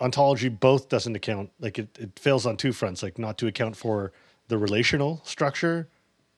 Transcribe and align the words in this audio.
ontology 0.00 0.48
both 0.48 0.88
doesn't 0.88 1.14
account 1.14 1.50
like 1.60 1.78
it, 1.78 1.88
it 2.00 2.18
fails 2.18 2.46
on 2.46 2.56
two 2.56 2.72
fronts 2.72 3.02
like 3.02 3.18
not 3.18 3.38
to 3.38 3.46
account 3.46 3.76
for 3.76 4.12
the 4.48 4.58
relational 4.58 5.20
structure 5.24 5.88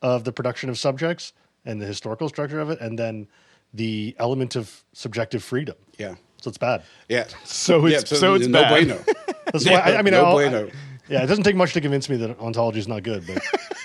of 0.02 0.24
the 0.24 0.32
production 0.32 0.68
of 0.68 0.78
subjects 0.78 1.32
and 1.64 1.80
the 1.80 1.86
historical 1.86 2.28
structure 2.28 2.60
of 2.60 2.70
it 2.70 2.80
and 2.80 2.98
then 2.98 3.26
the 3.74 4.14
element 4.18 4.56
of 4.56 4.84
subjective 4.92 5.42
freedom 5.42 5.74
Yeah. 5.98 6.14
so 6.40 6.48
it's 6.50 6.58
bad 6.58 6.82
Yeah. 7.08 7.26
So 7.44 7.86
it's 7.86 8.10
Yeah, 8.12 8.18
so, 8.18 8.34
it's 8.34 8.46
no 8.46 8.62
bad. 8.62 8.70
bueno. 8.86 9.04
That's 9.52 9.64
why 9.66 9.72
I, 9.76 9.96
I 9.98 10.02
mean 10.02 10.12
no 10.12 10.24
I'll- 10.26 10.32
bueno. 10.34 10.70
yeah 11.08 11.22
it 11.22 11.26
doesn't 11.26 11.44
take 11.44 11.56
much 11.56 11.72
to 11.72 11.80
convince 11.80 12.08
me 12.08 12.16
that 12.18 12.38
ontology 12.38 12.78
is 12.78 12.88
not 12.88 13.02
good 13.04 13.26
but 13.26 13.38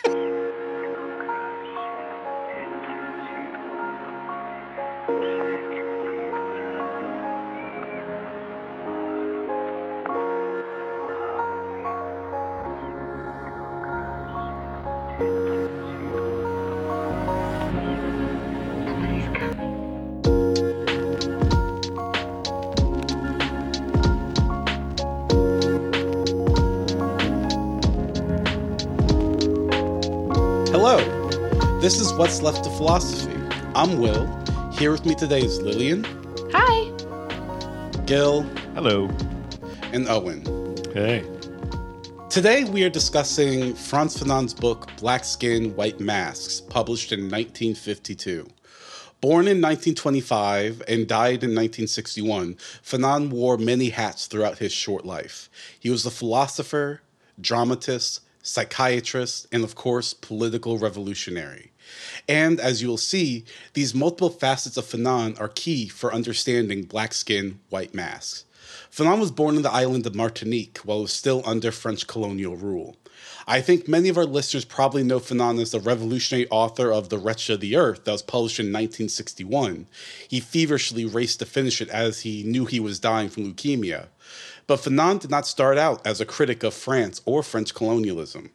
What's 32.42 32.56
Left 32.56 32.66
of 32.66 32.78
Philosophy. 32.78 33.40
I'm 33.76 34.00
Will. 34.00 34.26
Here 34.72 34.90
with 34.90 35.06
me 35.06 35.14
today 35.14 35.42
is 35.42 35.62
Lillian, 35.62 36.04
Hi. 36.52 36.90
Gil, 38.08 38.42
Hello. 38.74 39.12
and 39.94 40.08
Owen. 40.10 40.76
hey 40.92 41.24
Today 42.32 42.64
we 42.64 42.84
are 42.84 42.90
discussing 42.90 43.76
Frantz 43.76 44.18
Fanon's 44.18 44.56
book 44.56 44.90
Black 44.98 45.24
Skin, 45.24 45.76
White 45.76 46.00
Masks, 46.00 46.62
published 46.62 47.12
in 47.12 47.26
1952. 47.26 48.48
Born 49.22 49.46
in 49.48 49.62
1925 49.62 50.82
and 50.88 51.08
died 51.08 51.44
in 51.44 51.54
1961, 51.54 52.56
Fanon 52.84 53.30
wore 53.30 53.60
many 53.60 53.90
hats 53.90 54.26
throughout 54.26 54.58
his 54.58 54.72
short 54.72 55.06
life. 55.06 55.48
He 55.80 55.92
was 55.92 56.08
a 56.08 56.12
philosopher, 56.12 57.04
dramatist, 57.40 58.22
psychiatrist, 58.42 59.46
and 59.52 59.64
of 59.64 59.76
course, 59.76 60.16
political 60.16 60.80
revolutionary. 60.80 61.71
And 62.28 62.60
as 62.60 62.82
you 62.82 62.88
will 62.88 62.98
see, 62.98 63.46
these 63.74 63.96
multiple 63.96 64.30
facets 64.30 64.78
of 64.78 64.86
Fanon 64.86 65.40
are 65.40 65.50
key 65.50 65.88
for 65.88 66.14
understanding 66.14 66.84
black 66.84 67.14
skin, 67.14 67.60
white 67.70 67.94
masks. 67.94 68.46
Fanon 68.92 69.20
was 69.20 69.32
born 69.32 69.56
in 69.56 69.62
the 69.62 69.72
island 69.72 70.06
of 70.06 70.16
Martinique 70.16 70.80
while 70.80 71.00
it 71.00 71.04
was 71.04 71.14
still 71.14 71.42
under 71.46 71.72
French 71.72 72.08
colonial 72.08 72.56
rule. 72.56 72.98
I 73.48 73.62
think 73.62 73.88
many 73.88 74.10
of 74.10 74.18
our 74.18 74.26
listeners 74.26 74.66
probably 74.66 75.04
know 75.04 75.20
Fanon 75.20 75.62
as 75.62 75.72
the 75.72 75.80
revolutionary 75.80 76.48
author 76.50 76.92
of 76.92 77.10
The 77.10 77.18
Wretched 77.18 77.56
of 77.56 77.60
the 77.60 77.76
Earth 77.76 78.06
that 78.06 78.12
was 78.12 78.22
published 78.22 78.60
in 78.60 78.68
1961. 78.68 79.88
He 80.28 80.40
feverishly 80.40 81.06
raced 81.06 81.40
to 81.40 81.46
finish 81.46 81.82
it 81.82 81.90
as 81.90 82.22
he 82.22 82.44
knew 82.44 82.66
he 82.66 82.80
was 82.80 83.00
dying 83.00 83.30
from 83.30 83.52
leukemia. 83.52 84.08
But 84.68 84.80
Fanon 84.80 85.20
did 85.20 85.32
not 85.32 85.48
start 85.48 85.78
out 85.78 86.06
as 86.06 86.22
a 86.22 86.26
critic 86.26 86.64
of 86.64 86.74
France 86.74 87.22
or 87.26 87.44
French 87.44 87.74
colonialism. 87.74 88.52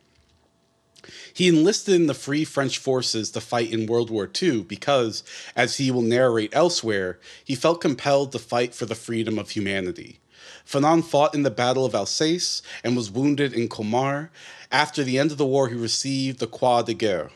He 1.37 1.49
enlisted 1.49 1.95
in 1.95 2.07
the 2.07 2.15
Free 2.15 2.47
French 2.47 2.79
forces 2.79 3.31
to 3.33 3.43
fight 3.43 3.71
in 3.71 3.85
World 3.85 4.09
War 4.09 4.27
II 4.43 4.63
because, 4.63 5.23
as 5.55 5.77
he 5.77 5.91
will 5.91 6.01
narrate 6.01 6.49
elsewhere, 6.55 7.19
he 7.45 7.55
felt 7.55 7.83
compelled 7.83 8.33
to 8.33 8.39
fight 8.39 8.75
for 8.75 8.87
the 8.87 8.95
freedom 8.95 9.39
of 9.39 9.51
humanity. 9.51 10.19
Fanon 10.67 11.05
fought 11.05 11.35
in 11.35 11.43
the 11.43 11.51
Battle 11.51 11.85
of 11.85 11.95
Alsace 11.95 12.63
and 12.83 12.97
was 12.97 13.11
wounded 13.11 13.53
in 13.53 13.69
Colmar. 13.69 14.31
After 14.73 15.05
the 15.05 15.19
end 15.19 15.31
of 15.31 15.37
the 15.37 15.45
war, 15.45 15.69
he 15.69 15.75
received 15.75 16.39
the 16.39 16.47
Croix 16.47 16.81
de 16.81 16.95
Guerre. 16.95 17.31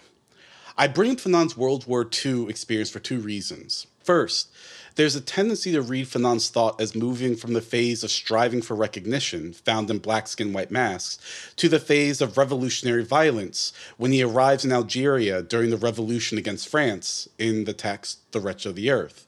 I 0.79 0.89
bring 0.89 1.17
Fanon's 1.17 1.55
World 1.55 1.87
War 1.87 2.09
II 2.25 2.49
experience 2.49 2.89
for 2.89 3.01
two 3.01 3.21
reasons. 3.21 3.87
First, 4.03 4.49
there's 4.97 5.17
a 5.17 5.21
tendency 5.21 5.73
to 5.73 5.83
read 5.83 6.07
Fanon's 6.07 6.49
thought 6.49 6.81
as 6.81 6.95
moving 6.95 7.37
from 7.37 7.53
the 7.53 7.61
phase 7.61 8.03
of 8.03 8.11
striving 8.11 8.63
for 8.63 8.75
recognition, 8.75 9.53
found 9.53 9.91
in 9.91 9.99
Black 9.99 10.29
Skin, 10.29 10.53
White 10.53 10.71
Masks, 10.71 11.19
to 11.57 11.69
the 11.69 11.79
phase 11.79 12.21
of 12.21 12.37
revolutionary 12.37 13.05
violence 13.05 13.73
when 13.97 14.13
he 14.13 14.23
arrives 14.23 14.65
in 14.65 14.73
Algeria 14.73 15.43
during 15.43 15.71
the 15.71 15.77
revolution 15.77 16.39
against 16.39 16.69
France 16.69 17.29
in 17.39 17.65
the 17.65 17.73
text 17.73 18.21
The 18.33 18.41
Wretch 18.41 18.67
of 18.67 18.75
the 18.75 18.91
Earth. 18.91 19.27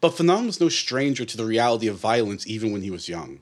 But 0.00 0.12
Fanon 0.12 0.46
was 0.46 0.60
no 0.60 0.68
stranger 0.68 1.24
to 1.24 1.36
the 1.36 1.44
reality 1.44 1.86
of 1.86 1.96
violence 1.96 2.46
even 2.46 2.72
when 2.72 2.82
he 2.82 2.90
was 2.90 3.08
young. 3.08 3.40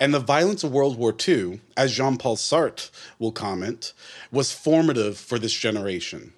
And 0.00 0.12
the 0.12 0.18
violence 0.18 0.64
of 0.64 0.72
World 0.72 0.98
War 0.98 1.14
II, 1.16 1.60
as 1.76 1.92
Jean 1.92 2.16
Paul 2.16 2.36
Sartre 2.36 2.90
will 3.18 3.30
comment, 3.30 3.92
was 4.32 4.52
formative 4.52 5.16
for 5.16 5.38
this 5.38 5.52
generation. 5.52 6.32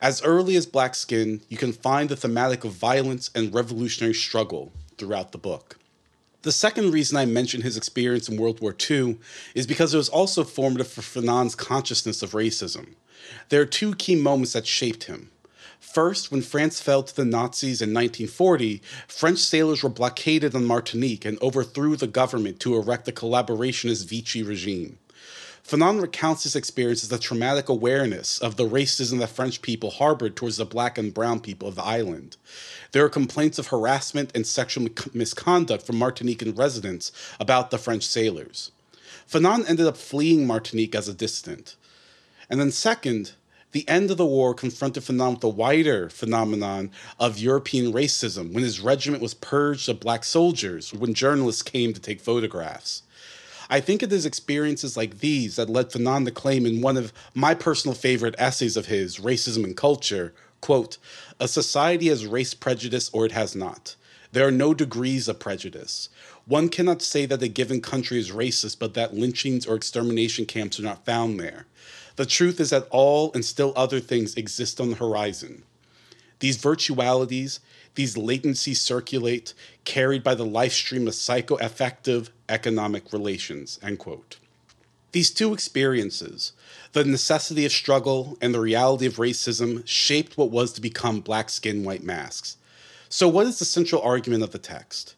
As 0.00 0.22
early 0.22 0.54
as 0.54 0.64
Black 0.64 0.94
Skin, 0.94 1.40
you 1.48 1.56
can 1.56 1.72
find 1.72 2.08
the 2.08 2.14
thematic 2.14 2.62
of 2.62 2.70
violence 2.70 3.30
and 3.34 3.52
revolutionary 3.52 4.14
struggle 4.14 4.70
throughout 4.96 5.32
the 5.32 5.38
book. 5.38 5.76
The 6.42 6.52
second 6.52 6.92
reason 6.92 7.16
I 7.16 7.24
mention 7.24 7.62
his 7.62 7.76
experience 7.76 8.28
in 8.28 8.36
World 8.36 8.60
War 8.60 8.76
II 8.88 9.18
is 9.56 9.66
because 9.66 9.92
it 9.92 9.96
was 9.96 10.08
also 10.08 10.44
formative 10.44 10.86
for 10.86 11.02
Fanon's 11.02 11.56
consciousness 11.56 12.22
of 12.22 12.30
racism. 12.30 12.94
There 13.48 13.60
are 13.60 13.66
two 13.66 13.96
key 13.96 14.14
moments 14.14 14.52
that 14.52 14.68
shaped 14.68 15.04
him. 15.04 15.32
First, 15.80 16.30
when 16.30 16.42
France 16.42 16.80
fell 16.80 17.02
to 17.02 17.16
the 17.16 17.24
Nazis 17.24 17.82
in 17.82 17.92
1940, 17.92 18.80
French 19.08 19.38
sailors 19.38 19.82
were 19.82 19.88
blockaded 19.88 20.54
on 20.54 20.64
Martinique 20.64 21.24
and 21.24 21.42
overthrew 21.42 21.96
the 21.96 22.06
government 22.06 22.60
to 22.60 22.76
erect 22.76 23.04
the 23.04 23.12
collaborationist 23.12 24.08
Vichy 24.08 24.44
regime. 24.44 24.98
Fanon 25.68 26.00
recounts 26.00 26.44
his 26.44 26.56
experience 26.56 27.04
as 27.04 27.12
a 27.12 27.18
traumatic 27.18 27.68
awareness 27.68 28.38
of 28.38 28.56
the 28.56 28.66
racism 28.66 29.18
that 29.18 29.28
French 29.28 29.60
people 29.60 29.90
harbored 29.90 30.34
towards 30.34 30.56
the 30.56 30.64
black 30.64 30.96
and 30.96 31.12
brown 31.12 31.40
people 31.40 31.68
of 31.68 31.74
the 31.74 31.84
island. 31.84 32.38
There 32.92 33.04
are 33.04 33.10
complaints 33.10 33.58
of 33.58 33.66
harassment 33.66 34.30
and 34.34 34.46
sexual 34.46 34.88
misconduct 35.12 35.84
from 35.84 35.96
Martinican 35.96 36.56
residents 36.56 37.12
about 37.38 37.70
the 37.70 37.76
French 37.76 38.06
sailors. 38.06 38.70
Fanon 39.30 39.68
ended 39.68 39.86
up 39.86 39.98
fleeing 39.98 40.46
Martinique 40.46 40.94
as 40.94 41.06
a 41.06 41.12
dissident. 41.12 41.76
And 42.48 42.58
then, 42.58 42.70
second, 42.70 43.32
the 43.72 43.86
end 43.86 44.10
of 44.10 44.16
the 44.16 44.24
war 44.24 44.54
confronted 44.54 45.02
Fanon 45.02 45.32
with 45.32 45.40
the 45.40 45.50
wider 45.50 46.08
phenomenon 46.08 46.90
of 47.20 47.38
European 47.38 47.92
racism 47.92 48.54
when 48.54 48.64
his 48.64 48.80
regiment 48.80 49.22
was 49.22 49.34
purged 49.34 49.90
of 49.90 50.00
black 50.00 50.24
soldiers 50.24 50.94
when 50.94 51.12
journalists 51.12 51.60
came 51.60 51.92
to 51.92 52.00
take 52.00 52.22
photographs. 52.22 53.02
I 53.70 53.80
think 53.80 54.02
it 54.02 54.12
is 54.12 54.24
experiences 54.24 54.96
like 54.96 55.18
these 55.18 55.56
that 55.56 55.68
led 55.68 55.90
Fanon 55.90 56.24
to 56.24 56.30
claim 56.30 56.64
in 56.64 56.80
one 56.80 56.96
of 56.96 57.12
my 57.34 57.54
personal 57.54 57.94
favorite 57.94 58.34
essays 58.38 58.76
of 58.76 58.86
his, 58.86 59.18
Racism 59.18 59.64
and 59.64 59.76
Culture, 59.76 60.32
quote, 60.60 60.96
a 61.38 61.46
society 61.46 62.08
has 62.08 62.26
race 62.26 62.54
prejudice 62.54 63.10
or 63.12 63.26
it 63.26 63.32
has 63.32 63.54
not. 63.54 63.94
There 64.32 64.46
are 64.46 64.52
no 64.52 64.74
degrees 64.74 65.28
of 65.28 65.38
prejudice. 65.38 66.08
One 66.46 66.68
cannot 66.68 67.02
say 67.02 67.26
that 67.26 67.42
a 67.42 67.48
given 67.48 67.80
country 67.80 68.18
is 68.18 68.30
racist, 68.30 68.78
but 68.78 68.94
that 68.94 69.14
lynchings 69.14 69.66
or 69.66 69.74
extermination 69.74 70.46
camps 70.46 70.80
are 70.80 70.84
not 70.84 71.04
found 71.04 71.38
there. 71.38 71.66
The 72.16 72.26
truth 72.26 72.60
is 72.60 72.70
that 72.70 72.88
all 72.90 73.32
and 73.34 73.44
still 73.44 73.72
other 73.76 74.00
things 74.00 74.34
exist 74.34 74.80
on 74.80 74.90
the 74.90 74.96
horizon. 74.96 75.62
These 76.40 76.58
virtualities, 76.58 77.60
these 77.94 78.16
latencies 78.16 78.76
circulate, 78.76 79.54
carried 79.88 80.22
by 80.22 80.34
the 80.34 80.44
life 80.44 80.74
stream 80.74 81.08
of 81.08 81.14
psychoaffective 81.14 82.28
economic 82.46 83.10
relations. 83.10 83.80
End 83.82 83.98
quote. 83.98 84.36
These 85.12 85.30
two 85.30 85.54
experiences, 85.54 86.52
the 86.92 87.04
necessity 87.04 87.64
of 87.64 87.72
struggle 87.72 88.36
and 88.42 88.52
the 88.52 88.60
reality 88.60 89.06
of 89.06 89.16
racism, 89.16 89.82
shaped 89.86 90.36
what 90.36 90.50
was 90.50 90.74
to 90.74 90.82
become 90.82 91.20
black 91.20 91.48
skin, 91.48 91.84
white 91.84 92.04
masks. 92.04 92.58
So, 93.08 93.28
what 93.28 93.46
is 93.46 93.58
the 93.58 93.64
central 93.64 94.02
argument 94.02 94.42
of 94.42 94.50
the 94.50 94.58
text? 94.58 95.14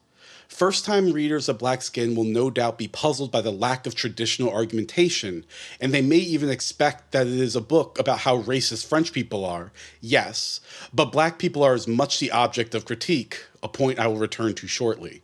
First 0.51 0.83
time 0.83 1.13
readers 1.13 1.47
of 1.47 1.57
Black 1.57 1.81
Skin 1.81 2.13
will 2.13 2.25
no 2.25 2.51
doubt 2.51 2.77
be 2.77 2.89
puzzled 2.89 3.31
by 3.31 3.39
the 3.39 3.53
lack 3.53 3.87
of 3.87 3.95
traditional 3.95 4.53
argumentation, 4.53 5.45
and 5.79 5.93
they 5.93 6.01
may 6.01 6.17
even 6.17 6.49
expect 6.49 7.13
that 7.13 7.25
it 7.25 7.33
is 7.33 7.55
a 7.55 7.61
book 7.61 7.97
about 7.97 8.19
how 8.19 8.41
racist 8.43 8.85
French 8.85 9.13
people 9.13 9.45
are. 9.45 9.71
Yes, 10.01 10.59
but 10.93 11.13
black 11.13 11.39
people 11.39 11.63
are 11.63 11.73
as 11.73 11.87
much 11.87 12.19
the 12.19 12.31
object 12.31 12.75
of 12.75 12.85
critique, 12.85 13.45
a 13.63 13.69
point 13.69 13.97
I 13.97 14.07
will 14.07 14.17
return 14.17 14.53
to 14.55 14.67
shortly. 14.67 15.23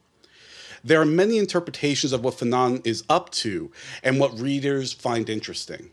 There 0.81 1.01
are 1.01 1.05
many 1.05 1.37
interpretations 1.37 2.13
of 2.13 2.23
what 2.23 2.35
Fanon 2.35 2.81
is 2.87 3.03
up 3.09 3.29
to 3.31 3.69
and 4.01 4.19
what 4.19 4.39
readers 4.39 4.93
find 4.93 5.29
interesting. 5.29 5.91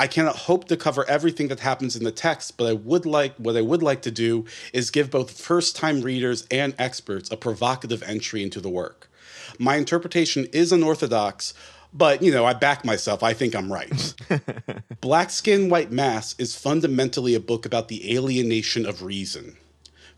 I 0.00 0.06
cannot 0.06 0.34
hope 0.36 0.66
to 0.68 0.78
cover 0.78 1.06
everything 1.10 1.48
that 1.48 1.60
happens 1.60 1.94
in 1.94 2.04
the 2.04 2.10
text, 2.10 2.56
but 2.56 2.66
I 2.66 2.72
would 2.72 3.04
like 3.04 3.36
what 3.36 3.54
I 3.54 3.60
would 3.60 3.82
like 3.82 4.00
to 4.02 4.10
do 4.10 4.46
is 4.72 4.90
give 4.90 5.10
both 5.10 5.38
first-time 5.38 6.00
readers 6.00 6.46
and 6.50 6.74
experts 6.78 7.30
a 7.30 7.36
provocative 7.36 8.02
entry 8.04 8.42
into 8.42 8.62
the 8.62 8.70
work. 8.70 9.10
My 9.58 9.76
interpretation 9.76 10.46
is 10.54 10.72
unorthodox, 10.72 11.52
but 11.92 12.22
you 12.22 12.32
know, 12.32 12.46
I 12.46 12.54
back 12.54 12.82
myself. 12.82 13.22
I 13.22 13.34
think 13.34 13.54
I'm 13.54 13.70
right. 13.70 14.14
Black 15.02 15.28
Skin, 15.28 15.68
White 15.68 15.92
Masks 15.92 16.40
is 16.40 16.56
fundamentally 16.56 17.34
a 17.34 17.40
book 17.40 17.66
about 17.66 17.88
the 17.88 18.16
alienation 18.16 18.86
of 18.86 19.02
reason. 19.02 19.58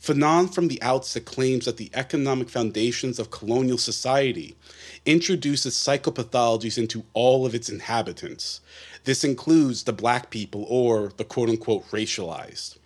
Fanon 0.02 0.52
from 0.52 0.66
the 0.66 0.82
outset 0.82 1.24
claims 1.24 1.64
that 1.66 1.76
the 1.76 1.90
economic 1.94 2.50
foundations 2.50 3.20
of 3.20 3.30
colonial 3.30 3.78
society 3.78 4.56
introduces 5.06 5.76
psychopathologies 5.76 6.76
into 6.76 7.04
all 7.12 7.46
of 7.46 7.54
its 7.54 7.68
inhabitants. 7.68 8.60
This 9.04 9.22
includes 9.22 9.84
the 9.84 9.92
black 9.92 10.28
people 10.30 10.66
or 10.68 11.12
the 11.18 11.24
quote 11.24 11.48
unquote 11.48 11.88
racialized. 11.92 12.78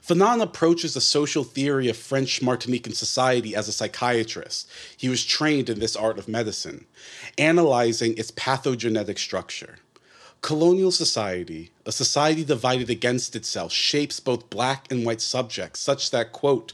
Fanon 0.00 0.40
approaches 0.40 0.94
the 0.94 1.00
social 1.00 1.42
theory 1.42 1.88
of 1.88 1.96
French 1.96 2.40
Martinican 2.40 2.94
society 2.94 3.56
as 3.56 3.66
a 3.66 3.72
psychiatrist. 3.72 4.70
He 4.96 5.08
was 5.08 5.24
trained 5.24 5.68
in 5.68 5.80
this 5.80 5.96
art 5.96 6.20
of 6.20 6.28
medicine, 6.28 6.86
analyzing 7.36 8.16
its 8.16 8.30
pathogenetic 8.30 9.18
structure. 9.18 9.78
Colonial 10.42 10.90
society, 10.90 11.70
a 11.84 11.92
society 11.92 12.44
divided 12.44 12.88
against 12.88 13.36
itself, 13.36 13.72
shapes 13.72 14.20
both 14.20 14.48
black 14.48 14.90
and 14.90 15.04
white 15.04 15.20
subjects 15.20 15.80
such 15.80 16.10
that, 16.10 16.32
quote, 16.32 16.72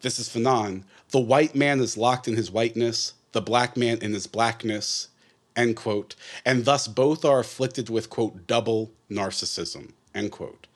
this 0.00 0.18
is 0.18 0.28
Fanon, 0.28 0.82
the 1.10 1.20
white 1.20 1.54
man 1.54 1.80
is 1.80 1.96
locked 1.96 2.26
in 2.26 2.36
his 2.36 2.50
whiteness, 2.50 3.14
the 3.32 3.40
black 3.40 3.76
man 3.76 3.98
in 3.98 4.14
his 4.14 4.26
blackness, 4.26 5.08
end 5.54 5.76
quote, 5.76 6.16
and 6.44 6.64
thus 6.64 6.88
both 6.88 7.24
are 7.24 7.38
afflicted 7.38 7.88
with, 7.88 8.10
quote, 8.10 8.46
double 8.48 8.90
narcissism, 9.08 9.92
end 10.12 10.32
quote. 10.32 10.66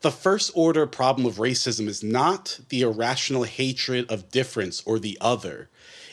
The 0.00 0.12
first 0.12 0.52
order 0.54 0.86
problem 0.86 1.26
of 1.26 1.36
racism 1.36 1.88
is 1.88 2.04
not 2.04 2.60
the 2.68 2.82
irrational 2.82 3.44
hatred 3.44 4.10
of 4.10 4.30
difference 4.30 4.82
or 4.86 4.98
the 4.98 5.18
other. 5.20 5.70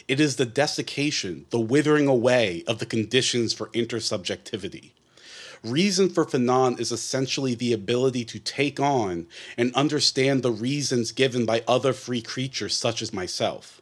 It 0.07 0.19
is 0.19 0.37
the 0.37 0.45
desiccation, 0.45 1.45
the 1.51 1.59
withering 1.59 2.07
away 2.07 2.63
of 2.67 2.79
the 2.79 2.85
conditions 2.85 3.53
for 3.53 3.67
intersubjectivity. 3.67 4.91
Reason 5.63 6.09
for 6.09 6.25
Fanon 6.25 6.79
is 6.79 6.91
essentially 6.91 7.53
the 7.53 7.71
ability 7.71 8.25
to 8.25 8.39
take 8.39 8.79
on 8.79 9.27
and 9.55 9.71
understand 9.75 10.41
the 10.41 10.51
reasons 10.51 11.11
given 11.11 11.45
by 11.45 11.63
other 11.67 11.93
free 11.93 12.21
creatures 12.21 12.75
such 12.75 12.99
as 12.99 13.13
myself. 13.13 13.79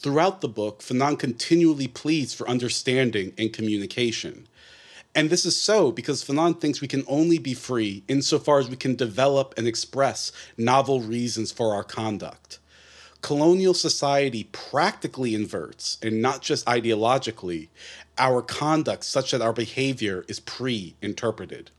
Throughout 0.00 0.40
the 0.40 0.48
book, 0.48 0.82
Fanon 0.82 1.16
continually 1.16 1.86
pleads 1.86 2.34
for 2.34 2.48
understanding 2.48 3.32
and 3.38 3.52
communication. 3.52 4.48
And 5.14 5.30
this 5.30 5.46
is 5.46 5.56
so 5.56 5.92
because 5.92 6.24
Fanon 6.24 6.60
thinks 6.60 6.80
we 6.80 6.88
can 6.88 7.04
only 7.06 7.38
be 7.38 7.54
free 7.54 8.02
insofar 8.08 8.58
as 8.58 8.68
we 8.68 8.76
can 8.76 8.96
develop 8.96 9.54
and 9.56 9.68
express 9.68 10.32
novel 10.56 11.00
reasons 11.00 11.52
for 11.52 11.72
our 11.74 11.84
conduct. 11.84 12.58
Colonial 13.24 13.72
society 13.72 14.50
practically 14.52 15.34
inverts, 15.34 15.96
and 16.02 16.20
not 16.20 16.42
just 16.42 16.66
ideologically, 16.66 17.68
our 18.18 18.42
conduct 18.42 19.02
such 19.02 19.30
that 19.30 19.40
our 19.40 19.54
behavior 19.54 20.26
is 20.28 20.40
pre 20.40 20.94
interpreted. 21.00 21.70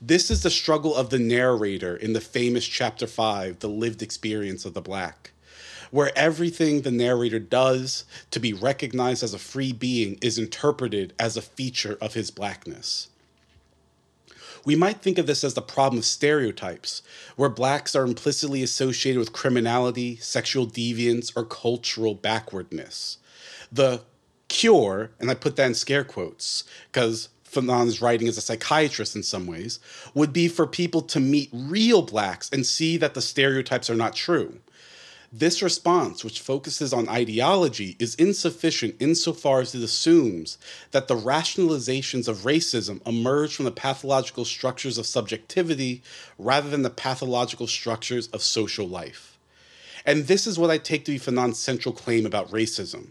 This 0.00 0.30
is 0.30 0.42
the 0.42 0.48
struggle 0.48 0.96
of 0.96 1.10
the 1.10 1.18
narrator 1.18 1.94
in 1.94 2.14
the 2.14 2.20
famous 2.22 2.66
chapter 2.66 3.06
5, 3.06 3.58
The 3.58 3.68
Lived 3.68 4.00
Experience 4.00 4.64
of 4.64 4.72
the 4.72 4.80
Black, 4.80 5.32
where 5.90 6.16
everything 6.16 6.80
the 6.80 6.90
narrator 6.90 7.38
does 7.38 8.06
to 8.30 8.40
be 8.40 8.54
recognized 8.54 9.22
as 9.22 9.34
a 9.34 9.38
free 9.38 9.74
being 9.74 10.18
is 10.22 10.38
interpreted 10.38 11.12
as 11.18 11.36
a 11.36 11.42
feature 11.42 11.98
of 12.00 12.14
his 12.14 12.30
blackness. 12.30 13.10
We 14.64 14.76
might 14.76 15.02
think 15.02 15.18
of 15.18 15.26
this 15.26 15.44
as 15.44 15.54
the 15.54 15.62
problem 15.62 15.98
of 15.98 16.04
stereotypes, 16.04 17.02
where 17.36 17.50
blacks 17.50 17.94
are 17.94 18.04
implicitly 18.04 18.62
associated 18.62 19.18
with 19.18 19.32
criminality, 19.32 20.16
sexual 20.16 20.66
deviance, 20.66 21.32
or 21.36 21.44
cultural 21.44 22.14
backwardness. 22.14 23.18
The 23.70 24.02
cure, 24.48 25.10
and 25.20 25.30
I 25.30 25.34
put 25.34 25.56
that 25.56 25.66
in 25.66 25.74
scare 25.74 26.04
quotes 26.04 26.64
because 26.90 27.28
Fanon's 27.44 28.00
writing 28.00 28.26
as 28.26 28.36
a 28.36 28.40
psychiatrist 28.40 29.14
in 29.14 29.22
some 29.22 29.46
ways, 29.46 29.78
would 30.14 30.32
be 30.32 30.48
for 30.48 30.66
people 30.66 31.02
to 31.02 31.20
meet 31.20 31.50
real 31.52 32.02
blacks 32.02 32.50
and 32.52 32.66
see 32.66 32.96
that 32.96 33.14
the 33.14 33.22
stereotypes 33.22 33.88
are 33.88 33.94
not 33.94 34.14
true. 34.14 34.58
This 35.36 35.62
response, 35.62 36.22
which 36.22 36.38
focuses 36.38 36.92
on 36.92 37.08
ideology, 37.08 37.96
is 37.98 38.14
insufficient 38.14 38.94
insofar 39.00 39.62
as 39.62 39.74
it 39.74 39.82
assumes 39.82 40.58
that 40.92 41.08
the 41.08 41.16
rationalizations 41.16 42.28
of 42.28 42.44
racism 42.44 43.04
emerge 43.04 43.56
from 43.56 43.64
the 43.64 43.72
pathological 43.72 44.44
structures 44.44 44.96
of 44.96 45.06
subjectivity 45.06 46.02
rather 46.38 46.70
than 46.70 46.82
the 46.82 46.88
pathological 46.88 47.66
structures 47.66 48.28
of 48.28 48.44
social 48.44 48.86
life. 48.86 49.36
And 50.06 50.28
this 50.28 50.46
is 50.46 50.56
what 50.56 50.70
I 50.70 50.78
take 50.78 51.04
to 51.06 51.10
be 51.10 51.18
Fanon's 51.18 51.58
central 51.58 51.92
claim 51.92 52.26
about 52.26 52.52
racism. 52.52 53.08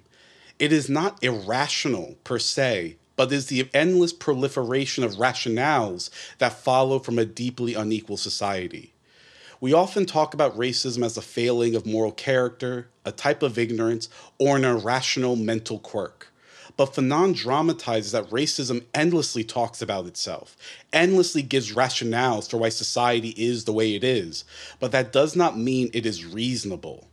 It 0.60 0.72
is 0.72 0.88
not 0.90 1.22
irrational 1.22 2.16
per 2.24 2.40
se, 2.40 2.96
but 3.18 3.34
is 3.34 3.48
the 3.48 3.70
endless 3.74 4.14
proliferation 4.14 5.04
of 5.04 5.16
rationales 5.16 6.10
that 6.38 6.54
follow 6.54 7.00
from 7.00 7.20
a 7.20 7.26
deeply 7.26 7.74
unequal 7.74 8.16
society. 8.16 8.93
We 9.64 9.72
often 9.72 10.06
talk 10.06 10.34
about 10.34 10.58
racism 10.58 11.06
as 11.06 11.16
a 11.16 11.22
failing 11.22 11.74
of 11.74 11.86
moral 11.86 12.12
character, 12.12 12.90
a 13.06 13.14
type 13.14 13.42
of 13.42 13.58
ignorance, 13.58 14.10
or 14.38 14.58
an 14.58 14.66
irrational 14.66 15.38
mental 15.38 15.80
quirk. 15.80 16.34
But 16.76 16.94
Fanon 16.94 17.34
dramatizes 17.34 18.12
that 18.12 18.30
racism 18.30 18.84
endlessly 18.94 19.46
talks 19.46 19.82
about 19.82 20.06
itself, 20.06 20.58
endlessly 20.92 21.44
gives 21.44 21.74
rationales 21.74 22.50
for 22.50 22.58
why 22.58 22.68
society 22.68 23.30
is 23.38 23.64
the 23.64 23.72
way 23.72 23.96
it 23.96 24.04
is, 24.04 24.44
but 24.82 24.92
that 24.92 25.14
does 25.14 25.34
not 25.34 25.58
mean 25.58 25.90
it 25.94 26.06
is 26.06 26.26
reasonable. 26.26 27.08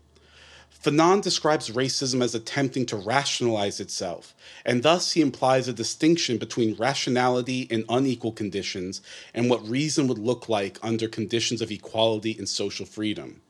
Fanon 0.83 1.21
describes 1.21 1.69
racism 1.69 2.23
as 2.23 2.35
attempting 2.35 2.87
to 2.87 2.97
rationalize 2.97 3.81
itself, 3.81 4.35
and 4.65 4.83
thus 4.83 5.13
he 5.13 5.21
implies 5.21 5.69
a 5.69 5.75
distinction 5.75 6.39
between 6.39 6.75
rationality 6.77 7.63
in 7.63 7.85
unequal 7.91 8.33
conditions 8.33 9.03
and 9.35 9.51
what 9.51 9.69
reason 9.69 10.09
would 10.09 10.17
look 10.17 10.49
like 10.49 10.79
under 10.83 11.07
conditions 11.07 11.61
of 11.61 11.71
equality 11.71 12.35
and 12.39 12.49
social 12.49 12.87
freedom. 12.87 13.43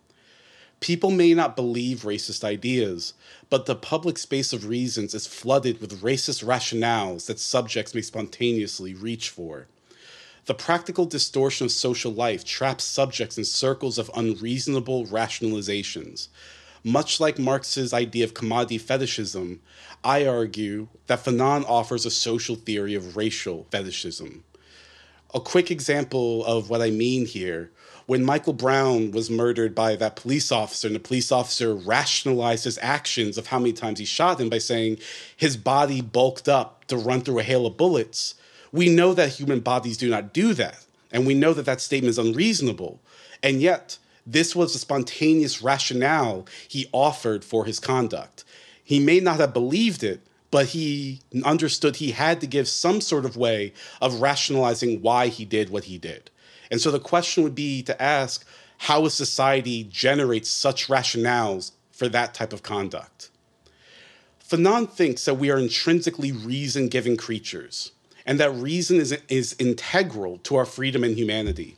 People 0.81 1.12
may 1.12 1.32
not 1.32 1.55
believe 1.55 2.00
racist 2.00 2.43
ideas, 2.43 3.15
but 3.49 3.67
the 3.67 3.77
public 3.77 4.19
space 4.19 4.53
of 4.53 4.67
reasons 4.67 5.15
is 5.15 5.29
flooded 5.29 5.81
with 5.81 6.03
racist 6.03 6.43
rationales 6.43 7.27
that 7.27 7.38
subjects 7.38 7.94
may 7.94 8.03
spontaneously 8.03 8.93
reach 8.93 9.29
for. 9.29 9.69
The 10.47 10.55
practical 10.55 11.05
distortion 11.05 11.67
of 11.67 11.71
social 11.71 12.12
life 12.12 12.44
traps 12.44 12.82
subjects 12.82 13.38
in 13.38 13.44
circles 13.44 13.99
of 13.99 14.11
unreasonable 14.17 15.06
rationalizations 15.06 16.27
much 16.85 17.21
like 17.21 17.38
Marx's 17.38 17.93
idea 17.93 18.25
of 18.25 18.35
commodity 18.35 18.79
fetishism, 18.79 19.61
I 20.03 20.27
argue 20.27 20.88
that 21.06 21.25
Fanon 21.25 21.65
offers 21.69 22.06
a 22.06 22.11
social 22.11 22.56
theory 22.56 22.94
of 22.94 23.17
racial 23.17 23.67
fetishism. 23.71 24.44
A 25.35 25.41
quick 25.41 25.71
example 25.71 26.44
of 26.44 26.71
what 26.71 26.82
I 26.82 26.91
mean 26.91 27.27
here 27.27 27.71
when 28.11 28.25
Michael 28.25 28.55
Brown 28.55 29.12
was 29.12 29.31
murdered 29.31 29.73
by 29.73 29.94
that 29.94 30.17
police 30.17 30.50
officer, 30.50 30.88
and 30.88 30.97
the 30.97 31.00
police 31.00 31.31
officer 31.31 31.73
rationalized 31.73 32.65
his 32.65 32.77
actions 32.82 33.38
of 33.38 33.47
how 33.47 33.61
many 33.61 33.73
times 33.73 34.00
he 34.00 34.05
shot 34.05 34.41
him 34.41 34.49
by 34.49 34.59
saying 34.59 34.99
his 35.37 35.56
body 35.56 36.00
bulked 36.00 36.49
up 36.49 36.85
to 36.87 36.97
run 36.97 37.21
through 37.21 37.38
a 37.38 37.44
hail 37.44 37.67
of 37.67 37.77
bullets. 37.77 38.34
We 38.72 38.89
know 38.89 39.15
that 39.15 39.34
human 39.34 39.60
bodies 39.60 39.96
do 39.96 40.08
not 40.08 40.32
do 40.32 40.55
that, 40.55 40.84
and 41.13 41.25
we 41.25 41.34
know 41.34 41.53
that 41.53 41.67
that 41.67 41.81
statement 41.81 42.10
is 42.10 42.19
unreasonable. 42.19 43.01
And 43.44 43.60
yet, 43.60 43.99
this 44.27 44.55
was 44.55 44.72
the 44.72 44.79
spontaneous 44.79 45.62
rationale 45.62 46.46
he 46.69 46.89
offered 46.93 47.44
for 47.44 47.65
his 47.65 47.81
conduct. 47.81 48.44
He 48.82 49.00
may 49.00 49.20
not 49.20 49.41
have 49.41 49.53
believed 49.53 50.03
it, 50.03 50.20
but 50.50 50.67
he 50.67 51.20
understood 51.44 51.96
he 51.96 52.10
had 52.10 52.41
to 52.41 52.46
give 52.46 52.69
some 52.69 53.00
sort 53.00 53.24
of 53.24 53.36
way 53.36 53.72
of 54.00 54.20
rationalizing 54.20 55.00
why 55.00 55.29
he 55.29 55.44
did 55.44 55.70
what 55.70 55.84
he 55.84 55.98
did. 55.98 56.31
And 56.70 56.81
so 56.81 56.91
the 56.91 57.00
question 57.00 57.43
would 57.43 57.55
be 57.55 57.82
to 57.84 58.00
ask 58.03 58.44
how 58.79 59.05
a 59.05 59.10
society 59.10 59.84
generates 59.84 60.50
such 60.50 60.89
rationales 60.89 61.72
for 61.91 62.08
that 62.08 62.34
type 62.34 62.53
of 62.53 62.62
conduct. 62.62 63.31
Fanon 64.46 64.91
thinks 64.91 65.24
that 65.24 65.34
we 65.34 65.50
are 65.50 65.58
intrinsically 65.58 66.32
reason 66.32 66.89
giving 66.89 67.17
creatures, 67.17 67.93
and 68.27 68.41
that 68.41 68.50
reason 68.50 68.98
is, 68.98 69.17
is 69.29 69.55
integral 69.58 70.39
to 70.39 70.56
our 70.56 70.65
freedom 70.65 71.05
and 71.05 71.17
humanity 71.17 71.77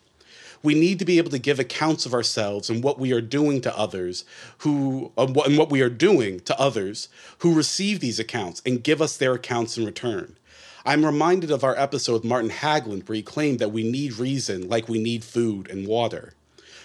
we 0.62 0.74
need 0.74 0.98
to 0.98 1.04
be 1.04 1.18
able 1.18 1.30
to 1.30 1.38
give 1.38 1.58
accounts 1.58 2.06
of 2.06 2.14
ourselves 2.14 2.70
and 2.70 2.82
what 2.82 2.98
we 2.98 3.12
are 3.12 3.20
doing 3.20 3.60
to 3.62 3.76
others 3.76 4.24
who 4.58 5.12
uh, 5.18 5.26
and 5.44 5.58
what 5.58 5.70
we 5.70 5.80
are 5.80 5.90
doing 5.90 6.40
to 6.40 6.58
others 6.58 7.08
who 7.38 7.54
receive 7.54 8.00
these 8.00 8.18
accounts 8.18 8.62
and 8.64 8.84
give 8.84 9.02
us 9.02 9.16
their 9.16 9.34
accounts 9.34 9.76
in 9.76 9.84
return. 9.84 10.36
I'm 10.84 11.06
reminded 11.06 11.50
of 11.50 11.62
our 11.62 11.78
episode 11.78 12.14
with 12.14 12.24
Martin 12.24 12.50
Hägglund 12.50 13.08
where 13.08 13.16
he 13.16 13.22
claimed 13.22 13.58
that 13.60 13.72
we 13.72 13.88
need 13.88 14.18
reason 14.18 14.68
like 14.68 14.88
we 14.88 15.02
need 15.02 15.24
food 15.24 15.70
and 15.70 15.86
water. 15.86 16.34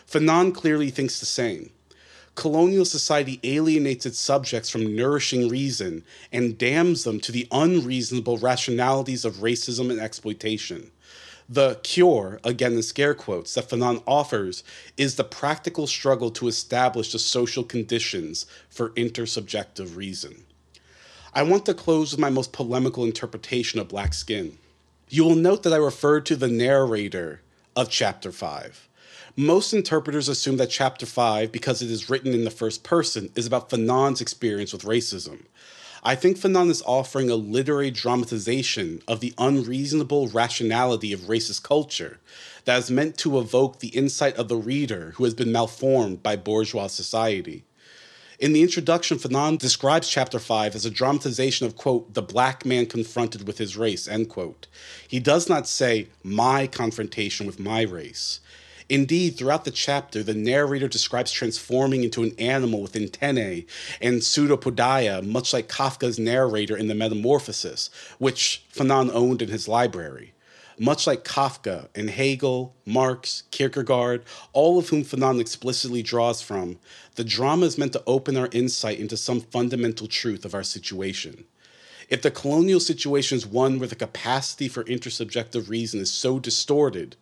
Fanon 0.09 0.53
clearly 0.53 0.89
thinks 0.89 1.19
the 1.19 1.25
same. 1.25 1.71
Colonial 2.35 2.85
society 2.85 3.39
alienates 3.43 4.05
its 4.05 4.19
subjects 4.19 4.69
from 4.69 4.95
nourishing 4.95 5.49
reason 5.49 6.03
and 6.31 6.55
damns 6.55 7.03
them 7.03 7.19
to 7.19 7.31
the 7.31 7.47
unreasonable 7.51 8.37
rationalities 8.37 9.25
of 9.25 9.37
racism 9.37 9.89
and 9.89 9.99
exploitation. 9.99 10.91
The 11.49 11.79
cure, 11.81 12.39
again 12.43 12.73
in 12.73 12.83
scare 12.83 13.13
quotes, 13.13 13.53
that 13.53 13.69
Fanon 13.69 14.03
offers 14.05 14.65
is 14.97 15.15
the 15.15 15.23
practical 15.23 15.87
struggle 15.87 16.29
to 16.31 16.49
establish 16.49 17.13
the 17.13 17.19
social 17.19 17.63
conditions 17.63 18.45
for 18.69 18.89
intersubjective 18.91 19.95
reason. 19.95 20.43
I 21.33 21.43
want 21.43 21.65
to 21.67 21.73
close 21.73 22.11
with 22.11 22.19
my 22.19 22.29
most 22.29 22.51
polemical 22.51 23.05
interpretation 23.05 23.79
of 23.79 23.87
black 23.87 24.13
skin. 24.13 24.57
You 25.07 25.23
will 25.23 25.35
note 25.35 25.63
that 25.63 25.71
I 25.71 25.77
referred 25.77 26.25
to 26.25 26.35
the 26.35 26.49
narrator 26.49 27.41
of 27.77 27.89
chapter 27.89 28.33
5. 28.33 28.89
Most 29.37 29.71
interpreters 29.71 30.27
assume 30.27 30.57
that 30.57 30.71
chapter 30.71 31.05
5, 31.05 31.51
because 31.51 31.81
it 31.81 31.91
is 31.91 32.09
written 32.09 32.33
in 32.33 32.43
the 32.43 32.49
first 32.49 32.83
person, 32.83 33.29
is 33.35 33.45
about 33.45 33.69
Fanon's 33.69 34.19
experience 34.19 34.73
with 34.73 34.81
racism. 34.81 35.45
I 36.07 36.15
think 36.15 36.37
Fanon 36.37 36.69
is 36.69 36.81
offering 36.85 37.29
a 37.29 37.35
literary 37.35 37.91
dramatization 37.91 39.01
of 39.09 39.19
the 39.19 39.33
unreasonable 39.37 40.29
rationality 40.29 41.11
of 41.11 41.27
racist 41.27 41.63
culture 41.63 42.21
that 42.63 42.79
is 42.79 42.89
meant 42.89 43.17
to 43.17 43.37
evoke 43.37 43.79
the 43.79 43.89
insight 43.89 44.37
of 44.37 44.47
the 44.47 44.55
reader 44.55 45.11
who 45.15 45.25
has 45.25 45.33
been 45.33 45.51
malformed 45.51 46.23
by 46.23 46.37
bourgeois 46.37 46.87
society. 46.87 47.65
In 48.39 48.53
the 48.53 48.61
introduction, 48.61 49.17
Fanon 49.17 49.59
describes 49.59 50.07
chapter 50.07 50.39
5 50.39 50.75
as 50.75 50.85
a 50.85 50.89
dramatization 50.89 51.67
of, 51.67 51.75
quote, 51.75 52.13
the 52.13 52.21
black 52.21 52.65
man 52.65 52.85
confronted 52.85 53.45
with 53.45 53.57
his 53.57 53.75
race, 53.75 54.07
end 54.07 54.29
quote. 54.29 54.67
He 55.09 55.19
does 55.19 55.49
not 55.49 55.67
say, 55.67 56.07
my 56.23 56.67
confrontation 56.67 57.45
with 57.45 57.59
my 57.59 57.81
race. 57.81 58.39
Indeed, 58.89 59.37
throughout 59.37 59.65
the 59.65 59.71
chapter, 59.71 60.23
the 60.23 60.33
narrator 60.33 60.87
describes 60.87 61.31
transforming 61.31 62.03
into 62.05 62.23
an 62.23 62.33
animal 62.39 62.81
with 62.81 62.95
antennae 62.95 63.65
and 64.01 64.21
pseudopodia, 64.21 65.21
much 65.25 65.51
like 65.51 65.67
Kafka's 65.67 66.17
narrator 66.17 66.77
in 66.77 66.87
The 66.87 66.95
Metamorphosis, 66.95 67.89
which 68.17 68.63
Fanon 68.73 69.11
owned 69.11 69.41
in 69.41 69.49
his 69.49 69.67
library. 69.67 70.33
Much 70.79 71.07
like 71.07 71.25
Kafka 71.25 71.89
and 71.95 72.09
Hegel, 72.09 72.75
Marx, 72.85 73.43
Kierkegaard, 73.51 74.23
all 74.53 74.77
of 74.77 74.89
whom 74.89 75.03
Fanon 75.03 75.41
explicitly 75.41 76.03
draws 76.03 76.41
from, 76.41 76.77
the 77.15 77.23
drama 77.23 77.65
is 77.65 77.79
meant 77.79 77.93
to 77.93 78.03
open 78.05 78.37
our 78.37 78.47
insight 78.51 78.99
into 78.99 79.17
some 79.17 79.41
fundamental 79.41 80.07
truth 80.07 80.45
of 80.45 80.53
our 80.53 80.63
situation. 80.63 81.45
If 82.09 82.21
the 82.21 82.31
colonial 82.31 82.79
situation 82.79 83.37
is 83.37 83.45
one 83.45 83.79
where 83.79 83.87
the 83.87 83.95
capacity 83.95 84.69
for 84.69 84.83
intersubjective 84.85 85.67
reason 85.67 85.99
is 85.99 86.11
so 86.11 86.39
distorted, 86.39 87.17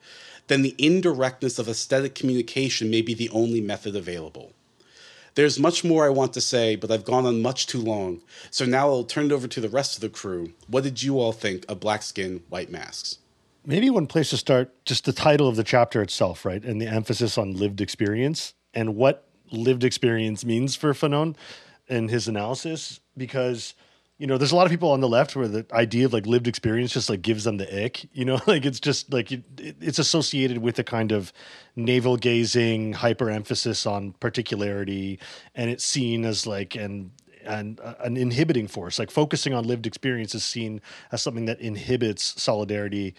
then 0.48 0.62
the 0.62 0.76
indirectness 0.78 1.60
of 1.60 1.68
aesthetic 1.68 2.16
communication 2.16 2.90
may 2.90 3.02
be 3.02 3.14
the 3.14 3.30
only 3.30 3.62
method 3.62 3.96
available. 3.96 4.54
There's 5.36 5.60
much 5.60 5.84
more 5.84 6.06
I 6.06 6.10
want 6.10 6.34
to 6.34 6.42
say, 6.42 6.76
but 6.76 6.90
I've 6.90 7.04
gone 7.04 7.26
on 7.26 7.42
much 7.42 7.68
too 7.68 7.82
long, 7.82 8.22
so 8.52 8.66
now 8.66 8.88
I'll 8.88 9.04
turn 9.04 9.26
it 9.26 9.32
over 9.34 9.48
to 9.48 9.60
the 9.60 9.68
rest 9.68 9.96
of 9.96 10.02
the 10.02 10.10
crew. 10.10 10.54
What 10.68 10.84
did 10.84 11.04
you 11.04 11.20
all 11.20 11.34
think 11.34 11.66
of 11.68 11.82
Black 11.82 12.04
Skin, 12.04 12.44
White 12.50 12.72
Masks? 12.72 13.18
Maybe 13.66 13.90
one 13.90 14.08
place 14.08 14.30
to 14.30 14.38
start, 14.38 14.72
just 14.86 15.06
the 15.06 15.12
title 15.12 15.48
of 15.48 15.56
the 15.56 15.64
chapter 15.64 16.02
itself, 16.02 16.46
right? 16.46 16.64
And 16.64 16.80
the 16.80 16.88
emphasis 16.88 17.38
on 17.38 17.56
lived 17.56 17.82
experience 17.82 18.54
and 18.74 18.96
what 18.96 19.28
lived 19.52 19.84
experience 19.84 20.46
means 20.46 20.76
for 20.76 20.94
Fanon 20.94 21.36
and 21.90 22.10
his 22.10 22.28
analysis. 22.28 23.00
Because, 23.18 23.74
you 24.18 24.28
know, 24.28 24.38
there's 24.38 24.52
a 24.52 24.56
lot 24.56 24.66
of 24.66 24.72
people 24.72 24.92
on 24.92 25.02
the 25.02 25.10
left 25.10 25.36
where 25.36 25.48
the 25.48 25.66
idea 25.72 26.06
of 26.06 26.14
like 26.14 26.26
lived 26.26 26.48
experience 26.48 26.94
just 26.94 27.10
like 27.10 27.22
gives 27.22 27.44
them 27.44 27.58
the 27.58 27.86
ick, 27.86 28.08
you 28.14 28.26
know, 28.26 28.40
like 28.48 28.66
it's 28.66 28.80
just 28.80 29.12
like 29.12 29.32
it, 29.32 29.44
it's 29.58 30.00
associated 30.00 30.60
with 30.60 30.80
a 30.80 30.84
kind 30.84 31.12
of 31.12 31.34
navel 31.76 32.18
gazing, 32.18 32.94
hyper 32.94 33.30
emphasis 33.30 33.86
on 33.86 34.14
particularity. 34.14 35.20
And 35.54 35.70
it's 35.70 35.84
seen 35.84 36.26
as 36.26 36.48
like, 36.48 36.76
and 36.76 37.12
and 37.46 37.80
uh, 37.80 37.94
an 38.00 38.18
inhibiting 38.18 38.68
force. 38.68 38.98
Like 38.98 39.12
focusing 39.12 39.54
on 39.54 39.66
lived 39.66 39.86
experience 39.86 40.34
is 40.34 40.44
seen 40.44 40.82
as 41.12 41.22
something 41.22 41.46
that 41.46 41.60
inhibits 41.60 42.42
solidarity 42.42 43.16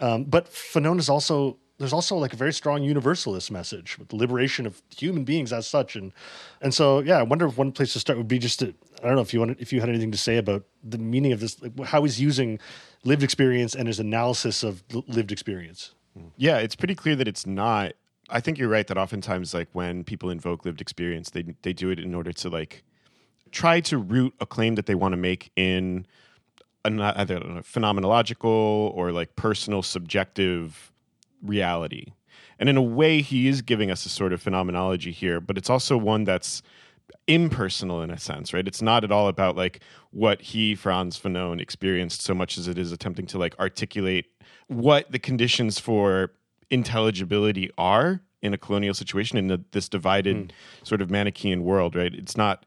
um, 0.00 0.24
but 0.24 0.46
Fanon 0.46 0.98
is 0.98 1.08
also 1.08 1.58
there's 1.78 1.92
also 1.92 2.16
like 2.16 2.32
a 2.32 2.36
very 2.36 2.52
strong 2.52 2.82
universalist 2.82 3.50
message 3.50 3.98
with 3.98 4.08
the 4.08 4.16
liberation 4.16 4.66
of 4.66 4.82
human 4.96 5.24
beings 5.24 5.52
as 5.52 5.66
such, 5.66 5.96
and 5.96 6.12
and 6.60 6.74
so 6.74 7.00
yeah, 7.00 7.18
I 7.18 7.22
wonder 7.22 7.46
if 7.46 7.56
one 7.56 7.72
place 7.72 7.92
to 7.92 8.00
start 8.00 8.18
would 8.18 8.28
be 8.28 8.38
just 8.38 8.58
to 8.58 8.74
I 9.02 9.06
don't 9.06 9.14
know 9.14 9.22
if 9.22 9.32
you 9.32 9.40
wanted 9.40 9.60
if 9.60 9.72
you 9.72 9.80
had 9.80 9.88
anything 9.88 10.10
to 10.10 10.18
say 10.18 10.36
about 10.36 10.64
the 10.82 10.98
meaning 10.98 11.32
of 11.32 11.40
this, 11.40 11.60
like 11.62 11.78
how 11.86 12.02
he's 12.02 12.20
using 12.20 12.58
lived 13.04 13.22
experience 13.22 13.74
and 13.74 13.86
his 13.86 14.00
analysis 14.00 14.62
of 14.62 14.82
lived 15.06 15.30
experience. 15.30 15.94
Hmm. 16.16 16.28
Yeah, 16.36 16.58
it's 16.58 16.74
pretty 16.74 16.94
clear 16.94 17.16
that 17.16 17.28
it's 17.28 17.46
not. 17.46 17.92
I 18.30 18.40
think 18.40 18.58
you're 18.58 18.68
right 18.68 18.86
that 18.88 18.98
oftentimes, 18.98 19.54
like 19.54 19.68
when 19.72 20.04
people 20.04 20.30
invoke 20.30 20.64
lived 20.64 20.80
experience, 20.80 21.30
they 21.30 21.44
they 21.62 21.72
do 21.72 21.90
it 21.90 22.00
in 22.00 22.14
order 22.14 22.32
to 22.32 22.50
like 22.50 22.82
try 23.52 23.80
to 23.80 23.96
root 23.96 24.34
a 24.40 24.46
claim 24.46 24.74
that 24.74 24.86
they 24.86 24.94
want 24.94 25.12
to 25.12 25.16
make 25.16 25.50
in 25.56 26.06
an, 26.84 27.00
either 27.00 27.38
phenomenological 27.62 28.44
or 28.44 29.12
like 29.12 29.36
personal 29.36 29.82
subjective 29.82 30.92
reality. 31.42 32.12
And 32.58 32.68
in 32.68 32.76
a 32.76 32.82
way, 32.82 33.22
he 33.22 33.48
is 33.48 33.62
giving 33.62 33.90
us 33.90 34.04
a 34.04 34.08
sort 34.08 34.32
of 34.32 34.42
phenomenology 34.42 35.12
here, 35.12 35.40
but 35.40 35.56
it's 35.56 35.70
also 35.70 35.96
one 35.96 36.24
that's 36.24 36.62
impersonal 37.26 38.02
in 38.02 38.10
a 38.10 38.18
sense, 38.18 38.52
right? 38.52 38.66
It's 38.66 38.82
not 38.82 39.04
at 39.04 39.12
all 39.12 39.28
about 39.28 39.56
like 39.56 39.80
what 40.10 40.40
he, 40.40 40.74
Frantz 40.74 41.18
Fanon, 41.18 41.60
experienced 41.60 42.22
so 42.22 42.34
much 42.34 42.58
as 42.58 42.68
it 42.68 42.78
is 42.78 42.92
attempting 42.92 43.26
to 43.26 43.38
like 43.38 43.58
articulate 43.58 44.26
what 44.66 45.10
the 45.10 45.18
conditions 45.18 45.78
for 45.78 46.32
intelligibility 46.70 47.70
are 47.78 48.20
in 48.42 48.54
a 48.54 48.58
colonial 48.58 48.94
situation 48.94 49.38
in 49.38 49.48
the, 49.48 49.62
this 49.72 49.88
divided 49.88 50.36
mm. 50.36 50.50
sort 50.86 51.00
of 51.00 51.10
Manichaean 51.10 51.64
world, 51.64 51.94
right? 51.94 52.14
It's 52.14 52.36
not 52.36 52.64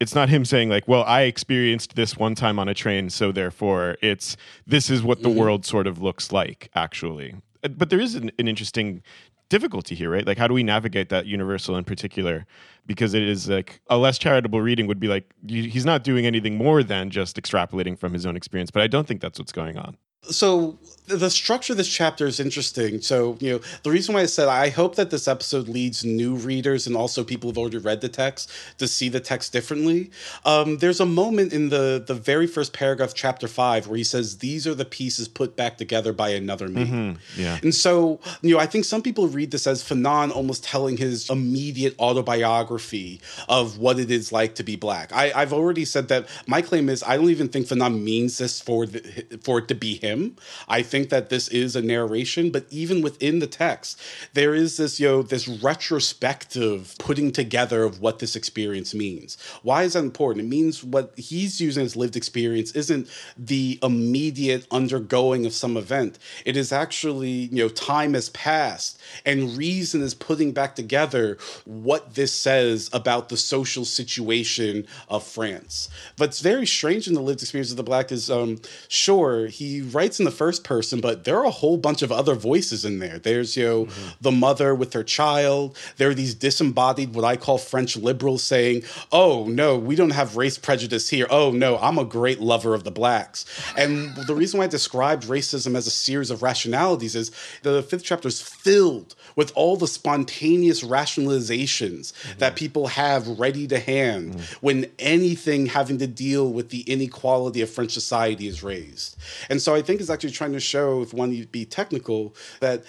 it's 0.00 0.16
not 0.16 0.28
him 0.28 0.44
saying 0.44 0.68
like 0.68 0.88
well 0.88 1.04
i 1.04 1.22
experienced 1.22 1.94
this 1.94 2.16
one 2.16 2.34
time 2.34 2.58
on 2.58 2.68
a 2.68 2.74
train 2.74 3.08
so 3.08 3.30
therefore 3.30 3.96
it's 4.02 4.36
this 4.66 4.90
is 4.90 5.00
what 5.00 5.22
the 5.22 5.28
mm-hmm. 5.28 5.38
world 5.38 5.64
sort 5.64 5.86
of 5.86 6.02
looks 6.02 6.32
like 6.32 6.68
actually 6.74 7.36
but 7.62 7.90
there 7.90 8.00
is 8.00 8.14
an, 8.14 8.30
an, 8.38 8.48
interesting 8.48 9.02
difficulty 9.48 9.94
here 9.94 10.10
right? 10.10 10.26
Like 10.26 10.38
how 10.38 10.48
do 10.48 10.54
we 10.54 10.62
navigate 10.62 11.08
that 11.10 11.26
universal 11.26 11.76
in 11.76 11.84
particular? 11.84 12.46
Because 12.86 13.14
it 13.14 13.22
is 13.22 13.48
like 13.48 13.80
a 13.88 13.98
less 13.98 14.18
charitable 14.18 14.60
reading 14.60 14.86
would 14.86 15.00
be 15.00 15.08
like 15.08 15.30
he's 15.46 15.84
not 15.84 16.04
doing 16.04 16.26
anything 16.26 16.56
more 16.56 16.82
than 16.82 17.10
just 17.10 17.40
extrapolating 17.40 17.98
from 17.98 18.12
his 18.12 18.26
own 18.26 18.36
experience 18.36 18.70
but 18.70 18.82
i 18.82 18.86
don't 18.86 19.06
think 19.06 19.20
that's 19.20 19.38
what's 19.38 19.52
going 19.52 19.76
on. 19.76 19.96
So 20.22 20.78
the 21.16 21.30
structure 21.30 21.72
of 21.72 21.76
this 21.76 21.88
chapter 21.88 22.26
is 22.26 22.40
interesting. 22.40 23.00
So, 23.00 23.36
you 23.40 23.52
know, 23.52 23.60
the 23.82 23.90
reason 23.90 24.14
why 24.14 24.22
I 24.22 24.26
said 24.26 24.48
I 24.48 24.68
hope 24.68 24.96
that 24.96 25.10
this 25.10 25.28
episode 25.28 25.68
leads 25.68 26.04
new 26.04 26.34
readers 26.34 26.86
and 26.86 26.96
also 26.96 27.24
people 27.24 27.50
who've 27.50 27.58
already 27.58 27.78
read 27.78 28.00
the 28.00 28.08
text 28.08 28.50
to 28.78 28.88
see 28.88 29.08
the 29.08 29.20
text 29.20 29.52
differently. 29.52 30.10
Um, 30.44 30.78
there's 30.78 31.00
a 31.00 31.06
moment 31.06 31.52
in 31.52 31.68
the 31.68 32.02
the 32.04 32.14
very 32.14 32.46
first 32.46 32.72
paragraph, 32.72 33.14
chapter 33.14 33.48
five, 33.48 33.86
where 33.86 33.96
he 33.96 34.04
says, 34.04 34.38
"These 34.38 34.66
are 34.66 34.74
the 34.74 34.84
pieces 34.84 35.28
put 35.28 35.56
back 35.56 35.78
together 35.78 36.12
by 36.12 36.30
another 36.30 36.68
me." 36.68 36.84
Mm-hmm. 36.84 37.40
Yeah. 37.40 37.58
And 37.62 37.74
so, 37.74 38.20
you 38.42 38.54
know, 38.54 38.60
I 38.60 38.66
think 38.66 38.84
some 38.84 39.02
people 39.02 39.28
read 39.28 39.50
this 39.50 39.66
as 39.66 39.82
Fanon 39.82 40.34
almost 40.34 40.64
telling 40.64 40.96
his 40.96 41.28
immediate 41.30 41.98
autobiography 41.98 43.20
of 43.48 43.78
what 43.78 43.98
it 43.98 44.10
is 44.10 44.32
like 44.32 44.54
to 44.56 44.62
be 44.62 44.76
black. 44.76 45.12
I, 45.12 45.32
I've 45.32 45.52
already 45.52 45.84
said 45.84 46.08
that 46.08 46.28
my 46.46 46.62
claim 46.62 46.88
is 46.88 47.02
I 47.02 47.16
don't 47.16 47.30
even 47.30 47.48
think 47.48 47.66
Fanon 47.66 48.02
means 48.02 48.38
this 48.38 48.60
for 48.60 48.86
the, 48.86 49.00
for 49.42 49.58
it 49.58 49.68
to 49.68 49.74
be 49.74 49.96
him. 49.96 50.36
I 50.68 50.82
think 50.82 51.01
that 51.10 51.28
this 51.28 51.48
is 51.48 51.76
a 51.76 51.82
narration, 51.82 52.50
but 52.50 52.66
even 52.70 53.02
within 53.02 53.38
the 53.38 53.46
text, 53.46 54.00
there 54.34 54.54
is 54.54 54.76
this, 54.76 54.98
you 55.00 55.08
know, 55.08 55.22
this 55.22 55.48
retrospective 55.48 56.94
putting 56.98 57.32
together 57.32 57.84
of 57.84 58.00
what 58.00 58.18
this 58.18 58.36
experience 58.36 58.94
means. 58.94 59.36
Why 59.62 59.82
is 59.84 59.94
that 59.94 60.04
important? 60.04 60.46
It 60.46 60.48
means 60.48 60.82
what 60.84 61.12
he's 61.16 61.60
using 61.60 61.84
as 61.84 61.96
lived 61.96 62.16
experience 62.16 62.72
isn't 62.72 63.08
the 63.36 63.78
immediate 63.82 64.66
undergoing 64.70 65.46
of 65.46 65.52
some 65.52 65.76
event. 65.76 66.18
It 66.44 66.56
is 66.56 66.72
actually, 66.72 67.28
you 67.28 67.62
know, 67.62 67.68
time 67.68 68.14
has 68.14 68.30
passed 68.30 69.00
and 69.24 69.56
reason 69.56 70.02
is 70.02 70.14
putting 70.14 70.52
back 70.52 70.74
together 70.74 71.38
what 71.64 72.14
this 72.14 72.32
says 72.32 72.90
about 72.92 73.28
the 73.28 73.36
social 73.36 73.84
situation 73.84 74.86
of 75.08 75.26
France. 75.26 75.88
What's 76.16 76.40
very 76.40 76.66
strange 76.66 77.08
in 77.08 77.14
the 77.14 77.20
lived 77.20 77.42
experience 77.42 77.70
of 77.70 77.76
the 77.76 77.82
black 77.82 78.12
is 78.12 78.30
um 78.30 78.58
sure, 78.88 79.46
he 79.46 79.80
writes 79.80 80.18
in 80.18 80.24
the 80.24 80.30
first 80.30 80.64
person, 80.64 80.81
but 80.90 81.24
there 81.24 81.38
are 81.38 81.44
a 81.44 81.50
whole 81.50 81.76
bunch 81.76 82.02
of 82.02 82.10
other 82.10 82.34
voices 82.34 82.84
in 82.84 82.98
there. 82.98 83.18
There's 83.18 83.56
you 83.56 83.64
know 83.64 83.84
mm-hmm. 83.86 84.08
the 84.20 84.32
mother 84.32 84.74
with 84.74 84.92
her 84.92 85.04
child. 85.04 85.76
There 85.96 86.10
are 86.10 86.14
these 86.14 86.34
disembodied, 86.34 87.14
what 87.14 87.24
I 87.24 87.36
call 87.36 87.58
French 87.58 87.96
liberals, 87.96 88.42
saying, 88.42 88.82
"Oh 89.10 89.46
no, 89.46 89.78
we 89.78 89.96
don't 89.96 90.10
have 90.10 90.36
race 90.36 90.58
prejudice 90.58 91.08
here. 91.08 91.26
Oh 91.30 91.50
no, 91.50 91.78
I'm 91.78 91.98
a 91.98 92.04
great 92.04 92.40
lover 92.40 92.74
of 92.74 92.84
the 92.84 92.90
blacks." 92.90 93.44
And 93.76 94.14
the 94.26 94.34
reason 94.34 94.58
why 94.58 94.64
I 94.64 94.68
described 94.68 95.24
racism 95.24 95.76
as 95.76 95.86
a 95.86 95.90
series 95.90 96.30
of 96.30 96.42
rationalities 96.42 97.14
is 97.14 97.30
the 97.62 97.82
fifth 97.82 98.04
chapter 98.04 98.28
is 98.28 98.40
filled 98.40 99.14
with 99.36 99.52
all 99.54 99.76
the 99.76 99.86
spontaneous 99.86 100.82
rationalizations 100.82 102.12
mm-hmm. 102.12 102.38
that 102.38 102.56
people 102.56 102.86
have 102.88 103.26
ready 103.38 103.66
to 103.66 103.78
hand 103.78 104.34
mm-hmm. 104.34 104.66
when 104.66 104.86
anything 104.98 105.66
having 105.66 105.98
to 105.98 106.06
deal 106.06 106.52
with 106.52 106.70
the 106.70 106.80
inequality 106.82 107.60
of 107.60 107.70
French 107.70 107.92
society 107.92 108.46
is 108.46 108.62
raised. 108.62 109.16
And 109.50 109.60
so 109.60 109.74
I 109.74 109.82
think 109.82 110.00
it's 110.00 110.10
actually 110.10 110.30
trying 110.30 110.52
to 110.52 110.60
show, 110.60 111.02
if 111.02 111.12
one 111.12 111.32
be 111.50 111.64
technical, 111.64 112.34
that 112.60 112.84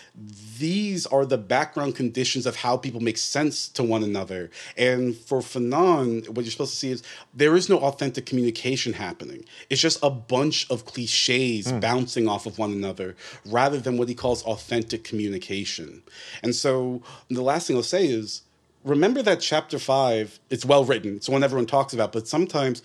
these 0.59 1.05
are 1.07 1.25
the 1.25 1.37
background 1.37 1.95
conditions 1.95 2.45
of 2.45 2.57
how 2.57 2.77
people 2.77 2.99
make 2.99 3.17
sense 3.17 3.67
to 3.69 3.83
one 3.83 4.03
another. 4.03 4.49
And 4.77 5.15
for 5.15 5.39
Fanon, 5.39 6.27
what 6.29 6.43
you're 6.45 6.51
supposed 6.51 6.71
to 6.71 6.77
see 6.77 6.91
is 6.91 7.03
there 7.33 7.55
is 7.55 7.69
no 7.69 7.79
authentic 7.79 8.25
communication 8.25 8.93
happening. 8.93 9.45
It's 9.69 9.81
just 9.81 9.99
a 10.03 10.09
bunch 10.09 10.69
of 10.69 10.85
cliches 10.85 11.71
mm. 11.71 11.81
bouncing 11.81 12.27
off 12.27 12.45
of 12.45 12.57
one 12.57 12.71
another 12.71 13.15
rather 13.45 13.79
than 13.79 13.97
what 13.97 14.09
he 14.09 14.15
calls 14.15 14.43
authentic 14.43 15.03
communication. 15.03 16.03
And 16.41 16.55
so 16.55 17.01
the 17.29 17.41
last 17.43 17.67
thing 17.67 17.75
I'll 17.75 17.83
say 17.83 18.07
is 18.07 18.41
remember 18.83 19.21
that 19.21 19.39
chapter 19.39 19.77
five, 19.79 20.39
it's 20.49 20.65
well 20.65 20.83
written. 20.85 21.15
It's 21.17 21.29
one 21.29 21.43
everyone 21.43 21.67
talks 21.67 21.93
about, 21.93 22.11
but 22.11 22.27
sometimes 22.27 22.81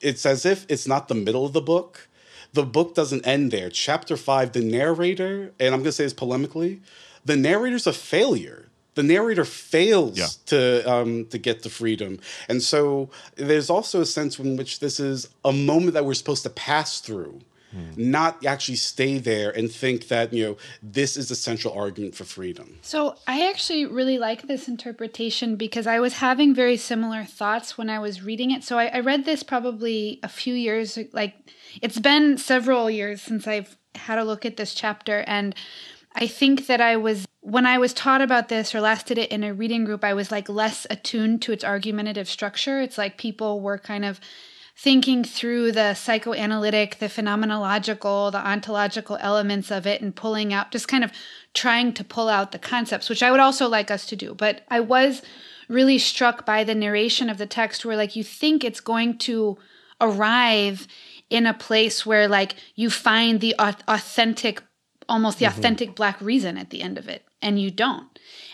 it's 0.00 0.24
as 0.24 0.46
if 0.46 0.64
it's 0.68 0.86
not 0.88 1.08
the 1.08 1.14
middle 1.14 1.44
of 1.44 1.52
the 1.52 1.60
book 1.60 2.06
the 2.52 2.64
book 2.64 2.96
doesn't 2.96 3.24
end 3.24 3.52
there. 3.52 3.70
Chapter 3.70 4.16
five, 4.16 4.50
the 4.52 4.60
narrator, 4.60 5.52
and 5.60 5.68
I'm 5.72 5.82
going 5.82 5.84
to 5.84 5.92
say 5.92 6.02
this 6.02 6.12
polemically, 6.14 6.80
the 7.24 7.36
narrator's 7.36 7.86
a 7.86 7.92
failure. 7.92 8.66
the 8.96 9.04
narrator 9.04 9.44
fails 9.44 10.18
Yeah. 10.18 10.26
to 10.46 10.82
um, 10.92 11.26
to 11.26 11.38
get 11.38 11.62
to 11.62 11.70
freedom, 11.70 12.18
and 12.48 12.60
so 12.60 13.08
there's 13.36 13.70
also 13.70 14.00
a 14.00 14.04
sense 14.06 14.36
in 14.40 14.56
which 14.56 14.80
this 14.80 14.98
is 14.98 15.28
a 15.44 15.52
moment 15.52 15.94
that 15.94 16.04
we're 16.04 16.14
supposed 16.14 16.42
to 16.42 16.50
pass 16.50 17.00
through, 17.00 17.40
Hmm. 17.72 18.10
not 18.10 18.44
actually 18.44 18.76
stay 18.76 19.18
there 19.18 19.50
and 19.50 19.70
think 19.70 20.08
that 20.08 20.32
you 20.32 20.44
know 20.44 20.56
this 20.82 21.16
is 21.16 21.28
the 21.28 21.36
central 21.36 21.72
argument 21.72 22.16
for 22.16 22.24
freedom. 22.24 22.78
So 22.82 23.14
I 23.28 23.48
actually 23.48 23.86
really 23.86 24.18
like 24.18 24.48
this 24.48 24.66
interpretation 24.66 25.54
because 25.54 25.86
I 25.86 26.00
was 26.00 26.14
having 26.14 26.52
very 26.52 26.76
similar 26.76 27.22
thoughts 27.22 27.78
when 27.78 27.88
I 27.88 28.00
was 28.00 28.24
reading 28.24 28.50
it. 28.50 28.64
So 28.64 28.76
I, 28.76 28.86
I 28.86 29.00
read 29.00 29.24
this 29.24 29.44
probably 29.44 30.18
a 30.24 30.28
few 30.28 30.54
years, 30.54 30.98
like 31.12 31.34
it's 31.80 32.00
been 32.00 32.38
several 32.38 32.90
years 32.90 33.22
since 33.22 33.46
I've 33.46 33.76
had 33.94 34.18
a 34.18 34.24
look 34.24 34.44
at 34.44 34.56
this 34.56 34.74
chapter, 34.74 35.22
and 35.28 35.54
I 36.16 36.26
think 36.26 36.66
that 36.66 36.80
I 36.80 36.96
was 36.96 37.24
when 37.40 37.66
I 37.66 37.78
was 37.78 37.94
taught 37.94 38.20
about 38.20 38.48
this 38.48 38.74
or 38.74 38.80
last 38.80 39.06
did 39.06 39.16
it 39.18 39.30
in 39.30 39.44
a 39.44 39.54
reading 39.54 39.84
group, 39.84 40.04
I 40.04 40.14
was 40.14 40.30
like 40.30 40.48
less 40.48 40.86
attuned 40.90 41.40
to 41.42 41.52
its 41.52 41.64
argumentative 41.64 42.28
structure. 42.28 42.80
It's 42.80 42.98
like 42.98 43.16
people 43.16 43.60
were 43.60 43.78
kind 43.78 44.04
of 44.04 44.20
thinking 44.76 45.24
through 45.24 45.72
the 45.72 45.94
psychoanalytic, 45.94 46.98
the 46.98 47.06
phenomenological, 47.06 48.32
the 48.32 48.38
ontological 48.38 49.18
elements 49.20 49.70
of 49.70 49.86
it 49.86 50.00
and 50.00 50.16
pulling 50.16 50.52
out, 50.52 50.72
just 50.72 50.88
kind 50.88 51.04
of 51.04 51.12
trying 51.52 51.92
to 51.92 52.04
pull 52.04 52.28
out 52.28 52.52
the 52.52 52.58
concepts, 52.58 53.08
which 53.08 53.22
I 53.22 53.30
would 53.30 53.40
also 53.40 53.68
like 53.68 53.90
us 53.90 54.06
to 54.06 54.16
do. 54.16 54.34
But 54.34 54.62
I 54.68 54.80
was 54.80 55.22
really 55.68 55.98
struck 55.98 56.44
by 56.44 56.64
the 56.64 56.74
narration 56.74 57.30
of 57.30 57.38
the 57.38 57.46
text 57.46 57.84
where, 57.84 57.96
like, 57.96 58.16
you 58.16 58.24
think 58.24 58.64
it's 58.64 58.80
going 58.80 59.18
to 59.18 59.56
arrive 60.00 60.88
in 61.28 61.46
a 61.46 61.54
place 61.54 62.04
where, 62.04 62.26
like, 62.26 62.54
you 62.74 62.90
find 62.90 63.40
the 63.40 63.54
authentic, 63.58 64.62
almost 65.08 65.38
the 65.38 65.44
mm-hmm. 65.44 65.58
authentic 65.58 65.94
black 65.94 66.20
reason 66.20 66.56
at 66.56 66.70
the 66.70 66.82
end 66.82 66.98
of 66.98 67.08
it, 67.08 67.24
and 67.40 67.60
you 67.60 67.70
don't. 67.70 68.09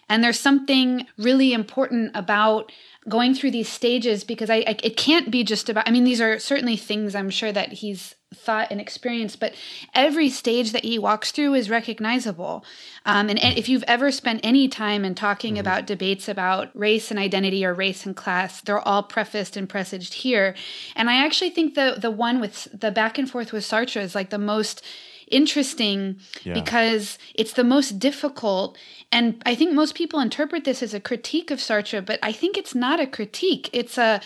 And 0.09 0.23
there's 0.23 0.39
something 0.41 1.07
really 1.19 1.53
important 1.53 2.13
about 2.15 2.71
going 3.09 3.35
through 3.35 3.53
these 3.53 3.69
stages 3.69 4.25
because 4.25 4.51
I, 4.51 4.57
I 4.57 4.77
it 4.83 4.97
can't 4.97 5.31
be 5.31 5.45
just 5.45 5.69
about 5.69 5.89
I 5.89 5.93
mean 5.93 6.05
these 6.05 6.21
are 6.21 6.39
certainly 6.41 6.77
things 6.77 7.15
I'm 7.15 7.31
sure 7.31 7.53
that 7.53 7.75
he's 7.75 8.17
thought 8.35 8.73
and 8.73 8.81
experienced 8.81 9.39
but 9.39 9.55
every 9.95 10.29
stage 10.29 10.73
that 10.73 10.85
he 10.85 10.99
walks 10.99 11.31
through 11.31 11.55
is 11.55 11.71
recognizable. 11.71 12.65
Um, 13.05 13.29
and, 13.29 13.39
and 13.39 13.57
if 13.57 13.69
you've 13.69 13.85
ever 13.87 14.11
spent 14.11 14.41
any 14.43 14.67
time 14.67 15.05
in 15.05 15.15
talking 15.15 15.57
about 15.57 15.87
debates 15.87 16.29
about 16.29 16.77
race 16.77 17.13
and 17.13 17.21
identity 17.21 17.65
or 17.65 17.73
race 17.73 18.05
and 18.05 18.17
class 18.17 18.61
they're 18.61 18.87
all 18.87 19.05
prefaced 19.05 19.57
and 19.57 19.69
presaged 19.69 20.15
here. 20.15 20.57
And 20.97 21.09
I 21.09 21.25
actually 21.25 21.51
think 21.51 21.75
the 21.75 21.97
the 22.01 22.11
one 22.11 22.41
with 22.41 22.69
the 22.79 22.91
back 22.91 23.19
and 23.19 23.31
forth 23.31 23.53
with 23.53 23.63
Sartre 23.63 24.03
is 24.03 24.17
like 24.17 24.31
the 24.31 24.39
most 24.39 24.83
interesting 25.29 26.19
Yeah. 26.45 26.55
because 26.55 27.19
it's 27.35 27.53
the 27.53 27.65
most 27.65 27.99
difficult 27.99 28.79
and 29.13 29.43
i 29.47 29.55
think 29.55 29.73
most 29.73 29.95
people 29.95 30.21
interpret 30.21 30.65
this 30.65 30.83
as 30.83 30.95
a 30.95 31.01
critique 31.01 31.51
of 31.51 31.59
sartre 31.59 32.05
but 32.05 32.19
i 32.23 32.33
think 32.33 32.57
it's 32.57 32.75
not 32.75 33.01
a 33.01 33.07
critique 33.07 33.71
it's 33.73 33.99
a 33.99 34.21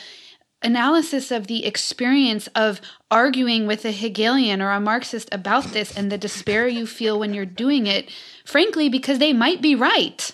analysis 0.63 1.31
of 1.31 1.47
the 1.47 1.65
experience 1.65 2.47
of 2.55 2.81
arguing 3.11 3.67
with 3.67 3.85
a 3.85 3.93
hegelian 3.93 4.61
or 4.61 4.71
a 4.71 4.81
marxist 4.81 5.29
about 5.33 5.65
this 5.73 5.97
and 5.97 6.13
the 6.13 6.19
despair 6.19 6.69
you 6.69 6.87
feel 6.87 7.19
when 7.19 7.33
you're 7.33 7.47
doing 7.47 7.87
it 7.87 8.11
frankly 8.45 8.89
because 8.89 9.19
they 9.19 9.33
might 9.33 9.63
be 9.63 9.75
right 9.75 10.33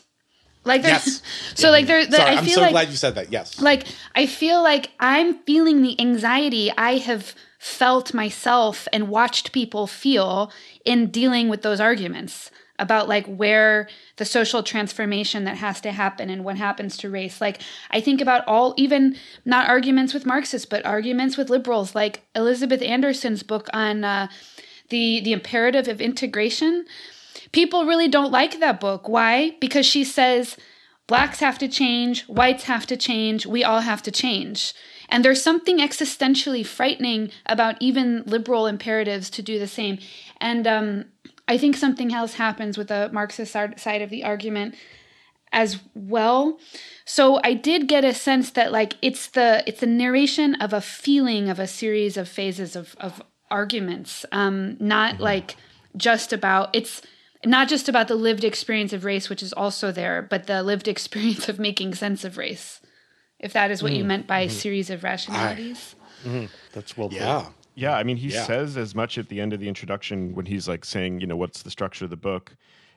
like 0.65 0.83
Yes. 0.83 1.23
so 1.55 1.71
like 1.71 1.87
there 1.87 2.03
Sorry, 2.11 2.23
i 2.23 2.39
I'm 2.41 2.47
so 2.47 2.61
like 2.61 2.73
glad 2.73 2.89
you 2.89 2.97
said 2.97 3.15
that. 3.15 3.31
Yes. 3.31 3.61
like 3.61 3.87
i 4.17 4.27
feel 4.27 4.63
like 4.63 4.91
i'm 4.99 5.35
feeling 5.45 5.83
the 5.83 5.99
anxiety 6.01 6.73
i 6.77 6.97
have 6.97 7.35
felt 7.61 8.13
myself 8.13 8.89
and 8.93 9.09
watched 9.09 9.53
people 9.53 9.87
feel 9.87 10.51
in 10.85 11.11
dealing 11.11 11.49
with 11.49 11.63
those 11.63 11.81
arguments 11.81 12.51
about 12.79 13.09
like 13.09 13.27
where 13.27 13.89
the 14.17 14.25
social 14.25 14.63
transformation 14.63 15.45
that 15.45 15.57
has 15.57 15.81
to 15.81 15.93
happen 15.93 16.31
and 16.31 16.45
what 16.45 16.57
happens 16.57 16.97
to 16.97 17.11
race 17.11 17.41
like 17.41 17.61
i 17.91 18.01
think 18.01 18.21
about 18.21 18.47
all 18.47 18.75
even 18.77 19.17
not 19.45 19.69
arguments 19.69 20.13
with 20.13 20.27
marxists 20.27 20.67
but 20.67 20.85
arguments 20.85 21.37
with 21.37 21.51
liberals 21.51 21.95
like 21.95 22.23
elizabeth 22.35 22.83
anderson's 22.83 23.43
book 23.43 23.69
on 23.73 24.05
uh, 24.05 24.29
the 24.91 25.21
the 25.21 25.33
imperative 25.33 25.89
of 25.89 26.01
integration 26.01 26.85
people 27.53 27.85
really 27.85 28.09
don't 28.09 28.33
like 28.33 28.61
that 28.61 28.81
book 28.81 29.09
why 29.09 29.57
because 29.61 29.87
she 29.87 30.05
says 30.05 30.57
blacks 31.07 31.41
have 31.41 31.59
to 31.59 31.69
change, 31.69 32.25
whites 32.27 32.65
have 32.65 32.87
to 32.87 32.97
change, 32.97 33.47
we 33.47 33.63
all 33.63 33.81
have 33.81 34.03
to 34.03 34.11
change. 34.11 34.75
And 35.09 35.25
there's 35.25 35.43
something 35.43 35.79
existentially 35.79 36.67
frightening 36.67 37.31
about 37.47 37.77
even 37.81 38.25
liberal 38.27 38.67
imperatives 38.67 39.31
to 39.31 39.43
do 39.43 39.59
the 39.59 39.69
same. 39.69 39.99
And 40.41 40.67
um, 40.67 41.05
I 41.49 41.59
think 41.59 41.77
something 41.77 42.13
else 42.13 42.35
happens 42.35 42.77
with 42.77 42.89
the 42.89 43.09
Marxist 43.13 43.53
side 43.53 43.79
side 43.79 44.03
of 44.03 44.11
the 44.11 44.25
argument 44.25 44.75
as 45.53 45.79
well. 45.95 46.59
So 47.05 47.41
I 47.45 47.55
did 47.55 47.89
get 47.89 48.05
a 48.05 48.13
sense 48.13 48.51
that 48.51 48.73
like 48.73 48.95
it's 49.01 49.29
the 49.29 49.63
it's 49.67 49.81
the 49.81 49.87
narration 49.87 50.55
of 50.57 50.73
a 50.73 50.81
feeling 50.81 51.49
of 51.49 51.59
a 51.59 51.67
series 51.67 52.17
of 52.17 52.29
phases 52.29 52.77
of 52.77 52.97
of 52.99 53.23
arguments, 53.51 54.27
um, 54.33 54.77
not 54.81 55.15
mm-hmm. 55.15 55.23
like 55.23 55.57
just 55.97 56.33
about 56.33 56.75
it's 56.75 57.03
not 57.45 57.69
just 57.69 57.89
about 57.89 58.09
the 58.09 58.17
lived 58.17 58.45
experience 58.45 58.93
of 58.93 59.05
race, 59.05 59.29
which 59.31 59.43
is 59.43 59.53
also 59.53 59.93
there, 59.93 60.23
but 60.23 60.47
the 60.47 60.63
lived 60.63 60.89
experience 60.95 61.49
of 61.49 61.59
making 61.59 61.95
sense 61.95 62.25
of 62.25 62.37
race. 62.37 62.81
If 63.39 63.53
that 63.53 63.71
is 63.71 63.83
what 63.83 63.93
you 63.93 64.03
mm. 64.03 64.07
meant 64.07 64.27
by 64.27 64.47
mm-hmm. 64.47 64.57
series 64.57 64.89
of 64.89 65.05
rationalities. 65.05 65.95
Mm-hmm. 66.25 66.47
That's 66.73 66.97
well 66.97 67.11
put. 67.11 67.19
yeah. 67.19 67.47
Yeah, 67.77 67.95
I 67.97 68.03
mean, 68.03 68.17
he 68.17 68.29
Yeah. 68.29 68.43
says 68.45 68.77
as 68.77 68.95
much 68.95 69.19
at 69.19 69.29
the 69.29 69.41
end 69.41 69.53
of 69.53 69.61
the 69.61 69.69
introduction 69.69 70.35
when 70.35 70.47
he's 70.47 70.67
like 70.67 70.85
saying, 70.85 71.21
you 71.21 71.27
know, 71.27 71.37
what's 71.37 71.63
the 71.63 71.71
structure 71.71 72.05
of 72.07 72.11
the 72.11 72.17
book, 72.17 72.57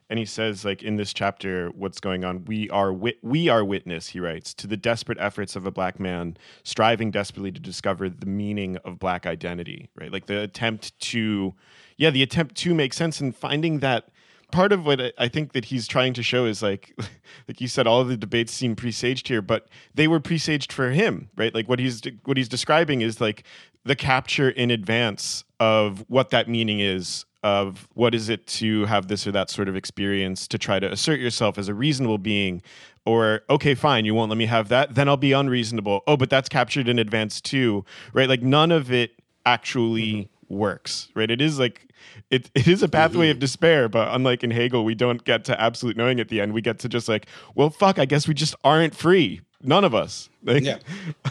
and 0.09 0.17
he 0.17 0.25
says 0.25 0.63
like 0.65 0.81
in 0.81 0.95
this 0.95 1.13
chapter, 1.13 1.69
what's 1.75 1.99
going 1.99 2.23
on? 2.23 2.45
We 2.45 2.69
are 2.71 2.91
wit- 2.91 3.19
we 3.21 3.49
are 3.49 3.63
witness. 3.63 4.07
He 4.07 4.19
writes 4.19 4.53
to 4.55 4.65
the 4.67 4.77
desperate 4.77 5.19
efforts 5.19 5.55
of 5.55 5.65
a 5.67 5.71
black 5.71 5.99
man 5.99 6.37
striving 6.63 7.11
desperately 7.11 7.51
to 7.51 7.59
discover 7.59 8.09
the 8.09 8.25
meaning 8.25 8.77
of 8.77 8.97
black 8.97 9.27
identity. 9.27 9.89
Right, 9.95 10.11
like 10.11 10.25
the 10.27 10.39
attempt 10.41 10.97
to, 11.11 11.53
yeah, 11.97 12.09
the 12.09 12.23
attempt 12.23 12.55
to 12.55 12.73
make 12.73 12.93
sense 12.93 13.19
and 13.21 13.35
finding 13.35 13.79
that. 13.79 14.09
Part 14.51 14.71
of 14.71 14.85
what 14.85 15.13
I- 15.17 15.27
think 15.27 15.53
that 15.53 15.65
he's 15.65 15.87
trying 15.87 16.13
to 16.13 16.23
show 16.23 16.45
is 16.45 16.61
like, 16.61 16.93
like 17.47 17.61
you 17.61 17.67
said, 17.67 17.87
all 17.87 18.01
of 18.01 18.07
the 18.07 18.17
debates 18.17 18.53
seem 18.53 18.75
presaged 18.75 19.27
here, 19.27 19.41
but 19.41 19.67
they 19.93 20.07
were 20.07 20.19
presaged 20.19 20.73
for 20.73 20.89
him, 20.91 21.29
right? 21.35 21.53
Like 21.53 21.69
what 21.69 21.79
he's 21.79 22.01
what 22.25 22.37
he's 22.37 22.49
describing 22.49 23.01
is 23.01 23.21
like 23.21 23.43
the 23.85 23.95
capture 23.95 24.49
in 24.49 24.71
advance 24.71 25.43
of 25.59 26.05
what 26.07 26.29
that 26.31 26.47
meaning 26.47 26.79
is 26.79 27.25
of 27.43 27.87
what 27.93 28.13
is 28.13 28.27
it 28.27 28.45
to 28.47 28.85
have 28.85 29.07
this 29.07 29.25
or 29.25 29.31
that 29.31 29.49
sort 29.49 29.69
of 29.69 29.75
experience 29.75 30.47
to 30.47 30.57
try 30.57 30.79
to 30.79 30.91
assert 30.91 31.19
yourself 31.19 31.57
as 31.57 31.69
a 31.69 31.73
reasonable 31.73 32.17
being 32.17 32.61
or 33.05 33.41
okay 33.49 33.73
fine 33.73 34.03
you 34.03 34.13
won't 34.13 34.29
let 34.29 34.37
me 34.37 34.45
have 34.45 34.67
that 34.67 34.93
then 34.95 35.07
i'll 35.07 35.15
be 35.17 35.31
unreasonable. 35.31 36.03
Oh 36.05 36.17
but 36.17 36.29
that's 36.29 36.49
captured 36.49 36.89
in 36.89 36.99
advance 36.99 37.39
too 37.39 37.85
right? 38.13 38.27
Like 38.27 38.41
none 38.41 38.71
of 38.71 38.91
it 38.91 39.11
actually 39.45 40.13
mm-hmm. 40.13 40.55
works 40.55 41.09
right? 41.15 41.31
It 41.31 41.41
is 41.41 41.59
like 41.59 41.88
it, 42.29 42.51
it 42.53 42.67
is 42.67 42.83
a 42.83 42.89
pathway 42.89 43.29
of 43.29 43.35
mm-hmm. 43.35 43.41
despair 43.41 43.89
but 43.89 44.13
unlike 44.13 44.43
in 44.43 44.51
hegel 44.51 44.83
we 44.83 44.95
don't 44.95 45.23
get 45.23 45.43
to 45.45 45.59
absolute 45.59 45.97
knowing 45.97 46.19
at 46.19 46.29
the 46.29 46.41
end 46.41 46.53
we 46.53 46.61
get 46.61 46.79
to 46.79 46.89
just 46.89 47.07
like 47.07 47.25
well 47.55 47.69
fuck 47.69 47.99
i 47.99 48.05
guess 48.05 48.27
we 48.27 48.33
just 48.33 48.55
aren't 48.63 48.95
free 48.95 49.41
none 49.61 49.83
of 49.83 49.93
us 49.93 50.29
like, 50.43 50.63
Yeah. 50.63 50.77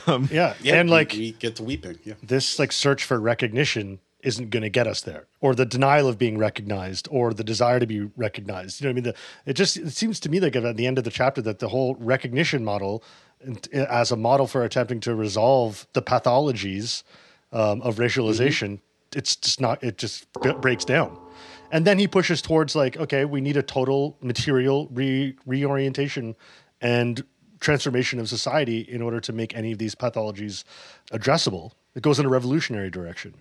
Um, 0.06 0.28
yeah. 0.30 0.54
Yeah. 0.62 0.76
and 0.76 0.88
we- 0.88 0.92
like 0.92 1.12
we 1.12 1.32
get 1.32 1.56
to 1.56 1.62
weeping. 1.62 1.98
Yeah. 2.04 2.14
this 2.22 2.58
like 2.58 2.72
search 2.72 3.04
for 3.04 3.18
recognition 3.18 4.00
isn't 4.22 4.50
going 4.50 4.64
to 4.64 4.68
get 4.68 4.86
us 4.86 5.00
there 5.02 5.26
or 5.40 5.54
the 5.54 5.64
denial 5.64 6.08
of 6.08 6.18
being 6.18 6.38
recognized 6.38 7.06
or 7.10 7.32
the 7.32 7.44
desire 7.44 7.78
to 7.78 7.86
be 7.86 8.00
recognized 8.16 8.80
you 8.80 8.84
know 8.84 8.90
what 8.90 8.92
i 8.92 8.94
mean 8.94 9.04
the, 9.04 9.14
it 9.46 9.54
just 9.54 9.76
it 9.76 9.90
seems 9.92 10.18
to 10.18 10.28
me 10.28 10.40
like 10.40 10.56
at 10.56 10.76
the 10.76 10.86
end 10.88 10.98
of 10.98 11.04
the 11.04 11.10
chapter 11.10 11.40
that 11.40 11.60
the 11.60 11.68
whole 11.68 11.94
recognition 12.00 12.64
model 12.64 13.02
as 13.72 14.10
a 14.10 14.16
model 14.16 14.48
for 14.48 14.64
attempting 14.64 14.98
to 14.98 15.14
resolve 15.14 15.86
the 15.92 16.02
pathologies 16.02 17.04
um, 17.52 17.80
of 17.82 17.94
mm-hmm. 17.94 18.02
racialization 18.02 18.80
it's 19.14 19.36
just 19.36 19.60
not 19.60 19.82
it 19.82 19.98
just 19.98 20.32
breaks 20.60 20.84
down. 20.84 21.18
And 21.70 21.86
then 21.86 21.98
he 21.98 22.08
pushes 22.08 22.42
towards 22.42 22.74
like 22.74 22.96
okay 22.96 23.24
we 23.24 23.40
need 23.40 23.56
a 23.56 23.62
total 23.62 24.16
material 24.20 24.88
re- 24.92 25.36
reorientation 25.46 26.36
and 26.80 27.24
transformation 27.60 28.20
of 28.20 28.28
society 28.28 28.80
in 28.80 29.02
order 29.02 29.20
to 29.20 29.32
make 29.32 29.56
any 29.56 29.72
of 29.72 29.78
these 29.78 29.94
pathologies 29.94 30.64
addressable. 31.12 31.72
It 31.94 32.02
goes 32.02 32.18
in 32.20 32.26
a 32.26 32.28
revolutionary 32.28 32.90
direction 32.90 33.34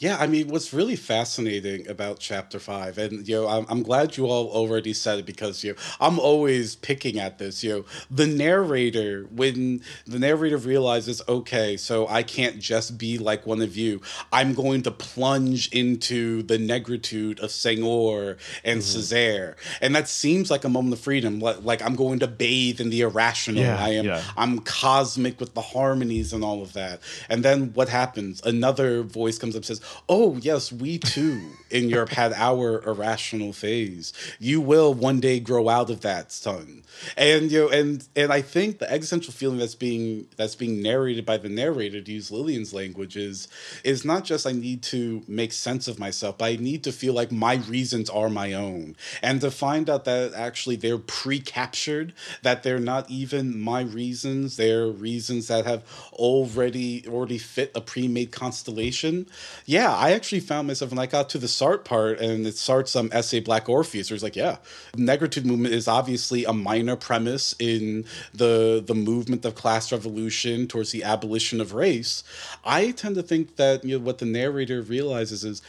Yeah, 0.00 0.16
I 0.18 0.26
mean, 0.28 0.48
what's 0.48 0.72
really 0.72 0.96
fascinating 0.96 1.86
about 1.86 2.20
chapter 2.20 2.58
five, 2.58 2.96
and 2.96 3.28
you 3.28 3.34
know, 3.34 3.46
I'm, 3.46 3.66
I'm 3.68 3.82
glad 3.82 4.16
you 4.16 4.24
all 4.24 4.48
already 4.48 4.94
said 4.94 5.18
it 5.18 5.26
because 5.26 5.62
you 5.62 5.72
know, 5.72 5.78
I'm 6.00 6.18
always 6.18 6.74
picking 6.74 7.20
at 7.20 7.36
this. 7.36 7.62
You 7.62 7.70
know, 7.70 7.84
the 8.10 8.26
narrator, 8.26 9.26
when 9.30 9.82
the 10.06 10.18
narrator 10.18 10.56
realizes, 10.56 11.20
okay, 11.28 11.76
so 11.76 12.08
I 12.08 12.22
can't 12.22 12.58
just 12.58 12.96
be 12.96 13.18
like 13.18 13.46
one 13.46 13.60
of 13.60 13.76
you, 13.76 14.00
I'm 14.32 14.54
going 14.54 14.80
to 14.84 14.90
plunge 14.90 15.68
into 15.70 16.44
the 16.44 16.56
negritude 16.56 17.38
of 17.40 17.50
Senghor 17.50 18.38
and 18.64 18.80
mm-hmm. 18.80 18.98
Césaire, 18.98 19.56
and 19.82 19.94
that 19.94 20.08
seems 20.08 20.50
like 20.50 20.64
a 20.64 20.70
moment 20.70 20.94
of 20.94 21.00
freedom. 21.00 21.40
Like, 21.40 21.62
like 21.62 21.82
I'm 21.82 21.94
going 21.94 22.20
to 22.20 22.26
bathe 22.26 22.80
in 22.80 22.88
the 22.88 23.02
irrational. 23.02 23.60
Yeah, 23.60 23.76
I 23.78 23.90
am. 23.90 24.06
yeah. 24.06 24.22
I'm 24.34 24.60
cosmic 24.60 25.38
with 25.38 25.52
the 25.52 25.60
harmonies 25.60 26.32
and 26.32 26.42
all 26.42 26.62
of 26.62 26.72
that. 26.72 27.00
And 27.28 27.44
then 27.44 27.74
what 27.74 27.90
happens? 27.90 28.40
Another 28.46 29.02
voice 29.02 29.38
comes 29.38 29.54
up 29.54 29.58
and 29.58 29.66
says, 29.66 29.89
oh 30.08 30.36
yes 30.40 30.72
we 30.72 30.98
too 30.98 31.40
in 31.70 31.88
europe 31.88 32.10
had 32.10 32.32
our 32.34 32.82
irrational 32.84 33.52
phase. 33.52 34.12
You 34.38 34.60
will 34.60 34.94
one 34.94 35.20
day 35.20 35.40
grow 35.40 35.68
out 35.68 35.90
of 35.90 36.00
that 36.02 36.32
son 36.32 36.82
and 37.16 37.50
you 37.50 37.60
know 37.60 37.68
and 37.68 38.08
and 38.16 38.32
i 38.32 38.40
think 38.40 38.78
the 38.78 38.90
existential 38.90 39.32
feeling 39.32 39.58
that's 39.58 39.74
being 39.74 40.26
that's 40.36 40.54
being 40.54 40.82
narrated 40.82 41.24
by 41.24 41.36
the 41.36 41.48
narrator 41.48 42.00
to 42.00 42.12
use 42.12 42.30
lillian's 42.30 42.72
language 42.72 43.16
is 43.16 43.48
is 43.84 44.04
not 44.04 44.24
just 44.24 44.46
i 44.46 44.52
need 44.52 44.82
to 44.82 45.22
make 45.28 45.52
sense 45.52 45.88
of 45.88 45.98
myself 45.98 46.38
but 46.38 46.46
i 46.46 46.56
need 46.56 46.84
to 46.84 46.92
feel 46.92 47.14
like 47.14 47.32
my 47.32 47.56
reasons 47.68 48.10
are 48.10 48.28
my 48.28 48.52
own. 48.52 48.96
And 49.22 49.40
to 49.40 49.50
find 49.50 49.88
out 49.88 50.04
that 50.04 50.34
actually 50.34 50.76
they're 50.76 50.98
pre-captured 50.98 52.12
that 52.42 52.62
they're 52.62 52.78
not 52.78 53.10
even 53.10 53.58
my 53.60 53.82
reasons 53.82 54.56
they're 54.56 54.88
reasons 54.88 55.48
that 55.48 55.64
have 55.66 55.82
already 56.12 57.04
already 57.08 57.38
fit 57.38 57.72
a 57.74 57.80
pre-made 57.80 58.32
constellation. 58.32 59.26
Yeah 59.64 59.94
i 59.94 60.12
actually 60.12 60.40
found 60.40 60.66
myself 60.68 60.90
when 60.90 60.98
i 60.98 61.06
got 61.06 61.28
to 61.30 61.38
the 61.38 61.46
sartre 61.46 61.84
part 61.84 62.18
and 62.20 62.46
it 62.46 62.54
Sartre's 62.54 62.96
um, 62.96 63.08
essay 63.12 63.40
black 63.40 63.68
orpheus 63.68 64.10
where 64.10 64.14
it's 64.14 64.22
like 64.22 64.36
yeah 64.36 64.56
negritude 64.94 65.44
movement 65.44 65.74
is 65.74 65.88
obviously 65.88 66.44
a 66.44 66.52
minor 66.52 66.79
premise 66.96 67.54
in 67.58 68.04
the 68.34 68.82
the 68.84 68.94
movement 68.94 69.44
of 69.44 69.54
class 69.54 69.92
revolution 69.92 70.66
towards 70.66 70.92
the 70.92 71.04
abolition 71.04 71.60
of 71.60 71.74
race 71.74 72.22
i 72.64 72.90
tend 72.90 73.14
to 73.14 73.22
think 73.22 73.56
that 73.56 73.84
you 73.84 73.98
know 73.98 74.04
what 74.04 74.18
the 74.18 74.26
narrator 74.26 74.82
realizes 74.82 75.44
is 75.44 75.62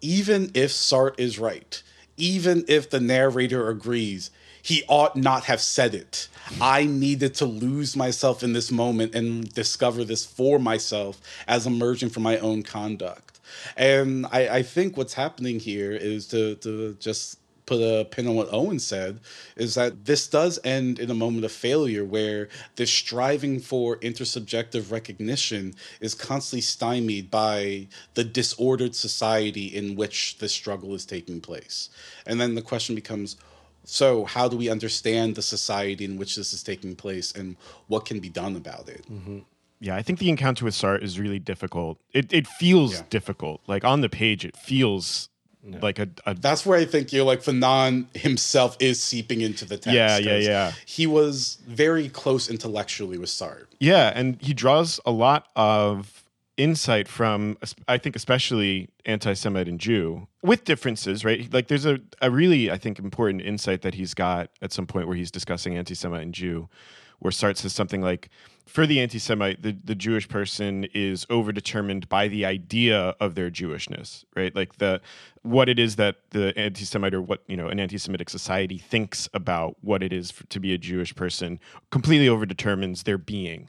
even 0.00 0.50
if 0.54 0.70
sartre 0.70 1.18
is 1.18 1.38
right 1.38 1.82
even 2.16 2.64
if 2.68 2.90
the 2.90 3.00
narrator 3.00 3.68
agrees 3.68 4.30
he 4.64 4.82
ought 4.88 5.14
not 5.14 5.44
have 5.44 5.60
said 5.60 5.94
it. 5.94 6.26
I 6.58 6.86
needed 6.86 7.34
to 7.34 7.44
lose 7.44 7.96
myself 7.96 8.42
in 8.42 8.54
this 8.54 8.72
moment 8.72 9.14
and 9.14 9.52
discover 9.52 10.04
this 10.04 10.24
for 10.24 10.58
myself 10.58 11.20
as 11.46 11.66
emerging 11.66 12.08
from 12.08 12.22
my 12.22 12.38
own 12.38 12.62
conduct. 12.62 13.40
And 13.76 14.24
I, 14.32 14.48
I 14.48 14.62
think 14.62 14.96
what's 14.96 15.12
happening 15.12 15.60
here 15.60 15.92
is 15.92 16.26
to, 16.28 16.54
to 16.56 16.94
just 16.94 17.38
put 17.66 17.80
a 17.80 18.04
pin 18.04 18.26
on 18.26 18.34
what 18.34 18.52
Owen 18.52 18.78
said 18.78 19.20
is 19.56 19.74
that 19.74 20.04
this 20.04 20.26
does 20.28 20.58
end 20.64 20.98
in 20.98 21.10
a 21.10 21.14
moment 21.14 21.44
of 21.44 21.52
failure 21.52 22.04
where 22.04 22.48
this 22.76 22.92
striving 22.92 23.60
for 23.60 23.96
intersubjective 23.96 24.90
recognition 24.90 25.74
is 26.00 26.14
constantly 26.14 26.60
stymied 26.60 27.30
by 27.30 27.86
the 28.14 28.24
disordered 28.24 28.94
society 28.94 29.66
in 29.66 29.96
which 29.96 30.38
this 30.38 30.52
struggle 30.52 30.94
is 30.94 31.06
taking 31.06 31.40
place. 31.40 31.88
And 32.26 32.40
then 32.40 32.54
the 32.54 32.62
question 32.62 32.94
becomes 32.94 33.36
so, 33.86 34.24
how 34.24 34.48
do 34.48 34.56
we 34.56 34.70
understand 34.70 35.34
the 35.34 35.42
society 35.42 36.04
in 36.04 36.16
which 36.16 36.36
this 36.36 36.52
is 36.54 36.62
taking 36.62 36.96
place 36.96 37.32
and 37.32 37.56
what 37.86 38.06
can 38.06 38.18
be 38.18 38.30
done 38.30 38.56
about 38.56 38.88
it? 38.88 39.04
Mm-hmm. 39.10 39.40
Yeah, 39.80 39.96
I 39.96 40.02
think 40.02 40.18
the 40.18 40.30
encounter 40.30 40.64
with 40.64 40.74
Sartre 40.74 41.02
is 41.02 41.20
really 41.20 41.38
difficult. 41.38 41.98
It, 42.14 42.32
it 42.32 42.46
feels 42.46 42.94
yeah. 42.94 43.02
difficult. 43.10 43.60
Like 43.66 43.84
on 43.84 44.00
the 44.00 44.08
page, 44.08 44.44
it 44.44 44.56
feels 44.56 45.28
yeah. 45.66 45.78
like 45.80 45.98
a, 45.98 46.08
a, 46.26 46.34
That's 46.34 46.66
where 46.66 46.78
I 46.78 46.84
think 46.84 47.12
you're 47.12 47.24
like 47.24 47.42
Fanon 47.42 48.14
himself 48.16 48.76
is 48.80 49.02
seeping 49.02 49.40
into 49.40 49.64
the 49.64 49.76
text. 49.76 49.94
Yeah, 49.94 50.18
yeah, 50.18 50.36
yeah. 50.36 50.72
He 50.86 51.06
was 51.06 51.58
very 51.66 52.08
close 52.08 52.48
intellectually 52.48 53.18
with 53.18 53.30
Sartre. 53.30 53.66
Yeah, 53.80 54.12
and 54.14 54.40
he 54.40 54.54
draws 54.54 55.00
a 55.04 55.10
lot 55.10 55.48
of 55.56 56.20
insight 56.56 57.08
from 57.08 57.58
i 57.88 57.98
think 57.98 58.14
especially 58.14 58.88
anti-semite 59.06 59.66
and 59.66 59.80
jew 59.80 60.28
with 60.40 60.62
differences 60.62 61.24
right 61.24 61.52
like 61.52 61.66
there's 61.66 61.84
a, 61.84 61.98
a 62.22 62.30
really 62.30 62.70
i 62.70 62.78
think 62.78 62.96
important 63.00 63.42
insight 63.42 63.82
that 63.82 63.94
he's 63.94 64.14
got 64.14 64.50
at 64.62 64.72
some 64.72 64.86
point 64.86 65.08
where 65.08 65.16
he's 65.16 65.32
discussing 65.32 65.76
anti-semite 65.76 66.22
and 66.22 66.32
jew 66.32 66.68
where 67.18 67.30
Sartre 67.30 67.56
says 67.56 67.72
something 67.72 68.02
like 68.02 68.28
for 68.66 68.86
the 68.86 69.00
anti-semite 69.00 69.62
the, 69.62 69.76
the 69.84 69.94
jewish 69.94 70.28
person 70.28 70.84
is 70.94 71.26
overdetermined 71.26 72.08
by 72.08 72.28
the 72.28 72.44
idea 72.44 73.14
of 73.20 73.34
their 73.34 73.50
jewishness 73.50 74.24
right 74.34 74.54
like 74.54 74.76
the 74.78 75.00
what 75.42 75.68
it 75.68 75.78
is 75.78 75.96
that 75.96 76.16
the 76.30 76.56
anti-semite 76.58 77.14
or 77.14 77.22
what 77.22 77.42
you 77.46 77.56
know 77.56 77.68
an 77.68 77.78
anti-semitic 77.78 78.30
society 78.30 78.78
thinks 78.78 79.28
about 79.34 79.76
what 79.80 80.02
it 80.02 80.12
is 80.12 80.30
for, 80.30 80.46
to 80.46 80.60
be 80.60 80.72
a 80.72 80.78
jewish 80.78 81.14
person 81.14 81.60
completely 81.90 82.26
overdetermines 82.26 83.04
their 83.04 83.18
being 83.18 83.68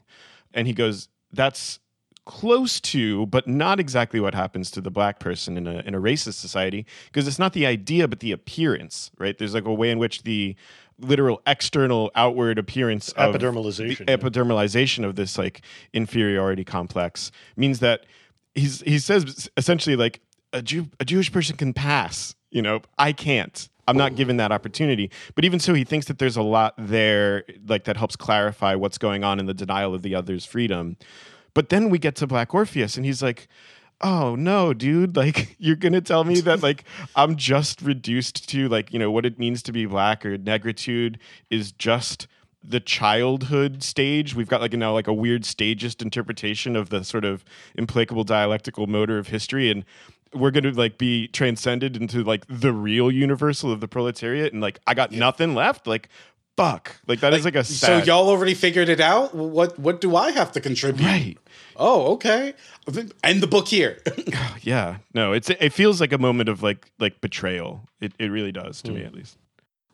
and 0.54 0.66
he 0.66 0.72
goes 0.72 1.08
that's 1.32 1.80
close 2.26 2.80
to, 2.80 3.24
but 3.26 3.46
not 3.46 3.80
exactly 3.80 4.20
what 4.20 4.34
happens 4.34 4.70
to 4.72 4.80
the 4.80 4.90
black 4.90 5.20
person 5.20 5.56
in 5.56 5.66
a 5.66 5.78
in 5.86 5.94
a 5.94 6.00
racist 6.00 6.34
society, 6.34 6.84
because 7.06 7.26
it's 7.26 7.38
not 7.38 7.54
the 7.54 7.64
idea 7.64 8.06
but 8.06 8.20
the 8.20 8.32
appearance, 8.32 9.10
right? 9.16 9.38
There's 9.38 9.54
like 9.54 9.64
a 9.64 9.72
way 9.72 9.90
in 9.90 9.98
which 9.98 10.24
the 10.24 10.54
literal 10.98 11.42
external 11.46 12.10
outward 12.14 12.58
appearance 12.58 13.12
epidermalization 13.14 14.00
of 14.12 14.20
epidermalization 14.20 15.04
of 15.04 15.16
this 15.16 15.36
like 15.36 15.60
inferiority 15.92 16.64
complex 16.64 17.30
means 17.56 17.80
that 17.80 18.06
he's 18.54 18.80
he 18.80 18.98
says 18.98 19.50
essentially 19.56 19.96
like 19.96 20.20
a 20.52 20.62
Jew 20.62 20.88
a 20.98 21.04
Jewish 21.04 21.30
person 21.30 21.56
can 21.56 21.72
pass, 21.72 22.34
you 22.50 22.62
know, 22.62 22.80
I 22.98 23.12
can't. 23.12 23.68
I'm 23.88 23.96
not 23.96 24.16
given 24.16 24.36
that 24.38 24.50
opportunity. 24.50 25.10
But 25.34 25.44
even 25.44 25.60
so, 25.60 25.72
he 25.72 25.84
thinks 25.84 26.06
that 26.06 26.18
there's 26.18 26.36
a 26.36 26.42
lot 26.42 26.74
there, 26.76 27.44
like 27.68 27.84
that 27.84 27.96
helps 27.96 28.16
clarify 28.16 28.74
what's 28.74 28.98
going 28.98 29.22
on 29.22 29.38
in 29.38 29.46
the 29.46 29.54
denial 29.54 29.94
of 29.94 30.02
the 30.02 30.14
other's 30.14 30.44
freedom. 30.44 30.96
But 31.54 31.68
then 31.68 31.88
we 31.88 31.98
get 31.98 32.16
to 32.16 32.26
Black 32.26 32.52
Orpheus, 32.52 32.96
and 32.96 33.06
he's 33.06 33.22
like, 33.22 33.46
oh 34.02 34.34
no 34.34 34.74
dude 34.74 35.16
like 35.16 35.56
you're 35.58 35.76
gonna 35.76 36.00
tell 36.00 36.24
me 36.24 36.40
that 36.40 36.62
like 36.62 36.84
i'm 37.16 37.36
just 37.36 37.80
reduced 37.80 38.48
to 38.48 38.68
like 38.68 38.92
you 38.92 38.98
know 38.98 39.10
what 39.10 39.24
it 39.24 39.38
means 39.38 39.62
to 39.62 39.72
be 39.72 39.86
black 39.86 40.24
or 40.26 40.36
negritude 40.36 41.16
is 41.50 41.72
just 41.72 42.26
the 42.68 42.80
childhood 42.80 43.82
stage. 43.82 44.34
We've 44.34 44.48
got 44.48 44.60
like 44.60 44.72
you 44.72 44.78
know 44.78 44.92
like 44.92 45.06
a 45.06 45.12
weird 45.12 45.44
stagist 45.44 46.02
interpretation 46.02 46.76
of 46.76 46.90
the 46.90 47.04
sort 47.04 47.24
of 47.24 47.44
implacable 47.76 48.24
dialectical 48.24 48.86
motor 48.86 49.18
of 49.18 49.28
history 49.28 49.70
and 49.70 49.84
we're 50.34 50.50
gonna 50.50 50.72
like 50.72 50.98
be 50.98 51.28
transcended 51.28 51.96
into 51.96 52.22
like 52.24 52.44
the 52.48 52.72
real 52.72 53.10
universal 53.10 53.70
of 53.70 53.80
the 53.80 53.88
proletariat 53.88 54.52
and 54.52 54.60
like 54.60 54.80
i 54.86 54.94
got 54.94 55.12
yeah. 55.12 55.20
nothing 55.20 55.54
left? 55.54 55.86
Like 55.86 56.08
fuck. 56.56 56.96
Like 57.06 57.20
that 57.20 57.32
like, 57.32 57.40
is 57.40 57.44
like 57.44 57.54
a 57.54 57.64
sad... 57.64 58.04
so 58.04 58.10
y'all 58.10 58.28
already 58.28 58.54
figured 58.54 58.88
it 58.88 59.00
out? 59.00 59.34
What 59.34 59.78
what 59.78 60.00
do 60.00 60.16
i 60.16 60.32
have 60.32 60.52
to 60.52 60.60
contribute? 60.60 61.06
Right 61.06 61.38
oh 61.78 62.12
okay 62.12 62.54
end 63.24 63.42
the 63.42 63.46
book 63.46 63.68
here 63.68 64.02
yeah 64.62 64.98
no 65.14 65.32
it's 65.32 65.50
it 65.50 65.72
feels 65.72 66.00
like 66.00 66.12
a 66.12 66.18
moment 66.18 66.48
of 66.48 66.62
like 66.62 66.90
like 66.98 67.20
betrayal 67.20 67.88
it, 68.00 68.12
it 68.18 68.30
really 68.30 68.52
does 68.52 68.82
to 68.82 68.90
mm. 68.90 68.96
me 68.96 69.00
hmm. 69.00 69.06
at 69.06 69.14
least 69.14 69.38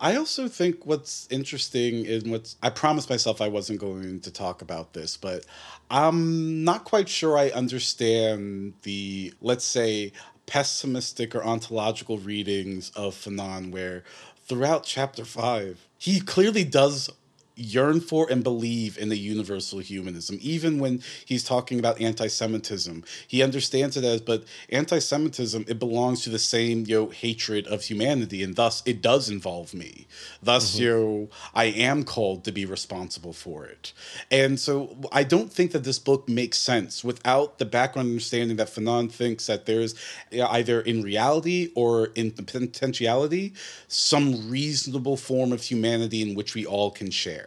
I 0.02 0.16
also 0.16 0.48
think 0.48 0.84
what's 0.84 1.28
interesting 1.30 2.04
is 2.04 2.24
what's 2.24 2.56
I 2.60 2.70
promised 2.70 3.08
myself 3.08 3.40
I 3.40 3.46
wasn't 3.46 3.78
going 3.78 4.18
to 4.22 4.32
talk 4.32 4.60
about 4.60 4.94
this, 4.94 5.16
but 5.16 5.46
I'm 5.92 6.64
not 6.64 6.82
quite 6.82 7.08
sure 7.08 7.38
I 7.38 7.50
understand 7.50 8.74
the 8.82 9.32
let's 9.40 9.64
say 9.64 10.10
pessimistic 10.46 11.36
or 11.36 11.44
ontological 11.44 12.18
readings 12.18 12.90
of 12.96 13.14
Fanon 13.14 13.70
where 13.70 14.02
throughout 14.44 14.82
chapter 14.82 15.24
5 15.24 15.86
he 15.98 16.20
clearly 16.20 16.64
does 16.64 17.08
yearn 17.54 18.00
for 18.00 18.30
and 18.30 18.42
believe 18.42 18.96
in 18.96 19.08
the 19.08 19.18
universal 19.18 19.78
humanism 19.78 20.38
even 20.40 20.78
when 20.78 21.02
he's 21.24 21.44
talking 21.44 21.78
about 21.78 22.00
anti-semitism. 22.00 23.04
He 23.26 23.42
understands 23.42 23.96
it 23.96 24.04
as 24.04 24.20
but 24.20 24.44
anti-semitism 24.70 25.66
it 25.68 25.78
belongs 25.78 26.22
to 26.22 26.30
the 26.30 26.38
same 26.38 26.84
you 26.86 26.96
know 26.96 27.10
hatred 27.10 27.66
of 27.66 27.82
humanity 27.82 28.42
and 28.42 28.56
thus 28.56 28.82
it 28.86 29.02
does 29.02 29.28
involve 29.28 29.74
me. 29.74 30.06
Thus 30.42 30.72
mm-hmm. 30.72 30.82
you 30.82 30.90
know 30.90 31.28
i 31.54 31.64
am 31.64 32.04
called 32.04 32.44
to 32.44 32.52
be 32.52 32.64
responsible 32.64 33.32
for 33.32 33.66
it. 33.66 33.92
And 34.30 34.58
so 34.58 34.96
i 35.12 35.22
don't 35.22 35.52
think 35.52 35.72
that 35.72 35.84
this 35.84 35.98
book 35.98 36.28
makes 36.28 36.58
sense 36.58 37.04
without 37.04 37.58
the 37.58 37.64
background 37.64 38.08
understanding 38.08 38.56
that 38.56 38.68
fanon 38.68 39.10
thinks 39.10 39.46
that 39.46 39.66
there's 39.66 39.94
either 40.32 40.80
in 40.80 41.02
reality 41.02 41.70
or 41.74 42.06
in 42.14 42.30
potentiality 42.30 43.52
some 43.88 44.48
reasonable 44.48 45.16
form 45.16 45.52
of 45.52 45.62
humanity 45.62 46.22
in 46.22 46.34
which 46.34 46.54
we 46.54 46.64
all 46.64 46.90
can 46.90 47.10
share 47.10 47.41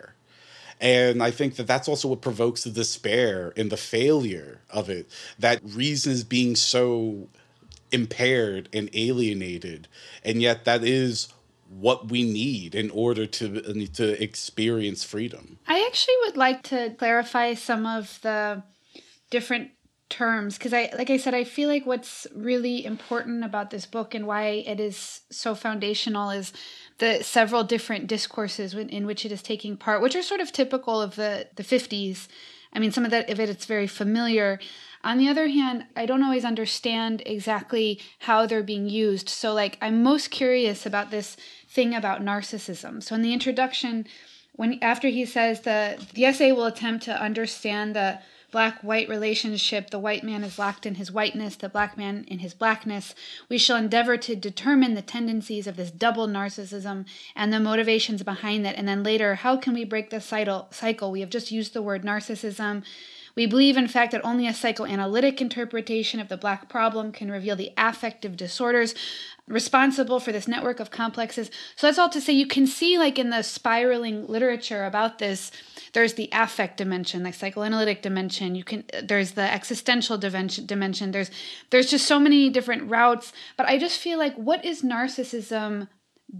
and 0.85 1.23
I 1.23 1.31
think 1.31 1.55
that 1.55 1.65
that's 1.65 1.87
also 1.87 2.09
what 2.09 2.21
provokes 2.21 2.63
the 2.63 2.69
despair 2.69 3.51
and 3.57 3.71
the 3.71 3.77
failure 3.77 4.61
of 4.69 4.87
it. 4.87 5.09
That 5.39 5.59
reason 5.63 6.11
is 6.11 6.23
being 6.23 6.55
so 6.55 7.27
impaired 7.91 8.69
and 8.71 8.91
alienated. 8.93 9.87
And 10.23 10.43
yet 10.43 10.63
that 10.65 10.83
is 10.83 11.29
what 11.69 12.11
we 12.11 12.21
need 12.21 12.75
in 12.75 12.91
order 12.91 13.25
to 13.25 13.63
uh, 13.65 13.87
to 13.95 14.23
experience 14.23 15.03
freedom. 15.03 15.57
I 15.67 15.83
actually 15.87 16.13
would 16.25 16.37
like 16.37 16.61
to 16.63 16.93
clarify 16.99 17.55
some 17.55 17.87
of 17.87 18.19
the 18.21 18.61
different 19.31 19.71
terms 20.09 20.55
because 20.55 20.71
I 20.71 20.91
like 20.95 21.09
I 21.09 21.17
said 21.17 21.33
I 21.33 21.43
feel 21.45 21.67
like 21.67 21.87
what's 21.87 22.27
really 22.35 22.85
important 22.85 23.43
about 23.43 23.71
this 23.71 23.87
book 23.87 24.13
and 24.13 24.27
why 24.27 24.63
it 24.67 24.79
is 24.79 25.21
so 25.31 25.55
foundational 25.55 26.29
is 26.29 26.53
the 26.97 27.23
several 27.23 27.63
different 27.63 28.07
discourses 28.07 28.73
in 28.73 29.05
which 29.05 29.25
it 29.25 29.31
is 29.31 29.41
taking 29.41 29.75
part, 29.75 30.01
which 30.01 30.15
are 30.15 30.21
sort 30.21 30.41
of 30.41 30.51
typical 30.51 31.01
of 31.01 31.15
the, 31.15 31.47
the 31.55 31.63
50s. 31.63 32.27
I 32.73 32.79
mean, 32.79 32.91
some 32.91 33.05
of 33.05 33.11
that 33.11 33.29
of 33.29 33.39
it 33.39 33.49
it's 33.49 33.65
very 33.65 33.87
familiar. 33.87 34.59
On 35.03 35.17
the 35.17 35.27
other 35.27 35.47
hand, 35.47 35.85
I 35.95 36.05
don't 36.05 36.23
always 36.23 36.43
understand 36.43 37.21
exactly 37.25 37.99
how 38.19 38.45
they're 38.45 38.63
being 38.63 38.89
used. 38.89 39.29
So, 39.29 39.53
like, 39.53 39.77
I'm 39.81 40.01
most 40.01 40.31
curious 40.31 40.85
about 40.85 41.11
this 41.11 41.37
thing 41.69 41.93
about 41.93 42.23
narcissism. 42.23 43.03
So, 43.03 43.13
in 43.13 43.21
the 43.21 43.33
introduction, 43.33 44.07
when 44.53 44.79
after 44.81 45.09
he 45.09 45.25
says 45.25 45.61
the 45.61 46.03
the 46.13 46.25
essay 46.25 46.51
will 46.51 46.65
attempt 46.65 47.05
to 47.05 47.21
understand 47.21 47.95
the 47.95 48.19
black 48.55 48.81
white 48.81 49.09
relationship, 49.09 49.89
the 49.89 49.99
white 49.99 50.23
man 50.23 50.41
is 50.41 50.57
locked 50.57 50.85
in 50.85 50.95
his 50.95 51.11
whiteness, 51.11 51.57
the 51.57 51.67
black 51.67 51.97
man 51.97 52.23
in 52.29 52.39
his 52.39 52.53
blackness. 52.53 53.13
We 53.49 53.57
shall 53.57 53.75
endeavor 53.75 54.15
to 54.15 54.33
determine 54.33 54.93
the 54.93 55.01
tendencies 55.01 55.67
of 55.67 55.75
this 55.75 55.91
double 55.91 56.25
narcissism 56.25 57.03
and 57.35 57.51
the 57.51 57.59
motivations 57.59 58.23
behind 58.23 58.65
it. 58.65 58.77
And 58.77 58.87
then 58.87 59.03
later, 59.03 59.35
how 59.35 59.57
can 59.57 59.73
we 59.73 59.83
break 59.83 60.09
the 60.09 60.21
cycle? 60.21 61.11
We 61.11 61.19
have 61.19 61.29
just 61.29 61.51
used 61.51 61.73
the 61.73 61.81
word 61.81 62.05
narcissism. 62.05 62.85
We 63.35 63.45
believe, 63.45 63.77
in 63.77 63.87
fact, 63.87 64.11
that 64.13 64.23
only 64.23 64.47
a 64.47 64.53
psychoanalytic 64.53 65.41
interpretation 65.41 66.19
of 66.19 66.29
the 66.29 66.37
black 66.37 66.69
problem 66.69 67.11
can 67.11 67.29
reveal 67.29 67.55
the 67.55 67.73
affective 67.77 68.37
disorders 68.37 68.95
responsible 69.47 70.19
for 70.19 70.31
this 70.31 70.47
network 70.47 70.79
of 70.79 70.89
complexes. 70.89 71.51
So 71.75 71.87
that's 71.87 71.99
all 71.99 72.09
to 72.09 72.21
say 72.21 72.33
you 72.33 72.47
can 72.47 72.65
see, 72.65 72.97
like 72.97 73.19
in 73.19 73.29
the 73.29 73.43
spiraling 73.43 74.27
literature 74.27 74.85
about 74.85 75.19
this, 75.19 75.51
there's 75.93 76.15
the 76.15 76.29
affect 76.31 76.77
dimension, 76.77 77.23
the 77.23 77.31
psychoanalytic 77.31 78.01
dimension. 78.01 78.55
You 78.55 78.63
can 78.63 78.83
there's 79.03 79.31
the 79.31 79.41
existential 79.41 80.17
dimension. 80.17 80.65
Dimension. 80.65 81.11
There's 81.11 81.31
there's 81.69 81.89
just 81.89 82.07
so 82.07 82.19
many 82.19 82.49
different 82.49 82.89
routes. 82.89 83.33
But 83.55 83.67
I 83.67 83.77
just 83.77 83.99
feel 83.99 84.17
like 84.17 84.35
what 84.35 84.65
is 84.65 84.81
narcissism 84.81 85.87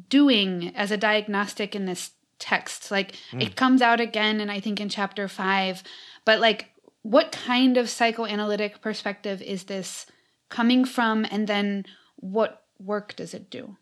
doing 0.09 0.75
as 0.75 0.91
a 0.91 0.97
diagnostic 0.97 1.75
in 1.75 1.85
this 1.85 2.11
text? 2.39 2.91
Like 2.91 3.15
mm. 3.31 3.41
it 3.41 3.55
comes 3.55 3.81
out 3.81 3.99
again, 3.99 4.41
and 4.41 4.51
I 4.51 4.59
think 4.59 4.81
in 4.81 4.89
chapter 4.89 5.27
five. 5.27 5.83
But 6.25 6.39
like 6.39 6.71
what 7.05 7.31
kind 7.31 7.77
of 7.77 7.87
psychoanalytic 7.87 8.81
perspective 8.81 9.39
is 9.39 9.65
this 9.65 10.07
coming 10.49 10.83
from 10.83 11.23
and 11.29 11.45
then 11.47 11.85
what 12.15 12.63
work 12.79 13.15
does 13.15 13.35
it 13.35 13.47
do 13.51 13.77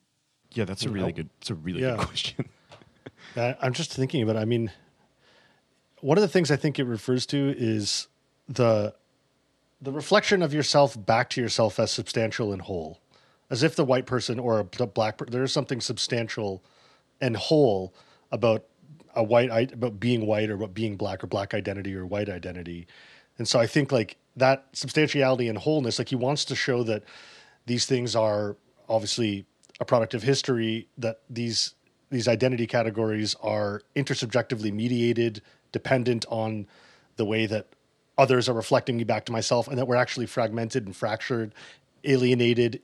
yeah 0.51 0.65
that's 0.65 0.83
a 0.83 0.89
really 0.89 1.13
good 1.13 1.29
it's 1.39 1.49
a 1.49 1.55
really 1.55 1.81
yeah. 1.81 1.95
good 1.95 2.05
question 2.05 2.49
i'm 3.62 3.71
just 3.71 3.93
thinking 3.93 4.21
about 4.21 4.36
it. 4.36 4.39
i 4.39 4.45
mean 4.45 4.69
one 6.01 6.17
of 6.17 6.21
the 6.21 6.27
things 6.27 6.51
i 6.51 6.57
think 6.57 6.77
it 6.77 6.83
refers 6.83 7.25
to 7.25 7.55
is 7.57 8.07
the 8.49 8.93
the 9.81 9.93
reflection 9.93 10.41
of 10.41 10.53
yourself 10.53 10.93
back 11.05 11.29
to 11.29 11.39
yourself 11.39 11.79
as 11.79 11.91
substantial 11.91 12.51
and 12.51 12.63
whole 12.63 12.99
as 13.49 13.63
if 13.63 13.73
the 13.77 13.86
white 13.86 14.05
person 14.05 14.38
or 14.38 14.59
a 14.59 14.65
black 14.65 15.17
person 15.17 15.31
there's 15.31 15.53
something 15.53 15.79
substantial 15.79 16.62
and 17.21 17.38
whole 17.38 17.93
about 18.33 18.65
a 19.15 19.23
white 19.23 19.71
about 19.71 19.97
being 19.97 20.25
white 20.25 20.49
or 20.49 20.55
about 20.55 20.73
being 20.73 20.97
black 20.97 21.23
or 21.23 21.27
black 21.27 21.53
identity 21.53 21.95
or 21.95 22.05
white 22.05 22.27
identity 22.27 22.86
and 23.37 23.47
so 23.47 23.59
I 23.59 23.67
think 23.67 23.91
like 23.91 24.17
that 24.35 24.67
substantiality 24.73 25.47
and 25.47 25.57
wholeness, 25.57 25.99
like 25.99 26.09
he 26.09 26.15
wants 26.15 26.45
to 26.45 26.55
show 26.55 26.83
that 26.83 27.03
these 27.65 27.85
things 27.85 28.15
are 28.15 28.57
obviously 28.89 29.45
a 29.79 29.85
product 29.85 30.13
of 30.13 30.23
history, 30.23 30.87
that 30.97 31.21
these 31.29 31.75
these 32.09 32.27
identity 32.27 32.67
categories 32.67 33.35
are 33.41 33.81
intersubjectively 33.95 34.71
mediated, 34.71 35.41
dependent 35.71 36.25
on 36.29 36.67
the 37.15 37.25
way 37.25 37.47
that 37.47 37.67
others 38.19 38.47
are 38.47 38.53
reflecting 38.53 38.97
me 38.97 39.03
back 39.03 39.25
to 39.25 39.31
myself, 39.31 39.67
and 39.67 39.77
that 39.79 39.87
we're 39.87 39.95
actually 39.95 40.27
fragmented 40.27 40.85
and 40.85 40.95
fractured, 40.95 41.55
alienated, 42.03 42.81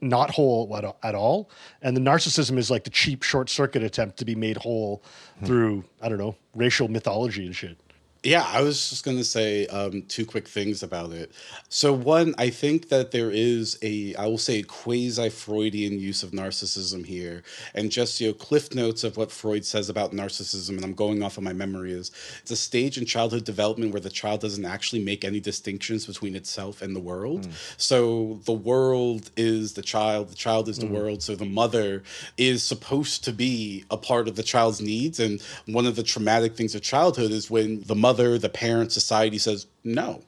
not 0.00 0.30
whole 0.30 0.74
at 1.02 1.14
all. 1.14 1.50
And 1.82 1.94
the 1.94 2.00
narcissism 2.00 2.56
is 2.56 2.70
like 2.70 2.84
the 2.84 2.90
cheap 2.90 3.22
short 3.22 3.50
circuit 3.50 3.82
attempt 3.82 4.16
to 4.18 4.24
be 4.24 4.34
made 4.34 4.56
whole 4.56 5.02
hmm. 5.38 5.44
through, 5.44 5.84
I 6.00 6.08
don't 6.08 6.18
know, 6.18 6.36
racial 6.54 6.88
mythology 6.88 7.44
and 7.44 7.54
shit. 7.54 7.78
Yeah, 8.22 8.46
I 8.46 8.60
was 8.60 8.90
just 8.90 9.02
going 9.02 9.16
to 9.16 9.24
say 9.24 9.66
um, 9.68 10.02
two 10.02 10.26
quick 10.26 10.46
things 10.46 10.82
about 10.82 11.12
it. 11.12 11.32
So, 11.70 11.90
one, 11.94 12.34
I 12.36 12.50
think 12.50 12.90
that 12.90 13.12
there 13.12 13.30
is 13.30 13.78
a, 13.80 14.14
I 14.16 14.26
will 14.26 14.36
say, 14.36 14.62
quasi 14.62 15.30
Freudian 15.30 15.98
use 15.98 16.22
of 16.22 16.32
narcissism 16.32 17.06
here. 17.06 17.42
And 17.74 17.90
just, 17.90 18.20
you 18.20 18.28
know, 18.28 18.34
cliff 18.34 18.74
notes 18.74 19.04
of 19.04 19.16
what 19.16 19.32
Freud 19.32 19.64
says 19.64 19.88
about 19.88 20.12
narcissism, 20.12 20.70
and 20.70 20.84
I'm 20.84 20.92
going 20.92 21.22
off 21.22 21.38
of 21.38 21.44
my 21.44 21.54
memory, 21.54 21.92
is 21.92 22.10
it's 22.42 22.50
a 22.50 22.56
stage 22.56 22.98
in 22.98 23.06
childhood 23.06 23.44
development 23.44 23.92
where 23.92 24.02
the 24.02 24.10
child 24.10 24.42
doesn't 24.42 24.66
actually 24.66 25.02
make 25.02 25.24
any 25.24 25.40
distinctions 25.40 26.04
between 26.04 26.36
itself 26.36 26.82
and 26.82 26.94
the 26.94 27.00
world. 27.00 27.46
Mm. 27.46 27.52
So, 27.78 28.40
the 28.44 28.52
world 28.52 29.30
is 29.38 29.72
the 29.72 29.82
child, 29.82 30.28
the 30.28 30.34
child 30.34 30.68
is 30.68 30.78
the 30.78 30.86
mm. 30.86 30.90
world. 30.90 31.22
So, 31.22 31.36
the 31.36 31.46
mother 31.46 32.02
is 32.36 32.62
supposed 32.62 33.24
to 33.24 33.32
be 33.32 33.86
a 33.90 33.96
part 33.96 34.28
of 34.28 34.36
the 34.36 34.42
child's 34.42 34.82
needs. 34.82 35.18
And 35.18 35.40
one 35.64 35.86
of 35.86 35.96
the 35.96 36.02
traumatic 36.02 36.54
things 36.54 36.74
of 36.74 36.82
childhood 36.82 37.30
is 37.30 37.50
when 37.50 37.80
the 37.84 37.94
mother 37.94 38.09
mother, 38.10 38.38
the 38.38 38.48
parent, 38.48 38.90
society 38.90 39.38
says, 39.38 39.68
no, 39.84 40.22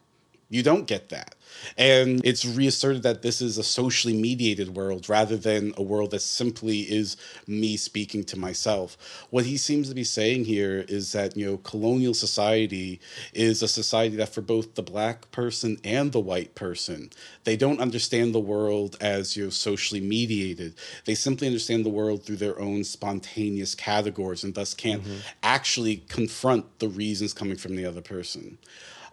you 0.49 0.63
don't 0.63 0.87
get 0.87 1.09
that. 1.09 1.35
And 1.77 2.25
it's 2.25 2.45
reasserted 2.45 3.03
that 3.03 3.23
this 3.23 3.41
is 3.41 3.59
a 3.59 3.63
socially 3.63 4.15
mediated 4.15 4.75
world 4.75 5.09
rather 5.09 5.37
than 5.37 5.73
a 5.77 5.83
world 5.83 6.11
that 6.13 6.23
simply 6.23 6.81
is 6.81 7.17
me 7.47 7.77
speaking 7.77 8.25
to 8.25 8.39
myself. 8.39 8.97
What 9.31 9.45
he 9.45 9.57
seems 9.57 9.89
to 9.89 9.95
be 9.95 10.05
saying 10.05 10.45
here 10.45 10.85
is 10.89 11.13
that, 11.13 11.37
you 11.37 11.47
know, 11.47 11.57
colonial 11.59 12.15
society 12.15 13.01
is 13.33 13.63
a 13.63 13.69
society 13.69 14.17
that 14.17 14.31
for 14.31 14.41
both 14.41 14.75
the 14.75 14.83
black 14.83 15.31
person 15.31 15.79
and 15.85 16.13
the 16.13 16.21
white 16.21 16.55
person, 16.55 17.11
they 17.45 17.57
don't 17.57 17.81
understand 17.81 18.35
the 18.35 18.41
world 18.41 18.97
as, 19.01 19.37
you 19.37 19.45
know, 19.45 19.51
socially 19.51 20.01
mediated. 20.01 20.75
They 21.05 21.15
simply 21.15 21.47
understand 21.47 21.85
the 21.85 21.91
world 21.91 22.25
through 22.25 22.37
their 22.37 22.59
own 22.59 22.85
spontaneous 22.85 23.75
categories 23.75 24.45
and 24.45 24.55
thus 24.55 24.75
can't 24.75 25.03
mm-hmm. 25.03 25.19
actually 25.43 26.05
confront 26.09 26.79
the 26.79 26.89
reasons 26.89 27.33
coming 27.33 27.57
from 27.57 27.77
the 27.77 27.85
other 27.85 28.01
person. 28.01 28.59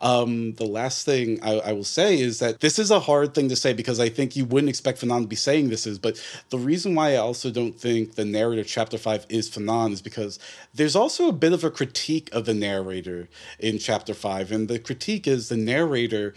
Um, 0.01 0.53
the 0.53 0.65
last 0.65 1.05
thing 1.05 1.39
I, 1.41 1.59
I, 1.59 1.71
will 1.73 1.83
say 1.83 2.19
is 2.19 2.39
that 2.39 2.61
this 2.61 2.79
is 2.79 2.89
a 2.89 3.01
hard 3.01 3.33
thing 3.33 3.49
to 3.49 3.55
say 3.55 3.73
because 3.73 3.99
I 3.99 4.07
think 4.07 4.35
you 4.35 4.45
wouldn't 4.45 4.69
expect 4.69 5.01
Fanon 5.01 5.23
to 5.23 5.27
be 5.27 5.35
saying 5.35 5.69
this 5.69 5.85
is, 5.85 5.99
but 5.99 6.23
the 6.49 6.57
reason 6.57 6.95
why 6.95 7.13
I 7.13 7.17
also 7.17 7.51
don't 7.51 7.77
think 7.77 8.15
the 8.15 8.23
narrator 8.23 8.63
chapter 8.63 8.97
five 8.97 9.25
is 9.27 9.49
Fanon 9.49 9.91
is 9.91 10.01
because 10.01 10.39
there's 10.73 10.95
also 10.95 11.27
a 11.27 11.33
bit 11.33 11.51
of 11.51 11.65
a 11.65 11.71
critique 11.71 12.29
of 12.31 12.45
the 12.45 12.53
narrator 12.53 13.27
in 13.59 13.77
chapter 13.77 14.13
five, 14.13 14.51
and 14.53 14.69
the 14.69 14.79
critique 14.79 15.27
is 15.27 15.49
the 15.49 15.57
narrator 15.57 16.33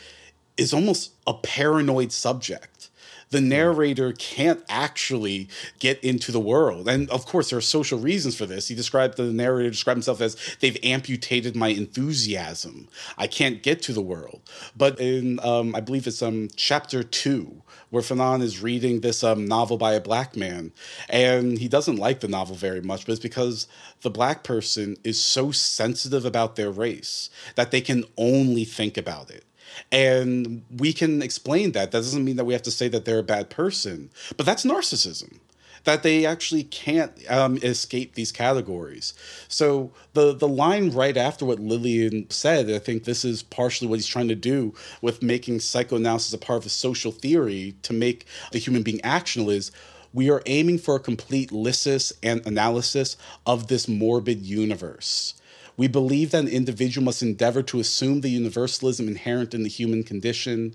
is 0.56 0.74
almost 0.74 1.12
a 1.26 1.34
paranoid 1.34 2.12
subject 2.12 2.90
the 3.32 3.40
narrator 3.40 4.12
can't 4.12 4.62
actually 4.68 5.48
get 5.78 5.98
into 6.04 6.30
the 6.30 6.38
world. 6.38 6.86
And 6.86 7.08
of 7.10 7.24
course, 7.26 7.50
there 7.50 7.58
are 7.58 7.62
social 7.62 7.98
reasons 7.98 8.36
for 8.36 8.44
this. 8.46 8.68
He 8.68 8.74
described 8.74 9.16
the 9.16 9.24
narrator 9.24 9.70
described 9.70 9.96
himself 9.96 10.20
as 10.20 10.36
they've 10.60 10.76
amputated 10.84 11.56
my 11.56 11.68
enthusiasm. 11.68 12.88
I 13.16 13.26
can't 13.26 13.62
get 13.62 13.80
to 13.82 13.94
the 13.94 14.02
world. 14.02 14.42
But 14.76 15.00
in 15.00 15.40
um, 15.42 15.74
I 15.74 15.80
believe 15.80 16.06
it's 16.06 16.22
um 16.22 16.48
chapter 16.56 17.02
two, 17.02 17.62
where 17.88 18.02
Fanon 18.02 18.42
is 18.42 18.62
reading 18.62 19.00
this 19.00 19.24
um, 19.24 19.46
novel 19.46 19.78
by 19.78 19.94
a 19.94 20.00
black 20.00 20.36
man, 20.36 20.72
and 21.08 21.58
he 21.58 21.68
doesn't 21.68 21.96
like 21.96 22.20
the 22.20 22.28
novel 22.28 22.54
very 22.54 22.82
much, 22.82 23.06
but 23.06 23.12
it's 23.12 23.20
because 23.20 23.66
the 24.02 24.10
black 24.10 24.44
person 24.44 24.96
is 25.04 25.22
so 25.22 25.50
sensitive 25.52 26.26
about 26.26 26.56
their 26.56 26.70
race 26.70 27.30
that 27.54 27.70
they 27.70 27.80
can 27.80 28.04
only 28.18 28.64
think 28.64 28.98
about 28.98 29.30
it. 29.30 29.44
And 29.90 30.62
we 30.76 30.92
can 30.92 31.22
explain 31.22 31.72
that. 31.72 31.90
That 31.90 31.98
doesn't 31.98 32.24
mean 32.24 32.36
that 32.36 32.44
we 32.44 32.52
have 32.52 32.62
to 32.62 32.70
say 32.70 32.88
that 32.88 33.04
they're 33.04 33.18
a 33.18 33.24
bad 33.24 33.50
person, 33.50 34.10
but 34.36 34.46
that's 34.46 34.64
narcissism. 34.64 35.38
That 35.84 36.04
they 36.04 36.24
actually 36.24 36.62
can't 36.62 37.10
um, 37.28 37.56
escape 37.56 38.14
these 38.14 38.30
categories. 38.30 39.14
So 39.48 39.90
the 40.12 40.32
the 40.32 40.46
line 40.46 40.90
right 40.90 41.16
after 41.16 41.44
what 41.44 41.58
Lillian 41.58 42.30
said, 42.30 42.70
I 42.70 42.78
think 42.78 43.02
this 43.02 43.24
is 43.24 43.42
partially 43.42 43.88
what 43.88 43.96
he's 43.96 44.06
trying 44.06 44.28
to 44.28 44.36
do 44.36 44.74
with 45.00 45.24
making 45.24 45.58
psychoanalysis 45.58 46.32
a 46.32 46.38
part 46.38 46.58
of 46.58 46.66
a 46.66 46.68
social 46.68 47.10
theory 47.10 47.74
to 47.82 47.92
make 47.92 48.26
the 48.52 48.60
human 48.60 48.84
being 48.84 49.00
actional 49.00 49.52
is 49.52 49.72
we 50.14 50.30
are 50.30 50.42
aiming 50.46 50.78
for 50.78 50.94
a 50.94 51.00
complete 51.00 51.50
lysis 51.50 52.12
and 52.22 52.46
analysis 52.46 53.16
of 53.44 53.66
this 53.66 53.88
morbid 53.88 54.42
universe 54.42 55.34
we 55.76 55.88
believe 55.88 56.30
that 56.30 56.44
an 56.44 56.48
individual 56.48 57.04
must 57.04 57.22
endeavor 57.22 57.62
to 57.62 57.80
assume 57.80 58.20
the 58.20 58.30
universalism 58.30 59.08
inherent 59.08 59.54
in 59.54 59.62
the 59.62 59.68
human 59.68 60.02
condition 60.02 60.74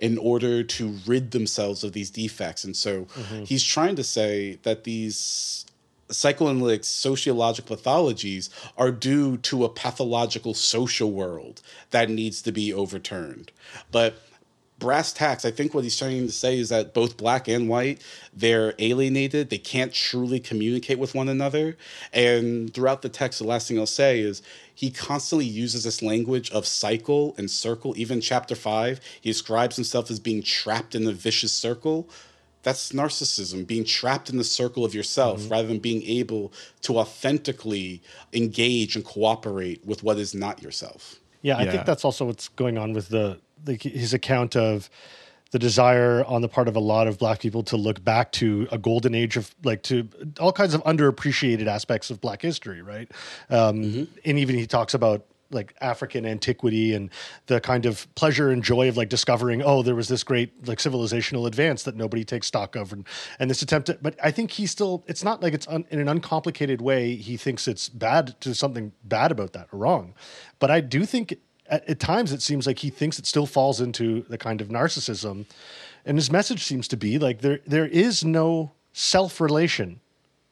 in 0.00 0.18
order 0.18 0.62
to 0.62 0.98
rid 1.06 1.30
themselves 1.30 1.84
of 1.84 1.92
these 1.92 2.10
defects. 2.10 2.64
And 2.64 2.76
so 2.76 3.04
mm-hmm. 3.04 3.44
he's 3.44 3.64
trying 3.64 3.96
to 3.96 4.04
say 4.04 4.58
that 4.62 4.84
these 4.84 5.64
psychoanalytic 6.10 6.84
sociological 6.84 7.76
pathologies 7.76 8.48
are 8.76 8.90
due 8.90 9.36
to 9.36 9.64
a 9.64 9.68
pathological 9.68 10.54
social 10.54 11.12
world 11.12 11.60
that 11.90 12.08
needs 12.08 12.40
to 12.42 12.52
be 12.52 12.72
overturned. 12.72 13.52
But 13.92 14.14
brass 14.78 15.12
tacks, 15.12 15.44
I 15.44 15.50
think 15.50 15.74
what 15.74 15.84
he's 15.84 15.98
trying 15.98 16.26
to 16.26 16.32
say 16.32 16.58
is 16.58 16.68
that 16.68 16.94
both 16.94 17.16
black 17.16 17.48
and 17.48 17.68
white, 17.68 18.02
they're 18.32 18.74
alienated. 18.78 19.50
They 19.50 19.58
can't 19.58 19.92
truly 19.92 20.40
communicate 20.40 20.98
with 20.98 21.14
one 21.14 21.28
another. 21.28 21.76
And 22.12 22.72
throughout 22.72 23.02
the 23.02 23.08
text, 23.08 23.40
the 23.40 23.46
last 23.46 23.68
thing 23.68 23.78
I'll 23.78 23.86
say 23.86 24.20
is 24.20 24.42
he 24.74 24.90
constantly 24.90 25.46
uses 25.46 25.84
this 25.84 26.02
language 26.02 26.50
of 26.50 26.66
cycle 26.66 27.34
and 27.36 27.50
circle. 27.50 27.94
Even 27.96 28.20
chapter 28.20 28.54
five, 28.54 29.00
he 29.20 29.30
describes 29.30 29.76
himself 29.76 30.10
as 30.10 30.20
being 30.20 30.42
trapped 30.42 30.94
in 30.94 31.06
a 31.06 31.12
vicious 31.12 31.52
circle. 31.52 32.08
That's 32.62 32.92
narcissism, 32.92 33.66
being 33.66 33.84
trapped 33.84 34.30
in 34.30 34.36
the 34.36 34.44
circle 34.44 34.84
of 34.84 34.94
yourself 34.94 35.40
mm-hmm. 35.40 35.52
rather 35.52 35.68
than 35.68 35.78
being 35.78 36.02
able 36.02 36.52
to 36.82 36.98
authentically 36.98 38.02
engage 38.32 38.94
and 38.94 39.04
cooperate 39.04 39.84
with 39.84 40.02
what 40.02 40.18
is 40.18 40.34
not 40.34 40.62
yourself. 40.62 41.16
Yeah, 41.42 41.56
I 41.56 41.62
yeah. 41.62 41.70
think 41.70 41.86
that's 41.86 42.04
also 42.04 42.26
what's 42.26 42.48
going 42.48 42.76
on 42.76 42.92
with 42.92 43.08
the 43.08 43.40
the, 43.64 43.74
his 43.74 44.14
account 44.14 44.56
of 44.56 44.90
the 45.50 45.58
desire 45.58 46.24
on 46.24 46.42
the 46.42 46.48
part 46.48 46.68
of 46.68 46.76
a 46.76 46.80
lot 46.80 47.06
of 47.06 47.18
black 47.18 47.40
people 47.40 47.62
to 47.62 47.76
look 47.76 48.04
back 48.04 48.32
to 48.32 48.68
a 48.70 48.76
golden 48.76 49.14
age 49.14 49.36
of 49.36 49.54
like 49.64 49.82
to 49.82 50.08
all 50.38 50.52
kinds 50.52 50.74
of 50.74 50.82
underappreciated 50.84 51.66
aspects 51.66 52.10
of 52.10 52.20
black 52.20 52.42
history 52.42 52.82
right 52.82 53.10
um, 53.48 53.82
mm-hmm. 53.82 54.04
and 54.24 54.38
even 54.38 54.56
he 54.56 54.66
talks 54.66 54.92
about 54.92 55.24
like 55.50 55.74
African 55.80 56.26
antiquity 56.26 56.94
and 56.94 57.10
the 57.46 57.60
kind 57.60 57.86
of 57.86 58.12
pleasure 58.14 58.50
and 58.50 58.62
joy 58.62 58.88
of 58.88 58.96
like 58.96 59.08
discovering, 59.08 59.62
oh, 59.62 59.82
there 59.82 59.94
was 59.94 60.08
this 60.08 60.22
great 60.22 60.66
like 60.66 60.78
civilizational 60.78 61.46
advance 61.46 61.84
that 61.84 61.96
nobody 61.96 62.24
takes 62.24 62.46
stock 62.46 62.76
of, 62.76 62.92
and, 62.92 63.06
and 63.38 63.50
this 63.50 63.62
attempt. 63.62 63.86
To, 63.86 63.98
but 64.00 64.14
I 64.22 64.30
think 64.30 64.50
he 64.50 64.66
still, 64.66 65.04
it's 65.06 65.24
not 65.24 65.42
like 65.42 65.54
it's 65.54 65.66
un, 65.68 65.86
in 65.90 66.00
an 66.00 66.08
uncomplicated 66.08 66.80
way. 66.80 67.14
He 67.14 67.36
thinks 67.36 67.66
it's 67.66 67.88
bad 67.88 68.38
to 68.42 68.54
something 68.54 68.92
bad 69.04 69.30
about 69.30 69.52
that 69.54 69.68
or 69.72 69.78
wrong, 69.78 70.14
but 70.58 70.70
I 70.70 70.80
do 70.80 71.04
think 71.06 71.38
at, 71.68 71.88
at 71.88 72.00
times 72.00 72.32
it 72.32 72.42
seems 72.42 72.66
like 72.66 72.78
he 72.80 72.90
thinks 72.90 73.18
it 73.18 73.26
still 73.26 73.46
falls 73.46 73.80
into 73.80 74.22
the 74.22 74.38
kind 74.38 74.60
of 74.60 74.68
narcissism, 74.68 75.46
and 76.04 76.16
his 76.16 76.30
message 76.30 76.64
seems 76.64 76.88
to 76.88 76.96
be 76.96 77.18
like 77.18 77.40
there 77.40 77.60
there 77.66 77.86
is 77.86 78.24
no 78.24 78.72
self 78.92 79.40
relation, 79.40 80.00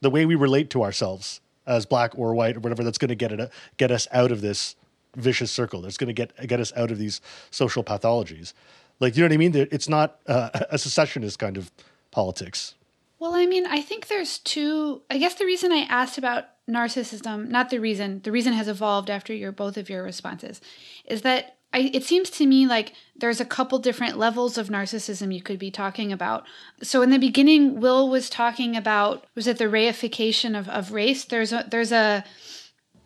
the 0.00 0.10
way 0.10 0.26
we 0.26 0.34
relate 0.34 0.70
to 0.70 0.82
ourselves 0.82 1.40
as 1.66 1.84
black 1.84 2.16
or 2.16 2.34
white 2.34 2.56
or 2.56 2.60
whatever 2.60 2.84
that's 2.84 2.98
going 2.98 3.08
to 3.08 3.14
get 3.14 3.32
it 3.32 3.50
get 3.76 3.90
us 3.90 4.06
out 4.12 4.30
of 4.30 4.40
this 4.40 4.76
vicious 5.16 5.50
circle 5.50 5.80
that's 5.80 5.96
going 5.96 6.08
to 6.08 6.12
get 6.12 6.32
get 6.46 6.60
us 6.60 6.72
out 6.76 6.90
of 6.90 6.98
these 6.98 7.20
social 7.50 7.82
pathologies. 7.82 8.52
Like 9.00 9.16
you 9.16 9.22
know 9.22 9.28
what 9.28 9.34
i 9.34 9.36
mean? 9.36 9.54
It's 9.54 9.88
not 9.88 10.18
uh, 10.26 10.50
a 10.70 10.78
secessionist 10.78 11.38
kind 11.38 11.56
of 11.56 11.70
politics. 12.10 12.74
Well 13.18 13.34
i 13.34 13.46
mean 13.46 13.66
i 13.66 13.80
think 13.80 14.08
there's 14.08 14.38
two 14.38 15.02
i 15.10 15.16
guess 15.18 15.34
the 15.34 15.46
reason 15.46 15.72
i 15.72 15.86
asked 15.88 16.18
about 16.18 16.44
narcissism 16.68 17.48
not 17.48 17.70
the 17.70 17.78
reason 17.78 18.20
the 18.24 18.32
reason 18.32 18.52
has 18.52 18.66
evolved 18.66 19.08
after 19.08 19.32
your 19.32 19.52
both 19.52 19.76
of 19.76 19.88
your 19.88 20.02
responses 20.02 20.60
is 21.04 21.22
that 21.22 21.56
I, 21.72 21.90
it 21.92 22.04
seems 22.04 22.30
to 22.30 22.46
me 22.46 22.66
like 22.66 22.92
there's 23.16 23.40
a 23.40 23.44
couple 23.44 23.78
different 23.78 24.16
levels 24.16 24.56
of 24.56 24.68
narcissism 24.68 25.34
you 25.34 25.42
could 25.42 25.58
be 25.58 25.70
talking 25.70 26.12
about. 26.12 26.44
So 26.82 27.02
in 27.02 27.10
the 27.10 27.18
beginning, 27.18 27.80
Will 27.80 28.08
was 28.08 28.30
talking 28.30 28.76
about 28.76 29.26
was 29.34 29.46
it 29.46 29.58
the 29.58 29.64
reification 29.64 30.58
of, 30.58 30.68
of 30.68 30.92
race? 30.92 31.24
There's 31.24 31.52
a 31.52 31.66
there's 31.68 31.92
a 31.92 32.24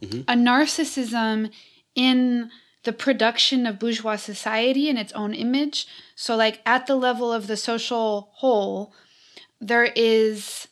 mm-hmm. 0.03 0.20
a 0.20 0.35
narcissism 0.35 1.51
in 1.94 2.51
the 2.85 2.92
production 2.92 3.66
of 3.66 3.79
bourgeois 3.79 4.16
society 4.16 4.88
and 4.88 4.99
its 4.99 5.12
own 5.14 5.35
image. 5.35 5.87
So 6.14 6.37
like 6.37 6.61
at 6.64 6.87
the 6.87 6.96
level 6.96 7.33
of 7.33 7.46
the 7.46 7.57
social 7.57 8.31
whole, 8.35 8.94
there 9.61 9.85
is 9.85 10.68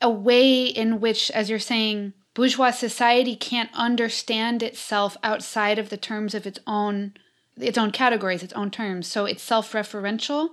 a 0.00 0.10
way 0.10 0.64
in 0.64 1.00
which, 1.00 1.30
as 1.30 1.48
you're 1.48 1.58
saying, 1.58 2.12
bourgeois 2.34 2.70
society 2.70 3.36
can't 3.36 3.70
understand 3.74 4.62
itself 4.62 5.16
outside 5.22 5.78
of 5.78 5.88
the 5.88 5.96
terms 5.96 6.34
of 6.34 6.46
its 6.46 6.58
own 6.66 7.14
its 7.56 7.78
own 7.78 7.92
categories, 7.92 8.42
its 8.42 8.52
own 8.54 8.70
terms. 8.70 9.06
So 9.06 9.24
it's 9.24 9.42
self 9.42 9.72
referential. 9.72 10.50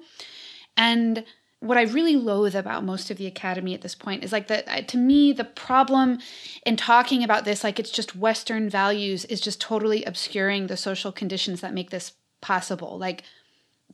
And 0.77 1.25
what 1.59 1.77
I 1.77 1.83
really 1.83 2.15
loathe 2.15 2.55
about 2.55 2.83
most 2.83 3.11
of 3.11 3.17
the 3.17 3.27
academy 3.27 3.73
at 3.73 3.81
this 3.81 3.95
point 3.95 4.23
is 4.23 4.31
like 4.31 4.47
that 4.47 4.87
to 4.89 4.97
me 4.97 5.31
the 5.31 5.43
problem 5.43 6.19
in 6.65 6.75
talking 6.75 7.23
about 7.23 7.45
this 7.45 7.63
like 7.63 7.79
it's 7.79 7.91
just 7.91 8.15
western 8.15 8.67
values 8.67 9.25
is 9.25 9.39
just 9.39 9.61
totally 9.61 10.03
obscuring 10.03 10.67
the 10.67 10.75
social 10.75 11.11
conditions 11.11 11.61
that 11.61 11.73
make 11.73 11.91
this 11.91 12.13
possible 12.41 12.97
like 12.97 13.21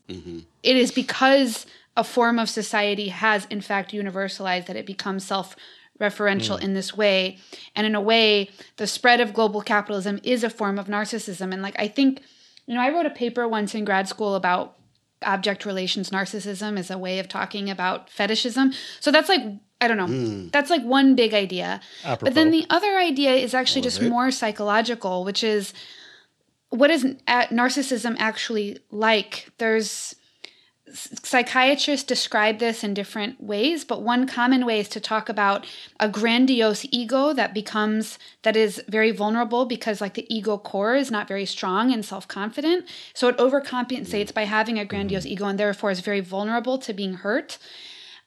mm-hmm. 0.08 0.39
it 0.63 0.78
is 0.78 0.93
because 0.93 1.65
a 1.97 2.06
form 2.06 2.39
of 2.39 2.50
society 2.50 3.10
has 3.10 3.45
in 3.50 3.60
fact 3.60 3.91
universalized 3.91 4.67
that 4.67 4.78
it 4.78 4.86
becomes 4.86 5.26
self 5.26 5.58
referential 6.00 6.60
mm. 6.60 6.64
in 6.64 6.74
this 6.74 6.96
way 6.96 7.38
and 7.76 7.88
in 7.88 7.96
a 7.96 8.02
way 8.02 8.50
the 8.78 8.88
spread 8.88 9.20
of 9.20 9.34
global 9.34 9.62
capitalism 9.62 10.20
is 10.24 10.44
a 10.44 10.50
form 10.50 10.78
of 10.78 10.88
narcissism 10.88 11.52
and 11.52 11.62
like 11.62 11.76
i 11.80 11.88
think 11.88 12.22
you 12.68 12.76
know, 12.76 12.82
I 12.82 12.90
wrote 12.90 13.06
a 13.06 13.12
paper 13.12 13.48
once 13.48 13.74
in 13.74 13.86
grad 13.86 14.08
school 14.08 14.36
about 14.36 14.76
object 15.24 15.66
relations 15.66 16.12
narcissism 16.12 16.78
as 16.78 16.92
a 16.92 16.98
way 16.98 17.18
of 17.18 17.28
talking 17.28 17.70
about 17.72 18.10
fetishism. 18.10 18.74
So 19.00 19.10
that's 19.10 19.30
like 19.30 19.42
I 19.80 19.88
don't 19.88 19.98
know. 19.98 20.08
Mm. 20.08 20.52
That's 20.52 20.70
like 20.70 20.84
one 20.84 21.16
big 21.16 21.34
idea. 21.34 21.82
Apropos. 22.04 22.26
But 22.26 22.34
then 22.34 22.52
the 22.52 22.66
other 22.70 22.98
idea 22.98 23.36
is 23.36 23.54
actually 23.54 23.82
just 23.82 24.02
it. 24.02 24.10
more 24.10 24.32
psychological, 24.32 25.24
which 25.24 25.44
is 25.44 25.74
what 26.70 26.92
is 26.92 27.06
narcissism 27.06 28.16
actually 28.20 28.80
like? 28.92 29.50
There's 29.58 30.16
psychiatrists 30.93 32.06
describe 32.06 32.60
this 32.60 32.84
in 32.84 32.93
different 32.93 33.43
ways, 33.43 33.84
but 33.84 34.02
one 34.02 34.26
common 34.28 34.65
way 34.65 34.80
is 34.80 34.89
to 34.89 35.00
talk 35.00 35.28
about 35.30 35.65
a 36.00 36.08
grandiose 36.08 36.86
ego 36.91 37.34
that 37.34 37.54
becomes 37.54 38.17
that 38.43 38.56
is 38.56 38.82
very 38.88 39.12
vulnerable 39.12 39.65
because 39.65 40.02
like 40.02 40.13
the 40.13 40.34
ego 40.34 40.58
core 40.58 40.95
is 40.95 41.12
not 41.12 41.28
very 41.28 41.45
strong 41.45 41.91
and 41.91 42.06
self-confident. 42.06 42.88
So 43.13 43.28
it 43.28 43.38
overcompensates 43.38 44.34
by 44.34 44.43
having 44.43 44.80
a 44.80 44.86
grandiose 44.86 45.26
ego 45.26 45.45
and 45.45 45.60
therefore 45.60 45.91
is 45.91 46.00
very 46.00 46.21
vulnerable 46.21 46.78
to 46.80 46.93
being 46.93 47.15
hurt. 47.15 47.58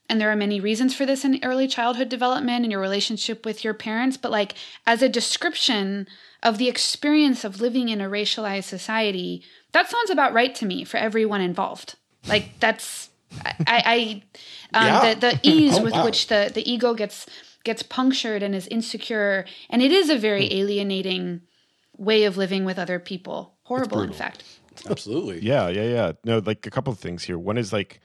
And 0.09 0.21
there 0.21 0.31
are 0.31 0.37
many 0.37 0.61
reasons 0.61 0.95
for 0.95 1.07
this 1.07 1.25
in 1.25 1.39
early 1.45 1.69
childhood 1.69 2.09
development 2.09 2.65
and 2.65 2.73
your 2.73 2.81
relationship 2.81 3.47
with 3.47 3.63
your 3.63 3.75
parents, 3.75 4.17
but 4.17 4.33
like 4.33 4.55
as 4.87 5.03
a 5.03 5.09
description 5.09 6.09
of 6.43 6.59
the 6.59 6.69
experience 6.69 7.45
of 7.45 7.61
living 7.61 7.89
in 7.89 8.01
a 8.01 8.11
racialized 8.11 8.65
society, 8.65 9.45
that 9.73 9.89
sounds 9.89 10.11
about 10.11 10.33
right 10.33 10.55
to 10.57 10.67
me 10.67 10.83
for 10.85 10.97
everyone 10.97 11.41
involved. 11.41 11.95
Like 12.29 12.59
that's 12.61 13.11
I, 13.45 14.23
I 14.75 14.79
um, 14.79 14.87
yeah. 14.87 15.15
the 15.15 15.21
the 15.21 15.41
ease 15.43 15.75
oh, 15.79 15.83
with 15.83 15.93
wow. 15.93 16.05
which 16.05 16.27
the 16.29 16.51
the 16.53 16.69
ego 16.71 16.95
gets 16.95 17.27
gets 17.65 17.83
punctured 17.83 18.43
and 18.43 18.55
is 18.55 18.67
insecure, 18.69 19.45
and 19.69 19.83
it 19.83 19.93
is 19.93 20.11
a 20.11 20.17
very 20.17 20.47
hmm. 20.47 20.55
alienating 20.55 21.43
way 21.97 22.25
of 22.25 22.37
living 22.37 22.65
with 22.65 22.79
other 22.79 22.99
people. 22.99 23.55
Horrible, 23.65 24.01
in 24.01 24.13
fact. 24.13 24.43
Absolutely. 24.89 25.41
yeah, 25.41 25.69
yeah, 25.69 25.85
yeah. 25.85 26.13
No, 26.25 26.39
like 26.39 26.67
a 26.67 26.71
couple 26.71 26.93
of 26.93 26.99
things 26.99 27.23
here. 27.23 27.39
One 27.39 27.59
is 27.59 27.73
like 27.73 28.01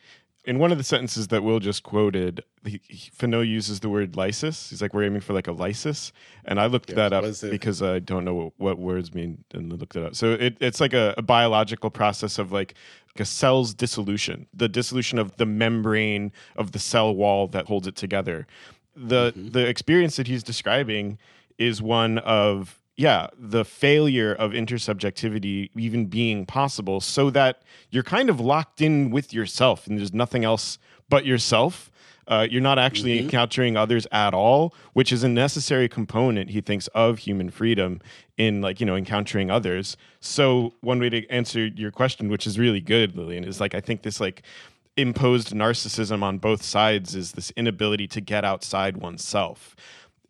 in 0.46 0.60
one 0.60 0.72
of 0.72 0.78
the 0.78 0.84
sentences 0.84 1.28
that 1.30 1.44
Will 1.44 1.60
just 1.60 1.84
quoted, 1.84 2.44
he, 2.66 2.80
he, 2.88 3.12
uses 3.20 3.80
the 3.80 3.90
word 3.90 4.16
lysis. 4.16 4.70
He's 4.70 4.82
like, 4.82 4.94
we're 4.94 5.04
aiming 5.04 5.22
for 5.22 5.34
like 5.34 5.48
a 5.48 5.52
lysis. 5.52 6.14
And 6.46 6.60
I 6.60 6.68
looked 6.68 6.90
yeah, 6.90 7.10
that 7.10 7.14
up 7.14 7.26
because 7.50 7.82
I 7.82 8.00
don't 8.00 8.24
know 8.24 8.36
what, 8.36 8.54
what, 8.58 8.78
words 8.78 9.14
mean 9.14 9.44
and 9.54 9.72
looked 9.80 9.96
it 9.96 10.04
up. 10.04 10.16
So 10.16 10.34
it, 10.34 10.58
it's 10.60 10.80
like 10.80 10.94
a, 10.94 11.14
a, 11.18 11.22
biological 11.22 11.90
process 11.90 12.38
of 12.38 12.52
like 12.52 12.76
a 13.18 13.26
cell's 13.26 13.74
dissolution, 13.74 14.48
the 14.54 14.70
dissolution 14.70 15.18
of 15.18 15.36
the 15.38 15.46
membrane 15.46 16.32
of 16.56 16.72
the 16.72 16.80
cell 16.80 17.16
wall 17.16 17.48
that 17.48 17.66
holds 17.66 17.88
it 17.88 17.96
together. 17.96 18.46
The, 18.96 19.32
mm-hmm. 19.32 19.50
the 19.50 19.68
experience 19.68 20.16
that 20.18 20.28
he's 20.28 20.44
describing 20.44 21.18
is 21.58 21.82
one 21.82 22.20
of 22.20 22.80
yeah, 22.98 23.28
the 23.38 23.66
failure 23.66 24.34
of 24.34 24.52
intersubjectivity 24.52 25.70
even 25.76 26.06
being 26.06 26.46
possible 26.46 27.02
so 27.02 27.30
that 27.30 27.62
you're 27.90 28.04
kind 28.04 28.30
of 28.30 28.40
locked 28.40 28.82
in 28.82 29.10
with 29.10 29.34
yourself 29.34 29.88
and 29.88 29.98
there's 29.98 30.14
nothing 30.14 30.46
else 30.46 30.78
but 31.10 31.26
yourself. 31.26 31.92
Uh, 32.28 32.48
you're 32.50 32.62
not 32.62 32.80
actually 32.80 33.18
mm-hmm. 33.18 33.26
encountering 33.26 33.78
others 33.78 34.08
at 34.12 34.34
all, 34.34 34.74
which 34.94 35.12
is 35.12 35.24
a 35.24 35.30
necessary 35.30 35.88
component, 35.88 36.50
he 36.50 36.60
thinks, 36.60 36.88
of 36.88 37.20
human 37.20 37.52
freedom 37.52 38.02
in 38.38 38.62
like, 38.62 38.80
you 38.80 38.86
know, 38.86 38.96
encountering 38.96 39.52
others. 39.52 39.96
So 40.22 40.74
one 40.82 41.00
way 41.00 41.10
to 41.10 41.28
answer 41.30 41.68
your 41.68 41.92
question, 41.92 42.30
which 42.30 42.48
is 42.48 42.58
really 42.58 42.82
good, 42.82 43.16
Lillian, 43.16 43.44
is 43.44 43.60
like 43.60 43.76
I 43.76 43.82
think 43.82 44.02
this 44.02 44.20
like 44.20 44.42
imposed 44.98 45.52
narcissism 45.52 46.24
on 46.24 46.38
both 46.40 46.64
sides 46.64 47.14
is 47.14 47.34
this 47.34 47.52
inability 47.52 48.08
to 48.08 48.22
get 48.22 48.46
outside 48.46 48.98
oneself 48.98 49.76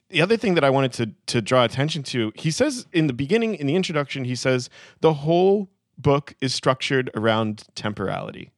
the 0.09 0.21
other 0.21 0.37
thing 0.37 0.55
that 0.55 0.63
I 0.63 0.69
wanted 0.69 0.93
to 0.93 1.11
to 1.27 1.41
draw 1.41 1.63
attention 1.63 2.03
to, 2.03 2.31
he 2.35 2.51
says 2.51 2.85
in 2.93 3.07
the 3.07 3.13
beginning, 3.13 3.55
in 3.55 3.67
the 3.67 3.75
introduction, 3.75 4.25
he 4.25 4.35
says 4.35 4.69
the 5.01 5.13
whole 5.13 5.69
book 5.97 6.35
is 6.41 6.53
structured 6.53 7.09
around 7.15 7.63
temporality. 7.75 8.51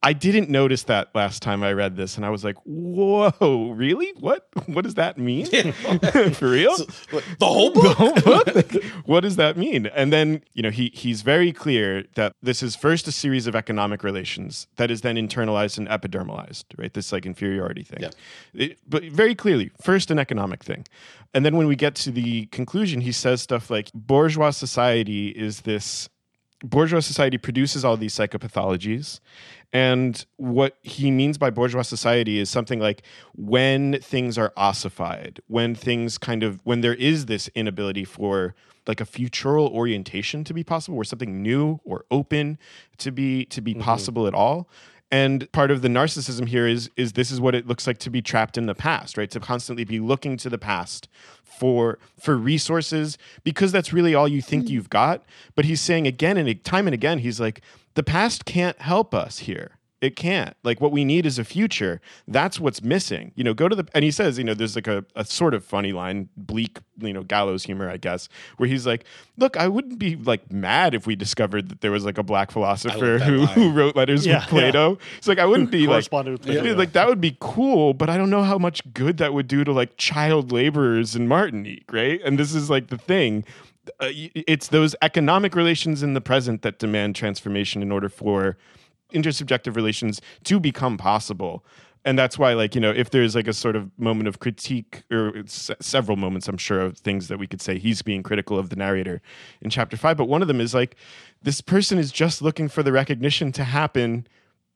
I 0.00 0.12
didn't 0.12 0.48
notice 0.48 0.84
that 0.84 1.12
last 1.12 1.42
time 1.42 1.64
I 1.64 1.72
read 1.72 1.96
this, 1.96 2.16
and 2.16 2.24
I 2.24 2.30
was 2.30 2.44
like, 2.44 2.56
"Whoa, 2.64 3.72
really? 3.74 4.12
What? 4.20 4.46
What 4.66 4.84
does 4.84 4.94
that 4.94 5.18
mean? 5.18 5.46
For 6.34 6.50
real? 6.50 6.76
So, 6.76 6.86
the 7.38 7.46
whole 7.46 7.72
book? 7.72 7.82
The 7.82 7.94
whole 7.94 8.14
book? 8.14 8.54
like, 8.54 8.84
what 9.06 9.20
does 9.20 9.36
that 9.36 9.56
mean?" 9.56 9.86
And 9.86 10.12
then 10.12 10.42
you 10.54 10.62
know 10.62 10.70
he 10.70 10.92
he's 10.94 11.22
very 11.22 11.52
clear 11.52 12.04
that 12.14 12.32
this 12.40 12.62
is 12.62 12.76
first 12.76 13.08
a 13.08 13.12
series 13.12 13.48
of 13.48 13.56
economic 13.56 14.04
relations 14.04 14.68
that 14.76 14.90
is 14.90 15.00
then 15.00 15.16
internalized 15.16 15.78
and 15.78 15.88
epidermalized, 15.88 16.64
right? 16.76 16.94
This 16.94 17.10
like 17.10 17.26
inferiority 17.26 17.82
thing. 17.82 18.02
Yeah. 18.02 18.10
It, 18.54 18.78
but 18.88 19.02
very 19.04 19.34
clearly, 19.34 19.72
first 19.82 20.12
an 20.12 20.20
economic 20.20 20.62
thing, 20.62 20.86
and 21.34 21.44
then 21.44 21.56
when 21.56 21.66
we 21.66 21.74
get 21.74 21.96
to 21.96 22.12
the 22.12 22.46
conclusion, 22.46 23.00
he 23.00 23.12
says 23.12 23.42
stuff 23.42 23.68
like 23.68 23.90
bourgeois 23.94 24.50
society 24.50 25.30
is 25.30 25.62
this 25.62 26.08
bourgeois 26.64 27.00
society 27.00 27.38
produces 27.38 27.84
all 27.84 27.96
these 27.96 28.14
psychopathologies 28.14 29.20
and 29.72 30.24
what 30.36 30.76
he 30.82 31.10
means 31.10 31.36
by 31.38 31.50
bourgeois 31.50 31.82
society 31.82 32.38
is 32.38 32.48
something 32.48 32.80
like 32.80 33.02
when 33.36 34.00
things 34.00 34.38
are 34.38 34.52
ossified, 34.56 35.40
when 35.46 35.74
things 35.74 36.16
kind 36.16 36.42
of, 36.42 36.60
when 36.64 36.80
there 36.80 36.94
is 36.94 37.26
this 37.26 37.48
inability 37.54 38.04
for 38.04 38.54
like 38.86 39.00
a 39.00 39.04
futural 39.04 39.68
orientation 39.68 40.42
to 40.44 40.54
be 40.54 40.64
possible, 40.64 40.96
where 40.96 41.04
something 41.04 41.42
new 41.42 41.78
or 41.84 42.06
open 42.10 42.58
to 42.96 43.12
be 43.12 43.44
to 43.46 43.60
be 43.60 43.74
mm-hmm. 43.74 43.82
possible 43.82 44.26
at 44.26 44.34
all. 44.34 44.68
And 45.10 45.50
part 45.52 45.70
of 45.70 45.80
the 45.80 45.88
narcissism 45.88 46.48
here 46.48 46.66
is 46.66 46.90
is 46.96 47.14
this 47.14 47.30
is 47.30 47.40
what 47.40 47.54
it 47.54 47.66
looks 47.66 47.86
like 47.86 47.98
to 47.98 48.10
be 48.10 48.20
trapped 48.20 48.58
in 48.58 48.66
the 48.66 48.74
past, 48.74 49.16
right? 49.16 49.30
To 49.30 49.40
constantly 49.40 49.84
be 49.84 50.00
looking 50.00 50.36
to 50.38 50.50
the 50.50 50.58
past 50.58 51.08
for 51.42 51.98
for 52.18 52.36
resources 52.36 53.16
because 53.42 53.72
that's 53.72 53.92
really 53.92 54.14
all 54.14 54.28
you 54.28 54.42
think 54.42 54.64
mm-hmm. 54.64 54.74
you've 54.74 54.90
got. 54.90 55.24
But 55.54 55.64
he's 55.64 55.80
saying 55.80 56.06
again 56.06 56.36
and 56.36 56.62
time 56.62 56.86
and 56.86 56.94
again, 56.94 57.20
he's 57.20 57.40
like, 57.40 57.62
the 57.94 58.02
past 58.02 58.44
can't 58.44 58.78
help 58.80 59.14
us 59.14 59.40
here. 59.40 59.77
It 60.00 60.14
can't. 60.14 60.56
Like 60.62 60.80
what 60.80 60.92
we 60.92 61.04
need 61.04 61.26
is 61.26 61.40
a 61.40 61.44
future. 61.44 62.00
That's 62.28 62.60
what's 62.60 62.82
missing. 62.82 63.32
You 63.34 63.42
know, 63.42 63.52
go 63.52 63.68
to 63.68 63.74
the 63.74 63.84
and 63.94 64.04
he 64.04 64.12
says, 64.12 64.38
you 64.38 64.44
know, 64.44 64.54
there's 64.54 64.76
like 64.76 64.86
a, 64.86 65.04
a 65.16 65.24
sort 65.24 65.54
of 65.54 65.64
funny 65.64 65.92
line, 65.92 66.28
bleak, 66.36 66.78
you 67.00 67.12
know, 67.12 67.24
gallows 67.24 67.64
humor, 67.64 67.90
I 67.90 67.96
guess, 67.96 68.28
where 68.58 68.68
he's 68.68 68.86
like, 68.86 69.04
Look, 69.36 69.56
I 69.56 69.66
wouldn't 69.66 69.98
be 69.98 70.14
like 70.14 70.52
mad 70.52 70.94
if 70.94 71.06
we 71.06 71.16
discovered 71.16 71.68
that 71.70 71.80
there 71.80 71.90
was 71.90 72.04
like 72.04 72.16
a 72.16 72.22
black 72.22 72.52
philosopher 72.52 73.18
who, 73.18 73.38
line. 73.38 73.48
who 73.48 73.72
wrote 73.72 73.96
letters 73.96 74.24
Yeah, 74.24 74.38
with 74.38 74.48
Plato. 74.48 74.98
It's 75.18 75.26
like 75.26 75.40
I 75.40 75.46
wouldn't 75.46 75.72
be 75.72 75.88
like 75.88 76.06
yeah. 76.44 76.72
like 76.74 76.92
that 76.92 77.08
would 77.08 77.20
be 77.20 77.36
cool, 77.40 77.92
but 77.92 78.08
I 78.08 78.16
don't 78.16 78.30
know 78.30 78.44
how 78.44 78.58
much 78.58 78.80
good 78.94 79.16
that 79.16 79.34
would 79.34 79.48
do 79.48 79.64
to 79.64 79.72
like 79.72 79.96
child 79.96 80.52
laborers 80.52 81.16
in 81.16 81.26
Martinique, 81.26 81.92
right? 81.92 82.20
And 82.24 82.38
this 82.38 82.54
is 82.54 82.70
like 82.70 82.86
the 82.86 82.98
thing. 82.98 83.44
Uh, 84.00 84.10
it's 84.10 84.68
those 84.68 84.94
economic 85.02 85.56
relations 85.56 86.02
in 86.02 86.12
the 86.14 86.20
present 86.20 86.62
that 86.62 86.78
demand 86.78 87.16
transformation 87.16 87.82
in 87.82 87.90
order 87.90 88.08
for 88.08 88.58
intersubjective 89.12 89.76
relations 89.76 90.20
to 90.44 90.60
become 90.60 90.96
possible. 90.96 91.64
And 92.04 92.18
that's 92.18 92.38
why, 92.38 92.54
like, 92.54 92.74
you 92.74 92.80
know, 92.80 92.90
if 92.90 93.10
there's 93.10 93.34
like 93.34 93.48
a 93.48 93.52
sort 93.52 93.76
of 93.76 93.90
moment 93.98 94.28
of 94.28 94.38
critique, 94.38 95.02
or 95.10 95.36
s- 95.38 95.70
several 95.80 96.16
moments, 96.16 96.48
I'm 96.48 96.56
sure, 96.56 96.80
of 96.80 96.96
things 96.96 97.28
that 97.28 97.38
we 97.38 97.46
could 97.46 97.60
say 97.60 97.78
he's 97.78 98.02
being 98.02 98.22
critical 98.22 98.58
of 98.58 98.70
the 98.70 98.76
narrator 98.76 99.20
in 99.60 99.68
chapter 99.68 99.96
five. 99.96 100.16
But 100.16 100.26
one 100.26 100.40
of 100.40 100.48
them 100.48 100.60
is 100.60 100.74
like, 100.74 100.96
this 101.42 101.60
person 101.60 101.98
is 101.98 102.12
just 102.12 102.40
looking 102.40 102.68
for 102.68 102.82
the 102.82 102.92
recognition 102.92 103.52
to 103.52 103.64
happen 103.64 104.26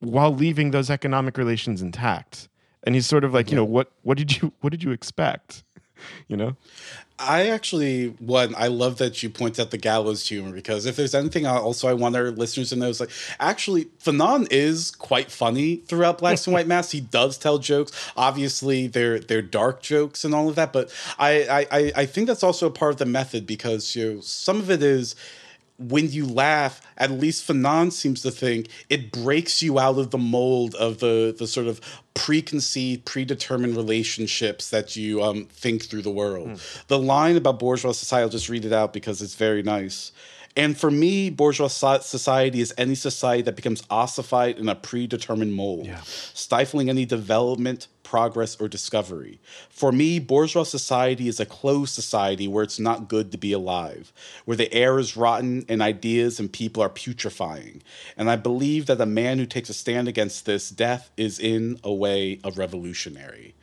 while 0.01 0.35
leaving 0.35 0.72
those 0.72 0.91
economic 0.91 1.39
relations 1.39 1.80
intact. 1.80 2.49
And 2.83 2.97
he's 2.97 3.07
sort 3.07 3.22
of 3.22 3.33
like, 3.33 3.51
you 3.51 3.57
know, 3.57 3.64
what 3.64 3.93
what 4.03 4.18
did 4.18 4.43
you 4.43 4.53
what 4.61 4.70
did 4.70 4.83
you 4.83 4.91
expect? 4.91 5.62
You 6.28 6.36
know? 6.36 6.57
I 7.18 7.48
actually 7.48 8.09
one 8.18 8.55
I 8.57 8.66
love 8.66 8.98
that 8.98 9.22
you 9.22 9.30
point 9.30 9.61
out 9.61 9.70
the 9.70 9.78
gallows 9.78 10.26
humor 10.28 10.50
because 10.53 10.86
if 10.86 10.96
there's 10.96 11.14
anything 11.14 11.46
I 11.46 11.57
also 11.57 11.86
I 11.86 11.92
want 11.92 12.16
our 12.16 12.30
listeners 12.30 12.70
to 12.70 12.76
know 12.76 12.88
is 12.88 12.98
like 13.00 13.11
actually 13.38 13.84
Fanon 14.03 14.48
is 14.50 14.90
quite 14.90 15.30
funny 15.30 15.76
throughout 15.76 16.18
Black 16.18 16.38
Skin, 16.38 16.53
White 16.55 16.66
Masks. 16.66 16.90
He 16.92 17.00
does 17.00 17.38
tell 17.38 17.59
jokes. 17.59 17.92
Obviously 18.16 18.88
they're 18.88 19.20
they're 19.20 19.42
dark 19.42 19.82
jokes 19.82 20.24
and 20.24 20.34
all 20.34 20.48
of 20.48 20.57
that, 20.57 20.72
but 20.72 20.90
I 21.18 21.66
I- 21.70 21.92
I 21.94 22.07
think 22.07 22.26
that's 22.26 22.42
also 22.42 22.66
a 22.66 22.70
part 22.70 22.92
of 22.92 22.98
the 22.98 23.07
method 23.07 23.46
because 23.46 23.94
you 23.94 24.14
know 24.14 24.20
some 24.20 24.59
of 24.59 24.68
it 24.70 24.82
is 24.82 25.14
when 25.78 26.10
you 26.10 26.26
laugh, 26.26 26.80
at 26.98 27.10
least 27.10 27.46
Fanon 27.48 27.90
seems 27.92 28.22
to 28.22 28.30
think 28.30 28.68
it 28.88 29.10
breaks 29.10 29.62
you 29.62 29.78
out 29.78 29.98
of 29.98 30.10
the 30.10 30.18
mold 30.18 30.74
of 30.76 30.98
the 30.98 31.34
the 31.36 31.46
sort 31.46 31.66
of 31.66 31.80
preconceived, 32.14 33.04
predetermined 33.04 33.76
relationships 33.76 34.70
that 34.70 34.96
you 34.96 35.22
um, 35.22 35.46
think 35.46 35.84
through 35.84 36.02
the 36.02 36.10
world. 36.10 36.60
The 36.88 36.98
line 36.98 37.36
about 37.36 37.58
bourgeois 37.58 37.92
society, 37.92 38.22
I'll 38.22 38.28
just 38.28 38.48
read 38.48 38.64
it 38.64 38.72
out 38.72 38.92
because 38.92 39.22
it's 39.22 39.34
very 39.34 39.62
nice. 39.62 40.12
And 40.55 40.76
for 40.76 40.90
me, 40.90 41.30
bourgeois 41.30 41.68
society 41.68 42.61
is 42.61 42.74
any 42.76 42.94
society 42.94 43.42
that 43.42 43.57
becomes 43.57 43.82
ossified 43.88 44.59
in 44.59 44.68
a 44.68 44.74
predetermined 44.74 45.55
mold, 45.55 45.88
stifling 46.34 46.90
any 46.90 47.07
development, 47.07 47.88
progress, 48.03 48.61
or 48.61 48.68
discovery. 48.68 49.40
For 49.70 49.90
me, 49.92 50.18
bourgeois 50.18 50.64
society 50.64 51.26
is 51.26 51.40
a 51.40 51.46
closed 51.46 51.94
society 51.94 52.46
where 52.46 52.62
it's 52.62 52.78
not 52.78 53.09
good 53.09 53.32
to 53.32 53.38
be 53.38 53.53
alive, 53.53 54.12
where 54.44 54.57
the 54.57 54.70
air 54.74 54.98
is 54.98 55.16
rotten 55.16 55.64
and 55.70 55.80
ideas 55.80 56.38
and 56.38 56.53
people 56.53 56.82
are 56.82 56.90
putrefying. 56.90 57.82
And 58.18 58.28
I 58.28 58.36
believe 58.36 58.84
that 58.86 59.00
a 59.00 59.07
man 59.07 59.38
who 59.38 59.46
takes 59.46 59.70
a 59.70 59.74
stand 59.74 60.07
against 60.07 60.44
this 60.44 60.68
death 60.68 61.11
is, 61.16 61.38
in 61.38 61.78
a 61.82 61.94
way, 61.94 62.40
a 62.44 62.50
revolutionary. 62.50 63.55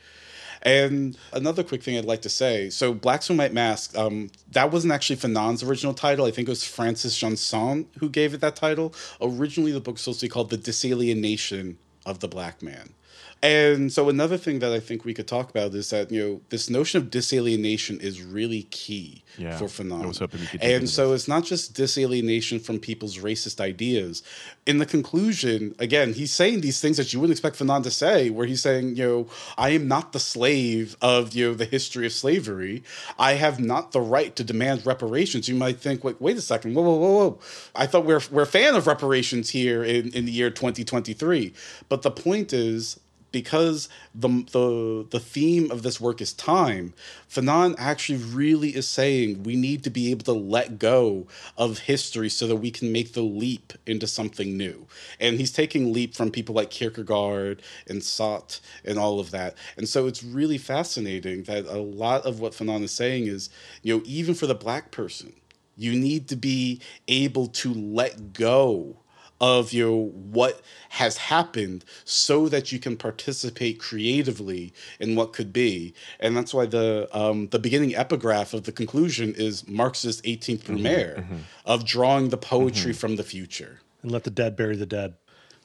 And 0.62 1.18
another 1.32 1.64
quick 1.64 1.84
thing 1.84 1.97
I'd 1.97 2.05
like 2.05 2.22
to 2.24 2.30
say 2.30 2.70
so, 2.70 2.93
Black 2.93 3.24
Skin, 3.24 3.38
White 3.38 3.53
Mask, 3.53 3.97
um, 3.97 4.30
that 4.51 4.72
wasn't 4.72 4.93
actually 4.93 5.16
Fanon's 5.16 5.64
original 5.64 5.93
title. 5.93 6.26
I 6.26 6.32
think 6.32 6.47
it 6.47 6.51
was 6.51 6.64
Francis 6.64 7.18
Jeanson 7.18 7.88
who 7.99 8.10
gave 8.10 8.34
it 8.34 8.41
that 8.41 8.55
title. 8.55 8.93
Originally, 9.22 9.72
the 9.72 9.80
book 9.80 9.95
was 9.95 10.01
supposed 10.01 10.20
to 10.20 10.26
be 10.26 10.30
called 10.30 10.49
The 10.49 10.57
Disalienation 10.57 11.76
of 12.05 12.20
the 12.20 12.28
Black 12.28 12.62
Man. 12.62 12.93
And 13.42 13.92
so, 13.92 14.10
another 14.10 14.38
thing 14.38 14.60
that 14.60 14.74
I 14.74 14.82
think 14.82 15.06
we 15.06 15.14
could 15.14 15.28
talk 15.28 15.50
about 15.50 15.74
is 15.74 15.90
that, 15.92 16.12
you 16.12 16.22
know, 16.22 16.42
this 16.50 16.70
notion 16.70 17.02
of 17.02 17.10
disalienation 17.10 18.02
is 18.02 18.22
really 18.22 18.64
key 18.64 19.24
Yeah, 19.38 19.58
for 19.58 19.66
Fanon. 19.66 20.04
I 20.04 20.08
was 20.08 20.20
hoping 20.20 20.42
we 20.42 20.48
could 20.48 20.62
And 20.62 20.90
so, 20.90 21.14
it's 21.14 21.28
not 21.28 21.46
just 21.46 21.74
disalienation 21.74 22.62
from 22.62 22.80
people's 22.80 23.18
racist 23.20 23.62
ideas. 23.62 24.24
In 24.66 24.80
the 24.80 24.86
conclusion, 24.86 25.74
again, 25.80 26.14
he's 26.14 26.34
saying 26.34 26.62
these 26.62 26.82
things 26.82 26.98
that 26.98 27.14
you 27.14 27.22
wouldn't 27.22 27.32
expect 27.32 27.58
Fanon 27.58 27.82
to 27.84 27.92
say, 27.92 28.30
where 28.30 28.46
he's 28.46 28.62
saying, 28.62 28.98
you 28.98 29.08
know, 29.08 29.28
I 29.58 29.70
am 29.70 29.88
not 29.88 30.12
the 30.12 30.20
slave 30.20 30.98
of, 31.02 31.34
you 31.34 31.48
know, 31.48 31.54
the 31.54 31.66
history 31.66 32.06
of 32.06 32.12
slavery. 32.12 32.84
I 33.18 33.34
have 33.34 33.58
not 33.58 33.94
the 33.94 34.02
right 34.02 34.36
to 34.36 34.44
demand 34.44 34.86
reparations. 34.86 35.48
You 35.48 35.56
might 35.56 35.80
think, 35.80 36.04
like, 36.04 36.20
wait 36.20 36.36
a 36.36 36.42
second, 36.42 36.74
whoa, 36.74 36.84
whoa, 36.84 36.98
whoa, 36.98 37.18
whoa. 37.30 37.40
I 37.74 37.88
thought 37.88 38.04
we're, 38.04 38.22
we're 38.32 38.42
a 38.42 38.48
fan 38.48 38.76
of 38.76 38.86
reparations 38.86 39.52
here 39.52 39.82
in, 39.82 40.12
in 40.12 40.26
the 40.26 40.32
year 40.34 40.50
2023. 40.50 41.54
But 41.88 42.02
the 42.02 42.12
point 42.12 42.52
is, 42.52 43.00
because 43.32 43.90
the, 44.14 44.28
the 44.52 45.08
the 45.10 45.20
theme 45.20 45.72
of 45.72 45.84
this 45.84 46.02
work 46.02 46.22
is 46.22 46.34
time, 46.34 46.94
Fanon 47.30 47.76
actually 47.78 48.18
really 48.18 48.76
is 48.76 48.88
saying 48.88 49.44
we 49.44 49.56
need 49.56 49.84
to 49.84 49.90
be 49.90 50.12
able 50.12 50.24
to 50.26 50.34
let 50.34 50.80
go 50.80 51.28
of 51.58 51.80
history 51.80 52.30
so 52.30 52.48
that 52.48 52.58
we 52.58 52.72
can 52.72 52.92
make 52.92 53.14
the 53.14 53.22
leap 53.22 53.74
into 53.86 54.08
something 54.08 54.58
new. 54.58 54.88
And 55.20 55.38
he's 55.38 55.52
taking 55.52 55.94
leap 55.94 56.16
from 56.16 56.32
people 56.32 56.56
like 56.56 56.70
Kierkegaard 56.72 57.62
and 57.88 58.02
Sartre 58.02 58.60
and 58.84 58.98
all 58.98 59.20
of 59.20 59.32
that. 59.32 59.56
And 59.78 59.88
so 59.88 60.08
it's 60.08 60.24
really 60.24 60.58
fascinating 60.58 61.44
that 61.44 61.66
a 61.66 61.78
lot 61.78 62.26
of 62.26 62.40
what 62.40 62.54
Fanon 62.54 62.84
is 62.84 62.92
saying 62.92 63.28
is, 63.28 63.50
you 63.84 63.96
know, 63.96 64.04
even 64.06 64.34
for 64.34 64.48
the 64.48 64.56
black 64.56 64.92
person, 64.92 65.34
you 65.78 65.94
need 65.98 66.28
to 66.28 66.36
be 66.36 66.82
able 67.08 67.48
to 67.48 67.74
let 67.74 68.34
go 68.34 68.98
of 69.42 69.72
your 69.72 70.10
what 70.10 70.62
has 70.90 71.18
happened 71.18 71.86
so 72.04 72.50
that 72.50 72.72
you 72.72 72.80
can 72.80 72.98
participate 72.98 73.80
creatively 73.80 74.74
in 75.00 75.16
what 75.16 75.34
could 75.34 75.54
be. 75.54 75.94
And 76.20 76.36
that's 76.36 76.54
why 76.54 76.66
the 76.66 77.08
um, 77.12 77.48
the 77.48 77.60
beginning 77.60 77.96
epigraph 77.96 78.54
of 78.54 78.64
the 78.64 78.72
conclusion 78.72 79.34
is 79.36 79.68
marx's 79.68 80.22
18th 80.24 80.64
brumaire 80.64 81.26
of 81.66 81.86
drawing 81.86 82.30
the 82.30 82.38
poetry 82.38 82.92
mm-hmm. 82.92 83.00
from 83.00 83.16
the 83.16 83.24
future. 83.24 83.80
And 84.02 84.12
let 84.12 84.24
the 84.24 84.32
dead 84.32 84.56
bury 84.56 84.76
the 84.76 84.86
dead. 84.86 85.16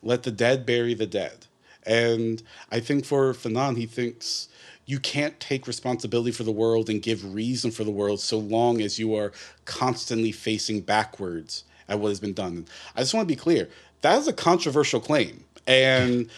let 0.02 0.22
the 0.22 0.30
dead 0.30 0.66
bury 0.66 0.94
the 0.94 1.06
dead. 1.06 1.46
And 1.86 2.42
I 2.70 2.80
think 2.80 3.04
for 3.04 3.34
Fanon, 3.34 3.76
he 3.76 3.86
thinks 3.86 4.48
you 4.86 4.98
can't 4.98 5.38
take 5.40 5.66
responsibility 5.66 6.30
for 6.30 6.42
the 6.42 6.52
world 6.52 6.88
and 6.88 7.02
give 7.02 7.34
reason 7.34 7.70
for 7.70 7.84
the 7.84 7.90
world 7.90 8.20
so 8.20 8.38
long 8.38 8.80
as 8.80 8.98
you 8.98 9.14
are 9.14 9.32
constantly 9.64 10.32
facing 10.32 10.80
backwards 10.80 11.64
at 11.88 11.98
what 11.98 12.08
has 12.08 12.20
been 12.20 12.32
done. 12.32 12.66
I 12.96 13.00
just 13.00 13.14
want 13.14 13.28
to 13.28 13.32
be 13.32 13.38
clear 13.38 13.68
that 14.02 14.18
is 14.18 14.28
a 14.28 14.32
controversial 14.32 15.00
claim. 15.00 15.44
And 15.66 16.28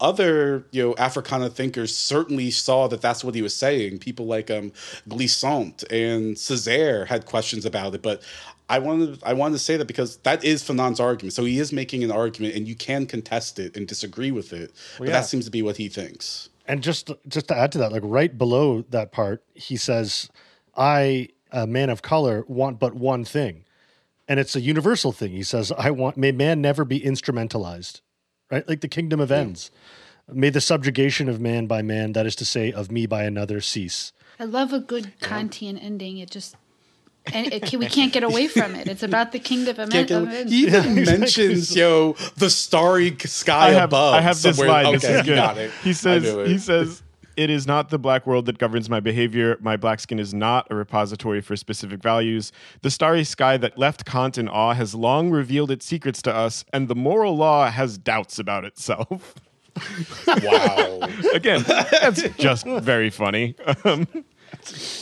other 0.00 0.66
you 0.72 0.82
know 0.82 0.94
Africana 0.98 1.48
thinkers 1.50 1.96
certainly 1.96 2.50
saw 2.50 2.88
that 2.88 3.00
that's 3.00 3.22
what 3.22 3.34
he 3.34 3.42
was 3.42 3.54
saying. 3.54 3.98
People 3.98 4.26
like 4.26 4.50
um, 4.50 4.72
Glissant 5.08 5.84
and 5.90 6.36
Césaire 6.36 7.06
had 7.06 7.26
questions 7.26 7.64
about 7.64 7.94
it, 7.94 8.02
but 8.02 8.22
I 8.68 8.78
wanted 8.78 9.22
I 9.24 9.32
wanted 9.32 9.54
to 9.54 9.58
say 9.58 9.76
that 9.76 9.86
because 9.86 10.18
that 10.18 10.44
is 10.44 10.62
Fanon's 10.62 11.00
argument. 11.00 11.34
So 11.34 11.44
he 11.44 11.58
is 11.58 11.72
making 11.72 12.02
an 12.02 12.10
argument, 12.10 12.54
and 12.54 12.66
you 12.66 12.74
can 12.74 13.06
contest 13.06 13.58
it 13.58 13.76
and 13.76 13.86
disagree 13.86 14.30
with 14.30 14.52
it. 14.52 14.72
but 14.98 15.08
yeah. 15.08 15.12
that 15.14 15.26
seems 15.26 15.44
to 15.44 15.50
be 15.50 15.62
what 15.62 15.76
he 15.76 15.88
thinks. 15.88 16.48
And 16.66 16.82
just 16.82 17.12
just 17.28 17.48
to 17.48 17.56
add 17.56 17.72
to 17.72 17.78
that, 17.78 17.92
like 17.92 18.02
right 18.04 18.36
below 18.36 18.82
that 18.90 19.12
part, 19.12 19.44
he 19.54 19.76
says, 19.76 20.28
"I, 20.76 21.28
a 21.52 21.66
man 21.66 21.90
of 21.90 22.02
color, 22.02 22.44
want 22.48 22.80
but 22.80 22.94
one 22.94 23.24
thing, 23.24 23.65
and 24.28 24.38
it's 24.40 24.56
a 24.56 24.60
universal 24.60 25.12
thing." 25.12 25.32
He 25.32 25.42
says, 25.42 25.72
"I 25.76 25.90
want 25.90 26.16
may 26.16 26.32
man 26.32 26.60
never 26.60 26.84
be 26.84 27.00
instrumentalized, 27.00 28.00
right? 28.50 28.68
Like 28.68 28.80
the 28.80 28.88
kingdom 28.88 29.20
of 29.20 29.30
ends. 29.32 29.70
May 30.28 30.50
the 30.50 30.60
subjugation 30.60 31.28
of 31.28 31.40
man 31.40 31.66
by 31.66 31.82
man, 31.82 32.12
that 32.12 32.26
is 32.26 32.34
to 32.36 32.44
say, 32.44 32.72
of 32.72 32.90
me 32.90 33.06
by 33.06 33.24
another, 33.24 33.60
cease." 33.60 34.12
I 34.38 34.44
love 34.44 34.72
a 34.72 34.80
good 34.80 35.12
Kantian 35.20 35.82
ending. 35.82 36.18
It 36.18 36.30
just 36.30 36.56
and 37.32 37.52
it, 37.52 37.72
we 37.74 37.86
can't 37.86 38.12
get 38.12 38.22
away 38.22 38.46
from 38.48 38.74
it. 38.74 38.86
It's 38.86 39.02
about 39.02 39.32
the 39.32 39.38
kingdom 39.38 39.80
of 39.80 39.90
Can't 39.90 40.08
men. 40.10 40.24
get- 40.24 40.44
of 40.44 40.48
he 40.50 40.66
men. 40.66 40.84
even 40.84 41.04
mentions 41.20 41.74
yo 41.74 42.12
the 42.36 42.50
starry 42.50 43.16
sky 43.18 43.68
I 43.68 43.70
have, 43.70 43.84
above. 43.90 44.14
I 44.14 44.20
have 44.20 44.40
this 44.40 44.56
somewhere. 44.56 44.68
line. 44.68 44.86
Okay, 44.86 44.96
this 44.98 45.04
is 45.04 45.22
good. 45.26 45.36
got 45.36 45.58
it. 45.58 45.70
He 45.82 45.92
says, 45.92 46.22
he 46.48 46.58
says, 46.58 47.02
it 47.36 47.50
is 47.50 47.66
not 47.66 47.90
the 47.90 47.98
black 47.98 48.26
world 48.26 48.46
that 48.46 48.58
governs 48.58 48.88
my 48.88 49.00
behavior. 49.00 49.56
My 49.60 49.76
black 49.76 50.00
skin 50.00 50.18
is 50.18 50.32
not 50.32 50.66
a 50.70 50.74
repository 50.74 51.40
for 51.40 51.56
specific 51.56 52.02
values. 52.02 52.52
The 52.82 52.90
starry 52.90 53.24
sky 53.24 53.56
that 53.58 53.78
left 53.78 54.04
Kant 54.04 54.38
in 54.38 54.48
awe 54.48 54.74
has 54.74 54.94
long 54.94 55.30
revealed 55.30 55.70
its 55.70 55.86
secrets 55.86 56.22
to 56.22 56.34
us, 56.34 56.64
and 56.72 56.88
the 56.88 56.94
moral 56.94 57.36
law 57.36 57.70
has 57.70 57.98
doubts 57.98 58.38
about 58.38 58.64
itself. 58.64 59.34
wow. 60.26 61.00
Again, 61.34 61.64
that's 61.66 62.22
just 62.38 62.66
very 62.66 63.10
funny. 63.10 63.54
Um, 63.84 64.06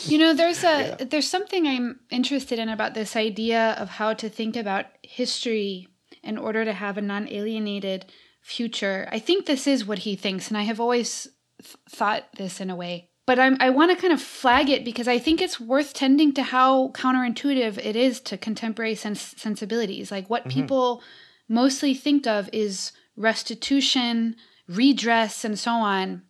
You 0.06 0.18
know, 0.18 0.34
there's 0.34 0.64
a 0.64 0.96
there's 1.00 1.28
something 1.28 1.66
I'm 1.66 2.00
interested 2.10 2.58
in 2.58 2.68
about 2.68 2.94
this 2.94 3.16
idea 3.16 3.72
of 3.78 3.88
how 3.88 4.12
to 4.14 4.28
think 4.28 4.56
about 4.56 4.86
history 5.02 5.88
in 6.22 6.38
order 6.38 6.64
to 6.64 6.72
have 6.72 6.98
a 6.98 7.02
non-alienated 7.02 8.06
future. 8.42 9.08
I 9.10 9.18
think 9.18 9.46
this 9.46 9.66
is 9.66 9.86
what 9.86 10.00
he 10.00 10.16
thinks, 10.16 10.48
and 10.48 10.58
I 10.58 10.62
have 10.62 10.80
always 10.80 11.28
th- 11.64 11.76
thought 11.88 12.24
this 12.36 12.60
in 12.60 12.70
a 12.70 12.76
way. 12.76 13.10
But 13.26 13.38
I'm, 13.38 13.56
I 13.58 13.70
want 13.70 13.90
to 13.90 14.00
kind 14.00 14.12
of 14.12 14.20
flag 14.20 14.68
it 14.68 14.84
because 14.84 15.08
I 15.08 15.18
think 15.18 15.40
it's 15.40 15.58
worth 15.58 15.94
tending 15.94 16.34
to 16.34 16.42
how 16.42 16.88
counterintuitive 16.88 17.78
it 17.78 17.96
is 17.96 18.20
to 18.20 18.36
contemporary 18.36 18.94
sens- 18.94 19.34
sensibilities. 19.38 20.10
Like 20.10 20.28
what 20.28 20.48
people 20.48 21.02
mostly 21.48 21.94
think 21.94 22.26
of 22.26 22.50
is 22.52 22.92
restitution, 23.16 24.36
redress, 24.68 25.44
and 25.44 25.58
so 25.58 25.72
on. 25.72 26.22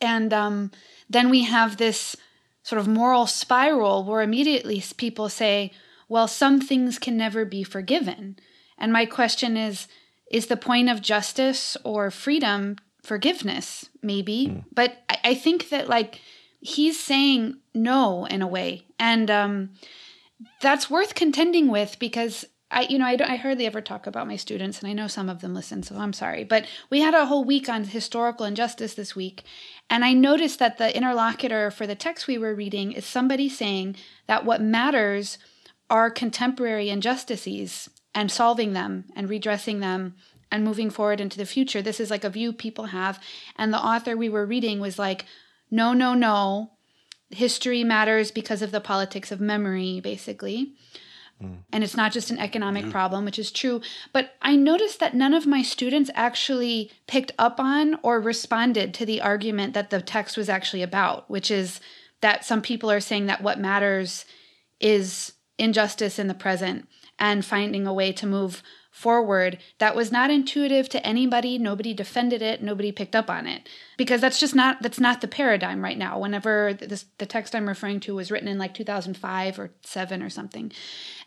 And 0.00 0.32
um, 0.32 0.70
then 1.08 1.28
we 1.28 1.44
have 1.44 1.76
this 1.76 2.16
sort 2.62 2.80
of 2.80 2.88
moral 2.88 3.26
spiral 3.26 4.04
where 4.04 4.22
immediately 4.22 4.82
people 4.96 5.28
say, 5.28 5.72
well, 6.08 6.28
some 6.28 6.60
things 6.60 6.98
can 6.98 7.16
never 7.16 7.44
be 7.44 7.62
forgiven. 7.62 8.38
And 8.78 8.92
my 8.92 9.06
question 9.06 9.56
is 9.56 9.86
is 10.30 10.46
the 10.46 10.56
point 10.56 10.88
of 10.88 11.02
justice 11.02 11.76
or 11.84 12.08
freedom 12.10 12.76
forgiveness? 13.02 13.88
Maybe. 14.02 14.48
Mm. 14.48 14.64
But 14.72 14.98
I, 15.08 15.18
I, 15.24 15.34
think 15.34 15.68
that, 15.70 15.88
like, 15.88 16.20
he's 16.60 16.98
saying 16.98 17.56
no 17.74 18.26
in 18.26 18.42
a 18.42 18.46
way. 18.46 18.86
And 18.98 19.30
um, 19.30 19.70
that's 20.60 20.90
worth 20.90 21.14
contending 21.14 21.68
with 21.68 21.98
because 21.98 22.46
I, 22.70 22.82
you 22.82 22.98
know, 22.98 23.06
I, 23.06 23.16
I 23.20 23.36
hardly 23.36 23.66
ever 23.66 23.80
talk 23.80 24.06
about 24.06 24.28
my 24.28 24.36
students, 24.36 24.78
and 24.78 24.88
I 24.88 24.92
know 24.92 25.08
some 25.08 25.28
of 25.28 25.40
them 25.40 25.54
listen, 25.54 25.82
so 25.82 25.96
I'm 25.96 26.12
sorry. 26.12 26.44
But 26.44 26.66
we 26.88 27.00
had 27.00 27.14
a 27.14 27.26
whole 27.26 27.44
week 27.44 27.68
on 27.68 27.82
historical 27.82 28.46
injustice 28.46 28.94
this 28.94 29.16
week, 29.16 29.42
and 29.88 30.04
I 30.04 30.12
noticed 30.12 30.60
that 30.60 30.78
the 30.78 30.96
interlocutor 30.96 31.70
for 31.72 31.86
the 31.86 31.96
text 31.96 32.28
we 32.28 32.38
were 32.38 32.54
reading 32.54 32.92
is 32.92 33.04
somebody 33.04 33.48
saying 33.48 33.96
that 34.28 34.44
what 34.44 34.62
matters 34.62 35.38
are 35.88 36.10
contemporary 36.10 36.88
injustices 36.88 37.90
and 38.14 38.30
solving 38.30 38.72
them 38.72 39.04
and 39.16 39.28
redressing 39.28 39.80
them 39.80 40.14
and 40.50 40.64
moving 40.64 40.90
forward 40.90 41.20
into 41.20 41.38
the 41.38 41.46
future. 41.46 41.82
This 41.82 42.00
is 42.00 42.10
like 42.10 42.24
a 42.24 42.30
view 42.30 42.52
people 42.52 42.86
have. 42.86 43.22
And 43.56 43.72
the 43.72 43.78
author 43.78 44.16
we 44.16 44.28
were 44.28 44.46
reading 44.46 44.80
was 44.80 44.98
like, 44.98 45.24
no, 45.70 45.92
no, 45.92 46.14
no. 46.14 46.72
History 47.30 47.84
matters 47.84 48.30
because 48.30 48.60
of 48.60 48.72
the 48.72 48.80
politics 48.80 49.30
of 49.30 49.40
memory, 49.40 50.00
basically. 50.00 50.74
Mm. 51.42 51.58
And 51.72 51.84
it's 51.84 51.96
not 51.96 52.12
just 52.12 52.30
an 52.30 52.38
economic 52.38 52.86
yeah. 52.86 52.90
problem, 52.90 53.24
which 53.24 53.38
is 53.38 53.52
true. 53.52 53.80
But 54.12 54.34
I 54.42 54.56
noticed 54.56 55.00
that 55.00 55.14
none 55.14 55.32
of 55.32 55.46
my 55.46 55.62
students 55.62 56.10
actually 56.14 56.90
picked 57.06 57.32
up 57.38 57.60
on 57.60 57.98
or 58.02 58.20
responded 58.20 58.92
to 58.94 59.06
the 59.06 59.20
argument 59.20 59.74
that 59.74 59.90
the 59.90 60.02
text 60.02 60.36
was 60.36 60.48
actually 60.48 60.82
about, 60.82 61.30
which 61.30 61.50
is 61.50 61.80
that 62.20 62.44
some 62.44 62.60
people 62.60 62.90
are 62.90 63.00
saying 63.00 63.26
that 63.26 63.42
what 63.42 63.60
matters 63.60 64.24
is 64.80 65.32
injustice 65.58 66.18
in 66.18 66.26
the 66.26 66.34
present 66.34 66.88
and 67.18 67.44
finding 67.44 67.86
a 67.86 67.94
way 67.94 68.12
to 68.12 68.26
move 68.26 68.62
forward 69.00 69.58
that 69.78 69.96
was 69.96 70.12
not 70.12 70.30
intuitive 70.30 70.88
to 70.90 71.04
anybody. 71.06 71.58
Nobody 71.58 71.94
defended 71.94 72.42
it. 72.42 72.62
Nobody 72.62 72.92
picked 72.92 73.16
up 73.16 73.30
on 73.30 73.46
it. 73.46 73.68
Because 73.96 74.20
that's 74.20 74.38
just 74.38 74.54
not 74.54 74.82
that's 74.82 75.00
not 75.00 75.22
the 75.22 75.28
paradigm 75.28 75.82
right 75.82 75.96
now. 75.96 76.18
Whenever 76.18 76.74
this 76.74 77.06
the 77.18 77.26
text 77.26 77.54
i'm 77.54 77.68
referring 77.68 78.00
to 78.00 78.14
was 78.14 78.30
written 78.30 78.48
in 78.48 78.58
like 78.58 78.74
2005 78.74 79.58
or 79.58 79.70
7 79.82 80.22
or 80.22 80.30
something. 80.30 80.70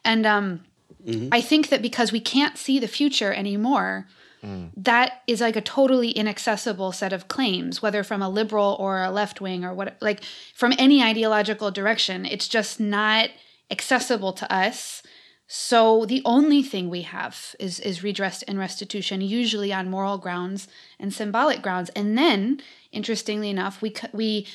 And 0.05 0.25
um, 0.25 0.63
mm-hmm. 1.03 1.29
i 1.31 1.41
think 1.41 1.69
that 1.69 1.81
because 1.81 2.11
we 2.11 2.19
can't 2.19 2.57
see 2.57 2.79
the 2.79 2.87
future 2.87 3.33
anymore 3.33 4.07
mm. 4.43 4.69
that 4.77 5.21
is 5.27 5.41
like 5.41 5.55
a 5.55 5.61
totally 5.61 6.11
inaccessible 6.11 6.91
set 6.91 7.13
of 7.13 7.27
claims 7.27 7.81
whether 7.81 8.03
from 8.03 8.21
a 8.21 8.29
liberal 8.29 8.75
or 8.79 9.03
a 9.03 9.11
left 9.11 9.41
wing 9.41 9.65
or 9.65 9.73
what 9.73 9.97
like 10.01 10.23
from 10.53 10.73
any 10.77 11.01
ideological 11.01 11.71
direction. 11.71 12.25
It's 12.25 12.47
just 12.47 12.79
not 12.79 13.29
accessible 13.71 14.33
to 14.33 14.53
us 14.53 15.02
so 15.47 16.05
the 16.05 16.21
only 16.25 16.63
thing 16.63 16.89
we 16.89 17.01
have 17.01 17.55
is 17.59 17.79
is 17.79 18.03
redress 18.03 18.43
and 18.43 18.57
restitution, 18.57 19.21
usually 19.21 19.73
on 19.73 19.89
moral 19.89 20.17
grounds 20.17 20.67
and 20.99 21.13
symbolic 21.13 21.61
grounds. 21.61 21.89
And 21.95 22.17
then, 22.17 22.61
interestingly 22.91 23.49
enough, 23.49 23.81
we 23.81 23.93
we 24.13 24.47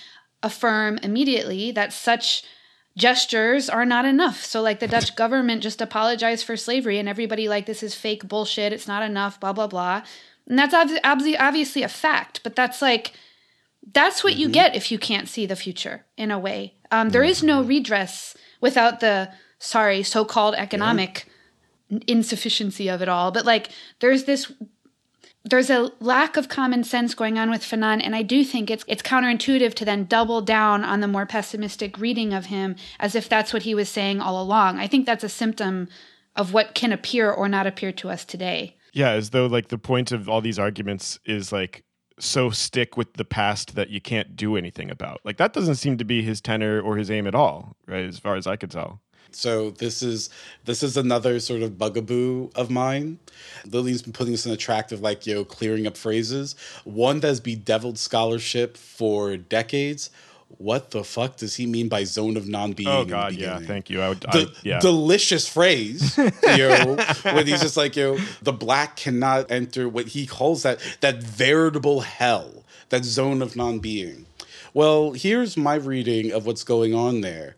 affirm 0.43 0.99
immediately 1.03 1.71
that 1.73 1.93
such 1.93 2.45
gestures 2.97 3.69
are 3.69 3.85
not 3.85 4.05
enough. 4.05 4.45
So 4.45 4.61
like 4.61 4.81
the 4.81 4.89
Dutch 4.89 5.15
government 5.15 5.63
just 5.63 5.81
apologized 5.81 6.45
for 6.45 6.57
slavery, 6.57 6.99
and 6.99 7.09
everybody 7.09 7.49
like 7.49 7.67
this 7.67 7.83
is 7.83 7.95
fake 7.95 8.27
bullshit. 8.27 8.73
It's 8.73 8.89
not 8.89 9.03
enough. 9.03 9.39
Blah 9.39 9.53
blah 9.53 9.69
blah. 9.69 10.03
And 10.49 10.59
that's 10.59 10.75
ob- 10.75 11.05
ob- 11.05 11.37
obviously 11.39 11.83
a 11.83 11.89
fact, 11.89 12.41
but 12.43 12.57
that's 12.57 12.81
like 12.81 13.13
that's 13.93 14.25
what 14.25 14.33
mm-hmm. 14.33 14.43
you 14.43 14.49
get 14.49 14.75
if 14.75 14.91
you 14.91 14.99
can't 14.99 15.29
see 15.29 15.47
the 15.47 15.57
future 15.57 16.07
in 16.17 16.31
a 16.31 16.39
way. 16.39 16.75
Um, 16.91 17.11
there 17.11 17.23
is 17.23 17.43
no 17.43 17.63
redress 17.63 18.37
without 18.61 19.01
the 19.01 19.31
sorry, 19.59 20.03
so 20.03 20.25
called 20.25 20.55
economic 20.55 21.27
yeah. 21.89 21.99
insufficiency 22.07 22.89
of 22.89 23.03
it 23.03 23.09
all. 23.09 23.31
But 23.31 23.45
like 23.45 23.71
there's 24.01 24.25
this 24.25 24.53
there's 25.45 25.71
a 25.71 25.91
lack 26.01 26.37
of 26.37 26.49
common 26.49 26.85
sense 26.85 27.15
going 27.15 27.39
on 27.39 27.51
with 27.51 27.63
Fanon, 27.63 28.03
and 28.03 28.15
I 28.15 28.23
do 28.23 28.45
think 28.45 28.71
it's 28.71 28.85
it's 28.87 29.03
counterintuitive 29.03 29.75
to 29.75 29.85
then 29.85 30.05
double 30.05 30.41
down 30.41 30.85
on 30.85 31.01
the 31.01 31.09
more 31.09 31.27
pessimistic 31.27 31.99
reading 31.99 32.33
of 32.33 32.47
him 32.47 32.77
as 32.99 33.15
if 33.15 33.29
that's 33.29 33.53
what 33.53 33.63
he 33.63 33.75
was 33.75 33.89
saying 33.89 34.21
all 34.21 34.41
along. 34.43 34.79
I 34.79 34.87
think 34.87 35.07
that's 35.07 35.25
a 35.25 35.29
symptom 35.29 35.89
of 36.37 36.53
what 36.53 36.75
can 36.75 36.93
appear 36.93 37.31
or 37.31 37.49
not 37.49 37.67
appear 37.67 37.93
to 37.93 38.11
us 38.11 38.25
today. 38.25 38.77
Yeah, 38.93 39.11
as 39.11 39.31
though 39.31 39.47
like 39.47 39.69
the 39.69 39.79
point 39.79 40.13
of 40.13 40.29
all 40.29 40.41
these 40.41 40.59
arguments 40.59 41.19
is 41.25 41.53
like 41.53 41.85
so 42.19 42.51
stick 42.51 42.97
with 42.97 43.15
the 43.15 43.25
past 43.25 43.75
that 43.77 43.91
you 43.91 44.01
can't 44.01 44.37
do 44.37 44.57
anything 44.57 44.91
about. 44.91 45.21
Like 45.25 45.37
that 45.37 45.53
doesn't 45.53 45.77
seem 45.77 45.99
to 45.99 46.05
be 46.05 46.23
his 46.23 46.41
tenor 46.41 46.81
or 46.81 46.97
his 46.97 47.11
aim 47.11 47.27
at 47.27 47.35
all, 47.35 47.77
right? 47.87 48.05
As 48.05 48.19
far 48.19 48.37
as 48.37 48.47
I 48.47 48.57
could 48.57 48.71
tell. 48.71 49.01
So 49.33 49.71
this 49.71 50.03
is 50.03 50.31
this 50.65 50.83
is 50.83 50.97
another 50.97 51.41
sort 51.41 51.63
of 51.63 51.79
bugaboo 51.79 52.51
of 52.55 52.71
mine. 52.71 53.19
Lillian's 53.67 54.03
been 54.03 54.13
putting 54.13 54.33
this 54.33 54.47
in 54.47 54.53
attractive, 54.53 55.01
like 55.01 55.27
you 55.27 55.35
know, 55.35 55.45
clearing 55.45 55.87
up 55.87 55.97
phrases. 55.97 56.55
One 56.85 57.21
that's 57.21 57.41
bedeviled 57.41 57.99
scholarship 57.99 58.77
for 58.77 59.37
decades. 59.37 60.11
What 60.57 60.93
the 60.93 61.05
fuck 61.05 61.37
does 61.37 61.57
he 61.57 61.67
mean 61.67 61.89
by 61.89 62.05
zone 62.05 62.37
of 62.39 62.49
non-being? 62.49 62.89
Oh 62.89 63.05
God, 63.05 63.35
yeah, 63.35 63.59
thank 63.59 63.91
you. 63.91 64.01
I 64.01 64.09
would, 64.09 64.21
the, 64.21 64.51
I, 64.51 64.59
yeah. 64.63 64.81
delicious 64.81 65.47
phrase, 65.47 66.17
you 66.17 66.69
know, 66.69 66.97
when 67.23 67.47
he's 67.47 67.61
just 67.61 67.77
like, 67.77 67.97
you 67.97 68.17
know, 68.17 68.25
the 68.41 68.53
black 68.53 68.97
cannot 68.97 69.51
enter 69.51 69.89
what 69.89 70.09
he 70.09 70.27
calls 70.27 70.63
that 70.63 70.81
that 71.01 71.23
veritable 71.23 72.01
hell, 72.01 72.65
that 72.89 73.05
zone 73.05 73.43
of 73.43 73.57
non-being. 73.57 74.25
Well, 74.73 75.13
here's 75.13 75.57
my 75.57 75.75
reading 75.75 76.33
of 76.33 76.47
what's 76.47 76.65
going 76.65 76.95
on 76.95 77.21
there 77.21 77.55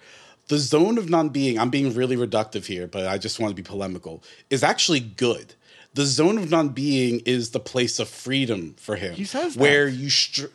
the 0.50 0.58
zone 0.58 0.98
of 0.98 1.08
non-being 1.08 1.58
i'm 1.58 1.70
being 1.70 1.94
really 1.94 2.16
reductive 2.16 2.66
here 2.66 2.88
but 2.88 3.06
i 3.06 3.16
just 3.16 3.38
want 3.38 3.50
to 3.50 3.54
be 3.54 3.62
polemical 3.62 4.22
is 4.50 4.62
actually 4.62 5.00
good. 5.00 5.54
The 5.94 6.04
zone 6.04 6.38
of 6.38 6.50
non-being 6.50 7.20
is 7.20 7.50
the 7.50 7.60
place 7.60 7.98
of 7.98 8.08
freedom 8.08 8.74
for 8.78 8.96
him. 8.96 9.14
He 9.14 9.24
says 9.24 9.54
that. 9.54 9.60
where 9.60 9.88
you 9.88 10.08
str- 10.08 10.46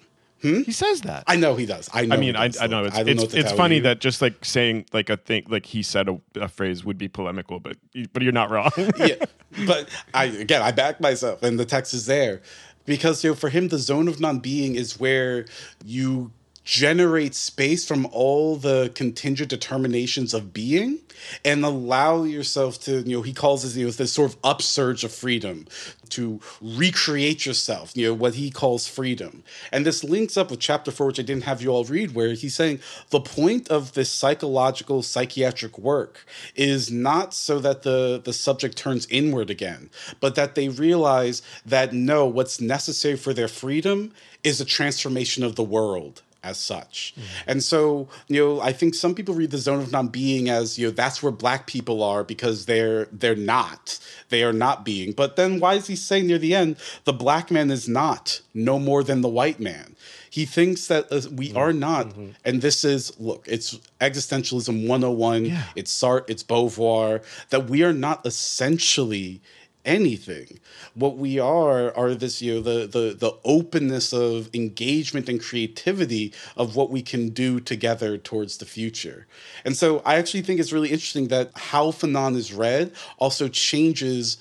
hmm? 0.41 0.61
he 0.61 0.71
says 0.71 1.01
that. 1.01 1.23
I 1.27 1.35
know 1.35 1.55
he 1.55 1.65
does. 1.65 1.89
I 1.93 2.05
know 2.05 2.15
i 2.15 2.17
mean 2.17 2.35
I, 2.35 2.51
I, 2.61 2.67
know 2.67 2.85
it's, 2.85 2.95
I 2.95 3.01
it's, 3.01 3.33
know 3.33 3.39
it's 3.39 3.51
funny 3.51 3.79
that 3.79 3.99
just 3.99 4.21
like 4.21 4.45
saying 4.45 4.85
like 4.93 5.09
a 5.09 5.17
thing 5.17 5.43
like 5.47 5.65
he 5.65 5.83
said 5.83 6.07
a, 6.07 6.19
a, 6.35 6.47
phrase 6.47 6.85
would 6.85 6.97
be 6.97 7.07
polemical 7.07 7.59
but 7.59 7.77
but 8.13 8.21
you're 8.21 8.31
not 8.31 8.49
wrong. 8.49 8.71
Yeah 8.97 9.25
but 9.65 9.87
i 10.13 10.25
again 10.25 10.61
i 10.61 10.71
back 10.71 10.99
myself 10.99 11.41
and 11.43 11.59
the 11.59 11.65
text 11.65 11.93
is 11.93 12.05
there. 12.05 12.41
Because 12.85 13.23
you 13.23 13.31
know 13.31 13.35
for 13.35 13.49
him 13.49 13.69
the 13.69 13.79
zone 13.79 14.07
of 14.07 14.19
non-being 14.19 14.75
is 14.75 14.99
where 14.99 15.45
you 15.83 16.31
generate 16.65 17.35
space 17.35 17.87
from 17.87 18.07
all 18.07 18.55
the 18.57 18.91
contingent 18.95 19.49
determinations 19.49 20.33
of 20.33 20.51
being 20.51 20.99
and 21.45 21.63
allow 21.63 22.23
yourself 22.23 22.79
to 22.79 23.01
you 23.01 23.15
know 23.15 23.21
he 23.21 23.33
calls 23.33 23.63
this 23.63 23.75
you 23.75 23.85
know 23.85 23.91
this 23.91 24.11
sort 24.11 24.31
of 24.31 24.37
upsurge 24.43 25.03
of 25.03 25.13
freedom 25.13 25.65
to 26.09 26.41
recreate 26.61 27.45
yourself 27.45 27.91
you 27.95 28.07
know 28.07 28.13
what 28.13 28.35
he 28.35 28.49
calls 28.49 28.87
freedom. 28.87 29.43
And 29.71 29.85
this 29.85 30.03
links 30.03 30.37
up 30.37 30.49
with 30.49 30.59
chapter 30.59 30.91
4 30.91 31.07
which 31.07 31.19
i 31.19 31.23
didn't 31.23 31.43
have 31.43 31.61
you 31.61 31.69
all 31.69 31.83
read 31.83 32.15
where 32.15 32.33
he's 32.33 32.55
saying 32.55 32.79
the 33.11 33.19
point 33.19 33.69
of 33.69 33.93
this 33.93 34.11
psychological 34.11 35.03
psychiatric 35.03 35.77
work 35.77 36.25
is 36.55 36.91
not 36.91 37.33
so 37.33 37.59
that 37.59 37.83
the 37.83 38.19
the 38.23 38.33
subject 38.33 38.75
turns 38.75 39.05
inward 39.11 39.51
again 39.51 39.89
but 40.19 40.33
that 40.33 40.55
they 40.55 40.69
realize 40.69 41.43
that 41.63 41.93
no 41.93 42.25
what's 42.25 42.59
necessary 42.59 43.15
for 43.15 43.33
their 43.33 43.47
freedom 43.47 44.11
is 44.43 44.59
a 44.59 44.65
transformation 44.65 45.43
of 45.43 45.55
the 45.55 45.63
world 45.63 46.23
as 46.45 46.57
such. 46.59 47.13
Mm. 47.17 47.23
And 47.47 47.63
so, 47.63 48.07
you 48.27 48.39
know, 48.39 48.61
I 48.61 48.71
think 48.71 48.93
some 48.93 49.15
people 49.15 49.33
read 49.33 49.51
the 49.51 49.57
zone 49.57 49.79
of 49.81 49.91
non-being 49.91 50.47
as, 50.49 50.77
you 50.77 50.87
know, 50.87 50.91
that's 50.91 51.23
where 51.23 51.31
black 51.31 51.65
people 51.65 52.03
are 52.03 52.23
because 52.23 52.65
they're 52.65 53.05
they're 53.11 53.35
not. 53.35 53.99
They 54.29 54.43
are 54.43 54.53
not 54.53 54.85
being. 54.85 55.11
But 55.11 55.35
then 55.35 55.59
why 55.59 55.73
is 55.73 55.87
he 55.87 55.95
saying 55.95 56.27
near 56.27 56.37
the 56.37 56.55
end 56.55 56.77
the 57.03 57.13
black 57.13 57.51
man 57.51 57.71
is 57.71 57.89
not 57.89 58.41
no 58.53 58.79
more 58.79 59.03
than 59.03 59.21
the 59.21 59.29
white 59.29 59.59
man? 59.59 59.95
He 60.29 60.45
thinks 60.45 60.87
that 60.87 61.11
uh, 61.11 61.21
we 61.31 61.49
mm-hmm. 61.49 61.57
are 61.57 61.73
not 61.73 62.09
mm-hmm. 62.09 62.31
and 62.45 62.61
this 62.61 62.83
is 62.83 63.19
look, 63.19 63.47
it's 63.47 63.79
existentialism 63.99 64.87
101, 64.87 65.45
yeah. 65.45 65.63
it's 65.75 65.91
Sartre, 65.91 66.29
it's 66.29 66.43
Beauvoir 66.43 67.23
that 67.49 67.69
we 67.69 67.83
are 67.83 67.93
not 67.93 68.25
essentially 68.25 69.41
anything. 69.85 70.59
What 70.93 71.17
we 71.17 71.39
are 71.39 71.95
are 71.95 72.13
this, 72.13 72.41
you 72.41 72.55
know, 72.55 72.61
the 72.61 72.87
the 72.87 73.15
the 73.17 73.37
openness 73.43 74.13
of 74.13 74.49
engagement 74.53 75.29
and 75.29 75.41
creativity 75.41 76.33
of 76.57 76.75
what 76.75 76.89
we 76.89 77.01
can 77.01 77.29
do 77.29 77.59
together 77.59 78.17
towards 78.17 78.57
the 78.57 78.65
future. 78.65 79.27
And 79.63 79.75
so 79.75 80.01
I 80.05 80.15
actually 80.15 80.41
think 80.41 80.59
it's 80.59 80.73
really 80.73 80.89
interesting 80.89 81.27
that 81.29 81.51
how 81.55 81.91
Fanon 81.91 82.35
is 82.35 82.53
read 82.53 82.91
also 83.17 83.47
changes 83.47 84.37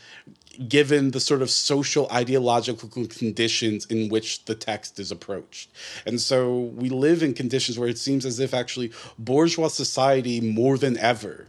given 0.69 1.11
the 1.11 1.21
sort 1.21 1.43
of 1.43 1.51
social 1.51 2.09
ideological 2.13 2.89
conditions 2.89 3.87
in 3.87 4.09
which 4.09 4.45
the 4.45 4.55
text 4.55 4.99
is 4.99 5.11
approached. 5.11 5.69
And 6.07 6.21
so 6.21 6.61
we 6.77 6.89
live 6.89 7.23
in 7.23 7.35
conditions 7.35 7.79
where 7.79 7.89
it 7.89 7.99
seems 7.99 8.25
as 8.25 8.39
if 8.39 8.55
actually 8.55 8.93
bourgeois 9.19 9.69
society 9.69 10.41
more 10.41 10.79
than 10.79 10.97
ever 10.99 11.49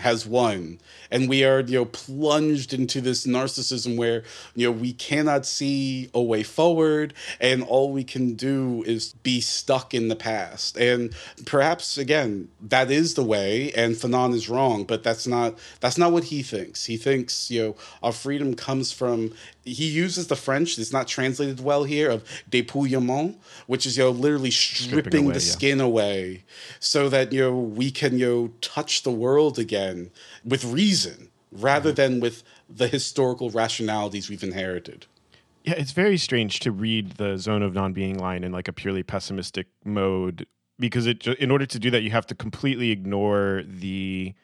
has 0.00 0.26
won. 0.26 0.78
And 1.10 1.28
we 1.28 1.44
are 1.44 1.60
you 1.60 1.78
know 1.80 1.84
plunged 1.84 2.74
into 2.74 3.00
this 3.00 3.26
narcissism 3.26 3.96
where 3.96 4.22
you 4.54 4.66
know 4.66 4.72
we 4.72 4.92
cannot 4.92 5.46
see 5.46 6.10
a 6.14 6.22
way 6.22 6.42
forward 6.42 7.14
and 7.40 7.62
all 7.62 7.92
we 7.92 8.04
can 8.04 8.34
do 8.34 8.82
is 8.86 9.12
be 9.22 9.40
stuck 9.40 9.94
in 9.94 10.08
the 10.08 10.16
past. 10.16 10.76
And 10.76 11.14
perhaps 11.46 11.98
again 11.98 12.48
that 12.60 12.90
is 12.90 13.14
the 13.14 13.24
way 13.24 13.72
and 13.72 13.94
fanon 13.94 14.34
is 14.34 14.48
wrong 14.48 14.84
but 14.84 15.02
that's 15.02 15.26
not 15.26 15.58
that's 15.80 15.98
not 15.98 16.12
what 16.12 16.24
he 16.24 16.42
thinks. 16.42 16.84
He 16.84 16.96
thinks 16.96 17.50
you 17.50 17.62
know 17.62 17.76
our 18.02 18.12
freedom 18.12 18.54
comes 18.54 18.92
from 18.92 19.32
he 19.72 19.86
uses 19.86 20.26
the 20.26 20.36
french 20.36 20.78
it's 20.78 20.92
not 20.92 21.06
translated 21.06 21.60
well 21.60 21.84
here 21.84 22.10
of 22.10 22.24
dépouillement 22.50 23.34
which 23.66 23.86
is 23.86 23.96
you 23.96 24.04
know 24.04 24.10
literally 24.10 24.50
stripping, 24.50 25.00
stripping 25.00 25.24
away, 25.24 25.34
the 25.34 25.40
yeah. 25.40 25.52
skin 25.52 25.80
away 25.80 26.44
so 26.78 27.08
that 27.08 27.32
you 27.32 27.40
know 27.40 27.56
we 27.56 27.90
can 27.90 28.18
you 28.18 28.26
know 28.26 28.52
touch 28.60 29.02
the 29.02 29.10
world 29.10 29.58
again 29.58 30.10
with 30.44 30.64
reason 30.64 31.30
rather 31.52 31.90
mm-hmm. 31.90 31.96
than 31.96 32.20
with 32.20 32.42
the 32.68 32.88
historical 32.88 33.50
rationalities 33.50 34.30
we've 34.30 34.42
inherited. 34.42 35.06
Yeah, 35.64 35.74
it's 35.76 35.92
very 35.92 36.16
strange 36.16 36.60
to 36.60 36.72
read 36.72 37.12
the 37.12 37.36
zone 37.36 37.62
of 37.62 37.74
non-being 37.74 38.18
line 38.18 38.44
in 38.44 38.52
like 38.52 38.68
a 38.68 38.72
purely 38.72 39.02
pessimistic 39.02 39.66
mode 39.84 40.46
because 40.78 41.06
it 41.06 41.26
in 41.26 41.50
order 41.50 41.66
to 41.66 41.78
do 41.78 41.90
that 41.90 42.02
you 42.02 42.10
have 42.10 42.26
to 42.26 42.34
completely 42.34 42.90
ignore 42.90 43.62
the 43.66 44.34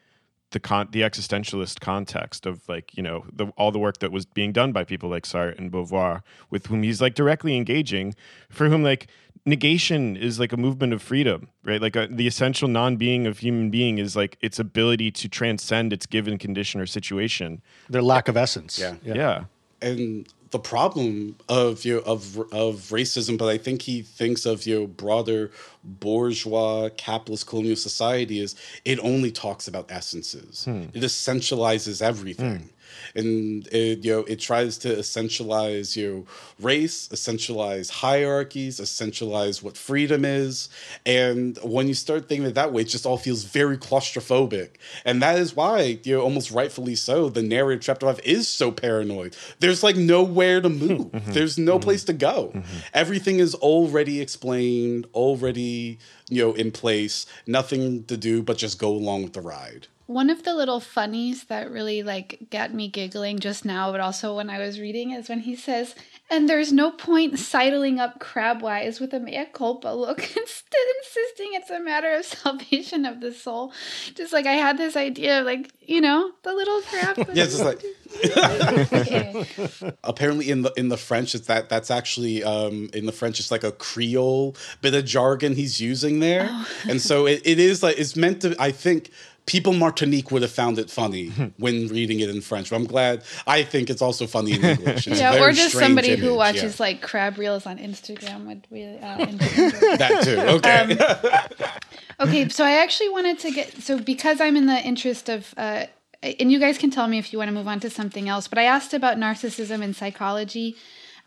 the 0.53 0.61
con 0.61 0.89
the 0.93 1.01
existentialist 1.01 1.81
context 1.81 2.47
of 2.47 2.69
like 2.69 2.97
you 2.97 3.03
know 3.03 3.25
the, 3.33 3.47
all 3.57 3.73
the 3.73 3.79
work 3.79 3.99
that 3.99 4.13
was 4.13 4.25
being 4.27 4.53
done 4.53 4.73
by 4.73 4.85
people 4.85 5.09
like 5.09 5.25
Sartre 5.25 5.59
and 5.59 5.73
Beauvoir 5.73 6.23
with 6.51 6.67
whom 6.67 6.83
he's 6.83 7.01
like 7.01 7.15
directly 7.15 7.57
engaging 7.57 8.15
for 8.49 8.69
whom 8.69 8.83
like 8.83 9.09
negation 9.45 10.17
is 10.17 10.39
like 10.41 10.53
a 10.53 10.57
movement 10.57 10.93
of 10.93 11.01
freedom, 11.01 11.49
right? 11.65 11.81
Like 11.81 11.97
a, 11.97 12.03
uh, 12.03 12.07
the 12.11 12.27
essential 12.27 12.69
non-being 12.69 13.27
of 13.27 13.39
human 13.39 13.71
being 13.71 13.99
is 13.99 14.17
like 14.17 14.37
its 14.41 14.59
ability 14.59 15.13
to 15.13 15.29
transcend 15.29 15.93
its 15.93 16.05
given 16.05 16.37
condition 16.37 16.81
or 16.81 16.87
situation. 16.87 17.63
Their 17.89 18.03
lack 18.03 18.29
of 18.29 18.37
essence. 18.37 18.79
Yeah. 18.79 18.97
Yeah. 19.05 19.15
yeah. 19.15 19.45
And 19.81 20.27
the 20.51 20.59
problem 20.59 21.37
of 21.49 21.85
you 21.85 21.97
know, 21.97 22.01
of 22.01 22.39
of 22.53 22.77
racism, 22.91 23.37
but 23.37 23.49
I 23.49 23.59
think 23.59 23.83
he 23.83 24.03
thinks 24.03 24.47
of 24.47 24.67
your 24.67 24.81
know, 24.81 24.87
broader 24.87 25.51
bourgeois 25.83 26.89
capitalist 26.97 27.47
colonial 27.47 27.77
society 27.77 28.41
is 28.41 28.55
it 28.85 28.99
only 29.01 29.31
talks 29.31 29.69
about 29.69 29.91
essences. 29.91 30.65
Hmm. 30.65 30.85
It 30.95 31.03
essentializes 31.03 32.03
everything. 32.03 32.71
And 33.15 33.67
it 33.69 34.05
you 34.05 34.13
know 34.13 34.21
it 34.25 34.41
tries 34.41 34.79
to 34.79 34.89
essentialize 34.89 35.97
you 35.97 36.11
know, 36.11 36.27
race, 36.61 37.09
essentialize 37.09 37.91
hierarchies, 37.91 38.81
essentialize 38.81 39.63
what 39.63 39.77
freedom 39.77 40.25
is, 40.25 40.69
and 41.05 41.59
when 41.63 41.89
you 41.89 41.95
start 41.95 42.29
thinking 42.29 42.47
it 42.47 42.55
that 42.55 42.73
way, 42.73 42.83
it 42.83 42.89
just 42.89 43.07
all 43.07 43.19
feels 43.19 43.45
very 43.45 43.79
claustrophobic, 43.79 44.71
and 45.05 45.23
that 45.23 45.39
is 45.39 45.55
why 45.55 45.99
you 46.05 46.17
know 46.17 46.23
almost 46.23 46.51
rightfully 46.51 46.95
so 46.95 47.29
the 47.29 47.43
narrative 47.43 47.83
chapter 47.83 48.07
five 48.07 48.21
is 48.25 48.49
so 48.49 48.71
paranoid. 48.71 49.37
There's 49.61 49.83
like 49.83 49.97
nowhere 49.97 50.61
to 50.61 50.69
move. 50.69 50.87
Mm-hmm. 51.17 51.33
There's 51.33 51.57
no 51.59 51.75
mm-hmm. 51.75 51.83
place 51.83 52.05
to 52.05 52.13
go. 52.13 52.53
Mm-hmm. 52.55 52.79
Everything 52.95 53.39
is 53.39 53.55
already 53.55 54.21
explained, 54.21 55.07
already 55.15 55.99
you 56.29 56.43
know 56.43 56.53
in 56.53 56.71
place. 56.71 57.27
Nothing 57.47 58.05
to 58.05 58.17
do 58.17 58.43
but 58.43 58.59
just 58.59 58.79
go 58.79 58.91
along 58.91 59.23
with 59.23 59.33
the 59.33 59.41
ride. 59.41 59.89
One 60.07 60.31
of 60.31 60.45
the 60.45 60.55
little 60.55 60.79
funnies 60.79 61.45
that 61.45 61.69
really 61.69 62.05
like 62.05 62.47
got 62.51 62.73
me 62.73 62.89
giggling 62.89 63.41
just 63.41 63.65
now, 63.65 63.91
but 63.91 64.01
also 64.01 64.37
when 64.37 64.49
I 64.49 64.59
was 64.59 64.79
reading, 64.79 65.11
is 65.11 65.29
when 65.29 65.41
he 65.41 65.57
says, 65.57 65.97
"And 66.31 66.49
there's 66.49 66.73
no 66.73 66.93
point 66.93 67.41
sidling 67.41 67.99
up 67.99 68.21
crabwise 68.21 69.01
with 69.01 69.13
a 69.13 69.19
mea 69.19 69.47
culpa 69.53 69.89
look, 69.97 70.21
instead 70.21 70.87
insisting 71.01 71.55
it's 71.55 71.71
a 71.71 71.81
matter 71.81 72.15
of 72.15 72.25
salvation 72.25 73.05
of 73.05 73.21
the 73.21 73.33
soul." 73.33 73.73
Just 74.15 74.33
like 74.33 74.47
I 74.47 74.53
had 74.53 74.79
this 74.79 74.97
idea 74.97 75.41
of 75.41 75.47
like 75.47 75.73
you 75.81 76.01
know 76.01 76.31
the 76.45 76.53
little 76.53 76.81
crab. 76.83 77.17
yeah, 77.33 77.45
just 77.45 77.65
like. 77.65 77.83
Apparently, 80.05 80.51
in 80.51 80.63
the 80.63 80.73
in 80.77 80.89
the 80.89 80.97
French, 80.97 81.35
it's 81.35 81.49
that 81.49 81.69
that's 81.69 81.91
actually 81.91 82.45
um, 82.45 82.89
in 82.95 83.07
the 83.07 83.13
French, 83.13 83.41
it's 83.41 83.51
like 83.51 83.65
a 83.65 83.73
Creole 83.73 84.57
bit 84.81 84.95
of 84.95 85.05
jargon 85.05 85.55
he's 85.55 85.81
using 85.81 86.21
there, 86.21 86.49
oh. 86.49 86.69
and 86.89 87.01
so 87.01 87.27
it, 87.27 87.43
it 87.45 87.59
is 87.59 87.83
like 87.83 87.99
it's 87.99 88.15
meant 88.15 88.43
to. 88.43 88.55
I 88.61 88.71
think 88.71 89.11
people 89.47 89.73
Martinique 89.73 90.31
would 90.33 90.43
have 90.43 90.51
found 90.51 90.79
it 90.79 90.91
funny 90.91 91.29
when 91.57 91.89
reading 91.89 92.21
it 92.21 92.29
in 92.29 92.41
French. 92.41 92.71
But 92.71 92.77
I'm 92.77 92.85
glad. 92.85 93.23
I 93.47 93.63
think 93.63 93.89
it's 93.89 94.03
also 94.03 94.27
funny 94.27 94.53
in 94.53 94.65
English. 94.65 95.07
It's 95.07 95.21
yeah, 95.21 95.41
or 95.41 95.53
just 95.53 95.77
somebody 95.77 96.09
image, 96.09 96.21
who 96.21 96.35
watches 96.35 96.79
yeah. 96.79 96.87
like 96.87 97.03
crab 97.03 97.39
reels 97.39 97.65
on 97.65 97.79
Instagram 97.79 98.47
would 98.47 98.67
really 98.71 98.99
uh, 98.99 99.17
that 99.97 100.21
too. 100.25 100.39
Okay. 100.39 101.71
Um, 102.19 102.29
okay, 102.29 102.49
so 102.49 102.65
I 102.65 102.83
actually 102.83 103.09
wanted 103.09 103.39
to 103.41 103.51
get 103.53 103.73
so 103.83 103.99
because 103.99 104.41
I'm 104.41 104.57
in 104.57 104.67
the 104.67 104.81
interest 104.81 105.29
of. 105.29 105.55
Uh, 105.57 105.87
and 106.23 106.51
you 106.51 106.59
guys 106.59 106.77
can 106.79 106.91
tell 106.91 107.07
me 107.07 107.19
if 107.19 107.33
you 107.33 107.39
want 107.39 107.49
to 107.49 107.53
move 107.53 107.69
on 107.69 107.79
to 107.81 107.91
something 107.91 108.29
else. 108.29 108.49
But 108.49 108.59
I 108.59 108.65
asked 108.65 108.95
about 108.95 109.17
narcissism 109.17 109.83
in 109.83 109.95
psychology. 109.95 110.75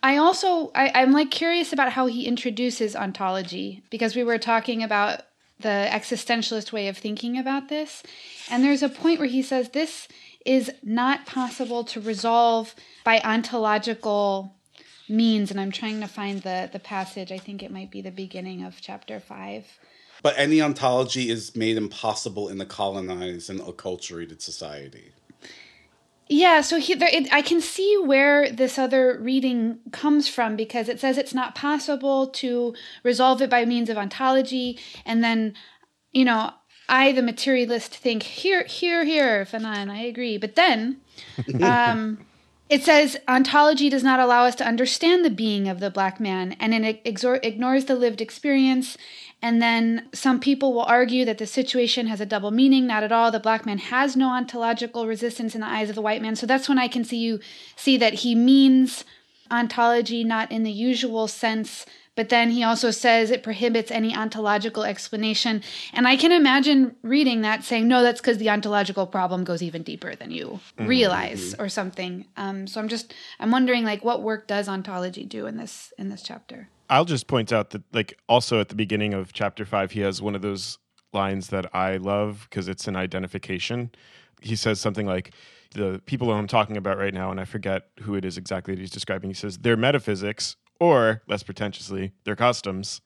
I 0.02 0.18
also 0.18 0.72
I, 0.76 0.92
I'm 0.96 1.12
like 1.12 1.32
curious 1.32 1.72
about 1.72 1.94
how 1.94 2.08
he 2.08 2.26
introduces 2.26 2.96
ontology 2.96 3.84
because 3.90 4.16
we 4.16 4.24
were 4.24 4.38
talking 4.38 4.84
about 4.84 5.22
the 5.60 5.88
existentialist 5.92 6.72
way 6.72 6.88
of 6.88 6.98
thinking 6.98 7.38
about 7.38 7.70
this. 7.70 8.04
And 8.50 8.64
there's 8.64 8.84
a 8.84 8.90
point 8.90 9.20
where 9.20 9.28
he 9.28 9.42
says 9.42 9.70
this 9.70 10.08
is 10.46 10.72
not 10.84 11.26
possible 11.26 11.84
to 11.84 12.00
resolve 12.00 12.74
by 13.04 13.20
ontological 13.22 14.56
means. 15.10 15.52
And 15.52 15.60
I'm 15.60 15.72
trying 15.72 16.00
to 16.00 16.08
find 16.08 16.42
the, 16.42 16.70
the 16.72 16.80
passage. 16.80 17.32
I 17.32 17.38
think 17.38 17.62
it 17.62 17.72
might 17.72 17.92
be 17.92 18.02
the 18.02 18.12
beginning 18.12 18.64
of 18.64 18.80
chapter 18.80 19.20
five. 19.20 19.66
But 20.22 20.36
any 20.38 20.62
ontology 20.62 21.30
is 21.30 21.56
made 21.56 21.78
impossible 21.78 22.50
in 22.50 22.60
a 22.60 22.66
colonized 22.66 23.50
and 23.50 23.60
acculturated 23.62 24.42
society. 24.42 25.12
Yeah, 26.32 26.62
so 26.62 26.80
he, 26.80 26.94
there, 26.94 27.10
it, 27.12 27.28
I 27.34 27.42
can 27.42 27.60
see 27.60 27.98
where 27.98 28.52
this 28.52 28.78
other 28.78 29.18
reading 29.20 29.80
comes 29.92 30.28
from 30.28 30.56
because 30.56 30.88
it 30.88 31.00
says 31.00 31.18
it's 31.18 31.34
not 31.34 31.56
possible 31.56 32.28
to 32.28 32.76
resolve 33.04 33.42
it 33.42 33.50
by 33.50 33.66
means 33.66 33.90
of 33.90 33.98
ontology, 33.98 34.78
and 35.08 35.24
then, 35.24 35.56
you 36.12 36.24
know, 36.26 36.52
I, 36.88 37.14
the 37.14 37.24
materialist, 37.24 37.96
think 37.96 38.22
here, 38.22 38.64
here, 38.64 39.04
here, 39.04 39.44
Fanon, 39.44 39.90
I 39.90 40.02
agree. 40.02 40.38
But 40.38 40.56
then, 40.56 41.02
um, 41.64 42.20
it 42.70 42.84
says 42.84 43.18
ontology 43.28 43.90
does 43.90 44.04
not 44.04 44.20
allow 44.20 44.46
us 44.46 44.56
to 44.56 44.68
understand 44.68 45.26
the 45.26 45.30
being 45.30 45.68
of 45.68 45.80
the 45.80 45.90
black 45.90 46.20
man, 46.20 46.56
and 46.60 46.74
it 46.74 47.02
ignores 47.04 47.86
the 47.86 47.96
lived 47.96 48.22
experience 48.22 48.98
and 49.42 49.62
then 49.62 50.10
some 50.14 50.40
people 50.40 50.74
will 50.74 50.84
argue 50.84 51.24
that 51.26 51.38
the 51.38 51.48
situation 51.48 52.08
has 52.08 52.20
a 52.20 52.26
double 52.26 52.52
meaning. 52.52 52.86
Not 52.86 53.04
at 53.04 53.12
all. 53.12 53.32
The 53.32 53.40
black 53.40 53.66
man 53.66 53.78
has 53.78 54.18
no 54.18 54.30
ontological 54.30 55.08
resistance 55.08 55.56
in 55.56 55.62
the 55.62 55.68
eyes 55.68 55.90
of 55.90 55.96
the 55.96 56.02
white 56.02 56.22
man. 56.22 56.36
So 56.36 56.46
that's 56.46 56.68
when 56.68 56.78
I 56.78 56.88
can 56.88 57.06
see 57.06 57.18
you 57.18 57.40
see 57.76 57.96
that 57.98 58.16
he 58.16 58.36
means 58.36 59.06
ontology 59.50 60.24
not 60.24 60.52
in 60.52 60.64
the 60.64 60.72
usual 60.72 61.28
sense, 61.28 61.86
but 62.20 62.28
then 62.28 62.50
he 62.50 62.66
also 62.66 62.92
says 62.92 63.32
it 63.32 63.44
prohibits 63.44 63.92
any 63.92 64.14
ontological 64.14 64.84
explanation. 64.84 65.64
And 65.94 66.06
I 66.06 66.18
can 66.18 66.34
imagine 66.34 66.98
reading 67.02 67.44
that 67.44 67.64
saying, 67.64 67.88
no, 67.88 68.04
that's 68.04 68.20
because 68.20 68.40
the 68.40 68.50
ontological 68.50 69.08
problem 69.08 69.46
goes 69.46 69.64
even 69.64 69.84
deeper 69.84 70.16
than 70.16 70.30
you 70.30 70.60
mm-hmm. 70.78 70.86
realize 70.86 71.56
or 71.58 71.70
something. 71.70 72.26
Um, 72.36 72.68
so 72.68 72.82
I'm 72.82 72.90
just 72.90 73.14
I'm 73.40 73.52
wondering 73.52 73.86
like 73.86 74.04
what 74.04 74.22
work 74.22 74.48
does 74.48 74.68
ontology 74.68 75.24
do 75.24 75.46
in 75.46 75.56
this 75.56 75.94
in 75.98 76.10
this 76.10 76.22
chapter? 76.22 76.68
I'll 76.90 77.06
just 77.06 77.28
point 77.28 77.54
out 77.54 77.70
that, 77.70 77.84
like, 77.94 78.20
also 78.28 78.60
at 78.60 78.68
the 78.68 78.76
beginning 78.76 79.14
of 79.14 79.32
chapter 79.32 79.64
five, 79.64 79.92
he 79.92 80.02
has 80.02 80.22
one 80.22 80.36
of 80.36 80.42
those 80.42 80.78
lines 81.14 81.48
that 81.52 81.74
I 81.74 81.96
love 81.96 82.48
because 82.50 82.68
it's 82.68 82.86
an 82.86 82.98
identification. 82.98 83.92
He 84.42 84.58
says 84.58 84.82
something 84.82 85.06
like, 85.06 85.34
the 85.72 86.02
people 86.06 86.30
I'm 86.34 86.48
talking 86.48 86.76
about 86.76 86.98
right 86.98 87.14
now, 87.14 87.32
and 87.32 87.40
I 87.40 87.46
forget 87.46 87.92
who 88.02 88.16
it 88.16 88.26
is 88.26 88.38
exactly 88.38 88.76
that 88.76 88.82
he's 88.82 88.90
describing, 88.90 89.30
he 89.30 89.36
says, 89.36 89.60
their 89.60 89.78
metaphysics, 89.78 90.58
or 90.80 91.22
less 91.28 91.44
pretentiously, 91.44 92.14
their 92.24 92.36
customs. 92.36 93.02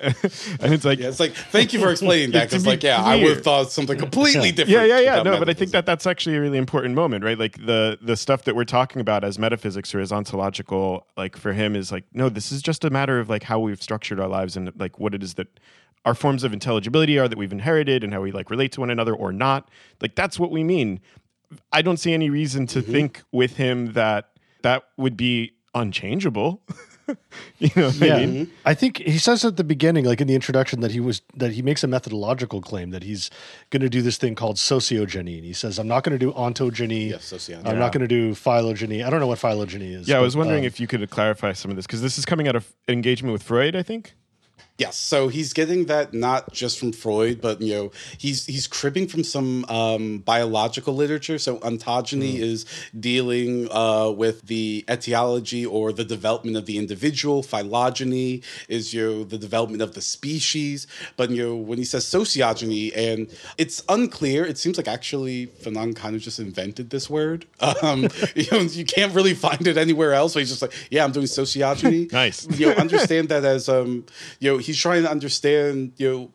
and 0.00 0.72
it's 0.72 0.84
like 0.86 0.98
yeah, 0.98 1.08
it's 1.08 1.20
like 1.20 1.34
thank 1.34 1.74
you 1.74 1.78
for 1.78 1.90
explaining 1.90 2.30
that 2.32 2.48
because 2.48 2.66
like 2.66 2.82
yeah 2.82 3.02
clear. 3.02 3.12
I 3.12 3.16
would 3.22 3.34
have 3.34 3.44
thought 3.44 3.70
something 3.70 3.98
completely 3.98 4.50
different. 4.50 4.70
Yeah, 4.70 4.84
yeah, 4.84 5.16
yeah. 5.16 5.22
No, 5.22 5.38
but 5.38 5.50
I 5.50 5.52
think 5.52 5.72
that 5.72 5.84
that's 5.84 6.06
actually 6.06 6.36
a 6.36 6.40
really 6.40 6.56
important 6.56 6.94
moment, 6.94 7.22
right? 7.22 7.38
Like 7.38 7.58
the 7.66 7.98
the 8.00 8.16
stuff 8.16 8.44
that 8.44 8.56
we're 8.56 8.64
talking 8.64 9.00
about 9.02 9.24
as 9.24 9.38
metaphysics 9.38 9.94
or 9.94 10.00
as 10.00 10.10
ontological, 10.10 11.06
like 11.18 11.36
for 11.36 11.52
him 11.52 11.76
is 11.76 11.92
like 11.92 12.04
no, 12.14 12.30
this 12.30 12.50
is 12.50 12.62
just 12.62 12.82
a 12.82 12.88
matter 12.88 13.20
of 13.20 13.28
like 13.28 13.42
how 13.42 13.60
we've 13.60 13.82
structured 13.82 14.18
our 14.18 14.28
lives 14.28 14.56
and 14.56 14.72
like 14.78 14.98
what 14.98 15.14
it 15.14 15.22
is 15.22 15.34
that 15.34 15.48
our 16.06 16.14
forms 16.14 16.44
of 16.44 16.54
intelligibility 16.54 17.18
are 17.18 17.28
that 17.28 17.36
we've 17.36 17.52
inherited 17.52 18.02
and 18.02 18.14
how 18.14 18.22
we 18.22 18.32
like 18.32 18.48
relate 18.48 18.72
to 18.72 18.80
one 18.80 18.88
another 18.88 19.14
or 19.14 19.32
not. 19.32 19.68
Like 20.00 20.14
that's 20.14 20.38
what 20.38 20.50
we 20.50 20.64
mean. 20.64 21.00
I 21.72 21.82
don't 21.82 21.98
see 21.98 22.14
any 22.14 22.30
reason 22.30 22.66
to 22.68 22.80
mm-hmm. 22.80 22.92
think 22.92 23.22
with 23.32 23.56
him 23.56 23.92
that 23.92 24.30
that 24.62 24.84
would 24.96 25.16
be 25.16 25.52
unchangeable. 25.74 26.62
you 27.58 27.70
know 27.76 27.88
yeah. 27.88 28.16
I, 28.16 28.26
mean? 28.26 28.50
I 28.64 28.74
think 28.74 28.98
he 28.98 29.18
says 29.18 29.44
at 29.44 29.56
the 29.56 29.64
beginning, 29.64 30.04
like 30.04 30.20
in 30.20 30.26
the 30.26 30.34
introduction, 30.34 30.80
that 30.80 30.90
he 30.90 31.00
was 31.00 31.22
that 31.34 31.52
he 31.52 31.62
makes 31.62 31.84
a 31.84 31.86
methodological 31.86 32.60
claim 32.60 32.90
that 32.90 33.02
he's 33.02 33.30
going 33.70 33.82
to 33.82 33.88
do 33.88 34.02
this 34.02 34.16
thing 34.16 34.34
called 34.34 34.56
sociogeny. 34.56 35.36
And 35.36 35.44
he 35.44 35.52
says, 35.52 35.78
"I'm 35.78 35.88
not 35.88 36.04
going 36.04 36.18
to 36.18 36.24
do 36.24 36.32
ontogeny. 36.32 37.10
Yes, 37.10 37.32
sociogeny. 37.32 37.66
I'm 37.66 37.74
yeah. 37.74 37.78
not 37.80 37.92
going 37.92 38.02
to 38.02 38.08
do 38.08 38.34
phylogeny. 38.34 39.02
I 39.02 39.10
don't 39.10 39.20
know 39.20 39.26
what 39.26 39.38
phylogeny 39.38 39.92
is. 39.92 40.08
Yeah, 40.08 40.16
but, 40.16 40.20
I 40.20 40.22
was 40.22 40.36
wondering 40.36 40.60
um, 40.60 40.66
if 40.66 40.80
you 40.80 40.86
could 40.86 41.08
clarify 41.10 41.52
some 41.52 41.70
of 41.70 41.76
this 41.76 41.86
because 41.86 42.02
this 42.02 42.18
is 42.18 42.24
coming 42.24 42.48
out 42.48 42.56
of 42.56 42.72
engagement 42.88 43.32
with 43.32 43.42
Freud, 43.42 43.76
I 43.76 43.82
think. 43.82 44.14
Yes, 44.80 44.96
so 44.96 45.28
he's 45.28 45.52
getting 45.52 45.84
that 45.86 46.14
not 46.14 46.54
just 46.54 46.78
from 46.78 46.92
Freud, 46.92 47.42
but 47.42 47.60
you 47.60 47.74
know 47.74 47.92
he's 48.16 48.46
he's 48.46 48.66
cribbing 48.66 49.08
from 49.08 49.22
some 49.22 49.66
um, 49.66 50.20
biological 50.20 50.94
literature. 50.94 51.38
So 51.38 51.58
ontogeny 51.58 52.36
mm. 52.36 52.40
is 52.40 52.64
dealing 52.98 53.70
uh, 53.70 54.08
with 54.08 54.46
the 54.46 54.86
etiology 54.90 55.66
or 55.66 55.92
the 55.92 56.02
development 56.02 56.56
of 56.56 56.64
the 56.64 56.78
individual. 56.78 57.42
Phylogeny 57.42 58.40
is 58.70 58.94
you 58.94 59.04
know 59.04 59.24
the 59.24 59.36
development 59.36 59.82
of 59.82 59.92
the 59.92 60.00
species. 60.00 60.86
But 61.18 61.28
you 61.28 61.46
know 61.46 61.56
when 61.56 61.76
he 61.76 61.84
says 61.84 62.06
sociogeny, 62.06 62.96
and 62.96 63.28
it's 63.58 63.84
unclear. 63.86 64.46
It 64.46 64.56
seems 64.56 64.78
like 64.78 64.88
actually 64.88 65.48
Fanon 65.48 65.94
kind 65.94 66.16
of 66.16 66.22
just 66.22 66.38
invented 66.38 66.88
this 66.88 67.10
word. 67.10 67.44
Um, 67.82 68.08
you 68.34 68.46
know 68.50 68.60
you 68.60 68.84
can't 68.84 69.14
really 69.14 69.32
find 69.32 69.66
it 69.66 69.76
anywhere 69.76 70.12
else. 70.12 70.32
So 70.32 70.38
he's 70.38 70.48
just 70.48 70.62
like, 70.62 70.72
yeah, 70.90 71.04
I'm 71.04 71.12
doing 71.12 71.26
sociogeny. 71.26 72.10
nice. 72.24 72.46
You 72.58 72.66
know, 72.66 72.72
understand 72.72 73.28
that 73.28 73.44
as 73.44 73.68
um, 73.68 74.04
you 74.38 74.50
know 74.50 74.58
he's 74.70 74.78
trying 74.78 75.02
to 75.02 75.10
understand, 75.10 75.92
you 75.96 76.08
know, 76.08 76.30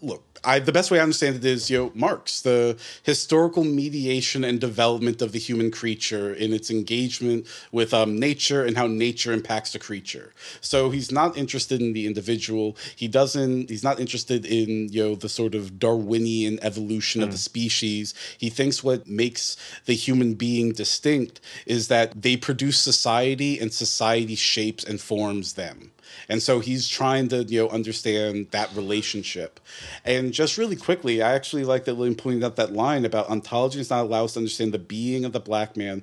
look, 0.00 0.22
I, 0.42 0.58
the 0.58 0.72
best 0.72 0.90
way 0.90 0.98
I 0.98 1.02
understand 1.02 1.36
it 1.36 1.44
is, 1.44 1.70
you 1.70 1.78
know, 1.78 1.92
Marx, 1.94 2.42
the 2.42 2.78
historical 3.02 3.64
mediation 3.64 4.44
and 4.44 4.60
development 4.60 5.22
of 5.22 5.32
the 5.32 5.38
human 5.38 5.70
creature 5.70 6.32
in 6.34 6.52
its 6.52 6.70
engagement 6.70 7.46
with 7.72 7.94
um, 7.94 8.18
nature 8.18 8.64
and 8.64 8.76
how 8.76 8.86
nature 8.86 9.32
impacts 9.32 9.72
the 9.72 9.78
creature. 9.78 10.34
So 10.60 10.90
he's 10.90 11.10
not 11.10 11.36
interested 11.36 11.80
in 11.80 11.92
the 11.92 12.06
individual. 12.06 12.76
He 12.94 13.08
doesn't. 13.08 13.70
He's 13.70 13.84
not 13.84 13.98
interested 14.00 14.44
in 14.44 14.92
you 14.92 15.02
know 15.02 15.14
the 15.14 15.28
sort 15.28 15.54
of 15.54 15.78
Darwinian 15.78 16.58
evolution 16.62 17.20
mm. 17.20 17.24
of 17.24 17.30
the 17.30 17.36
hmm. 17.36 17.50
species. 17.52 18.14
He 18.38 18.50
thinks 18.50 18.84
what 18.84 19.08
makes 19.08 19.56
the 19.86 19.94
human 19.94 20.34
being 20.34 20.72
distinct 20.72 21.40
is 21.66 21.88
that 21.88 22.20
they 22.20 22.36
produce 22.36 22.78
society 22.78 23.58
and 23.58 23.72
society 23.72 24.34
shapes 24.34 24.84
and 24.84 25.00
forms 25.00 25.54
them. 25.54 25.90
And 26.28 26.42
so 26.42 26.60
he's 26.60 26.88
trying 26.88 27.28
to, 27.28 27.44
you 27.44 27.62
know, 27.62 27.68
understand 27.68 28.48
that 28.50 28.74
relationship. 28.74 29.60
And 30.04 30.32
just 30.32 30.58
really 30.58 30.76
quickly, 30.76 31.22
I 31.22 31.34
actually 31.34 31.64
like 31.64 31.84
that 31.84 31.94
Lillian 31.94 32.14
pointed 32.14 32.44
out 32.44 32.56
that 32.56 32.72
line 32.72 33.04
about 33.04 33.28
ontology 33.28 33.78
does 33.78 33.90
not 33.90 34.04
allow 34.04 34.24
us 34.24 34.34
to 34.34 34.40
understand 34.40 34.72
the 34.72 34.78
being 34.78 35.24
of 35.24 35.32
the 35.32 35.40
black 35.40 35.76
man 35.76 36.02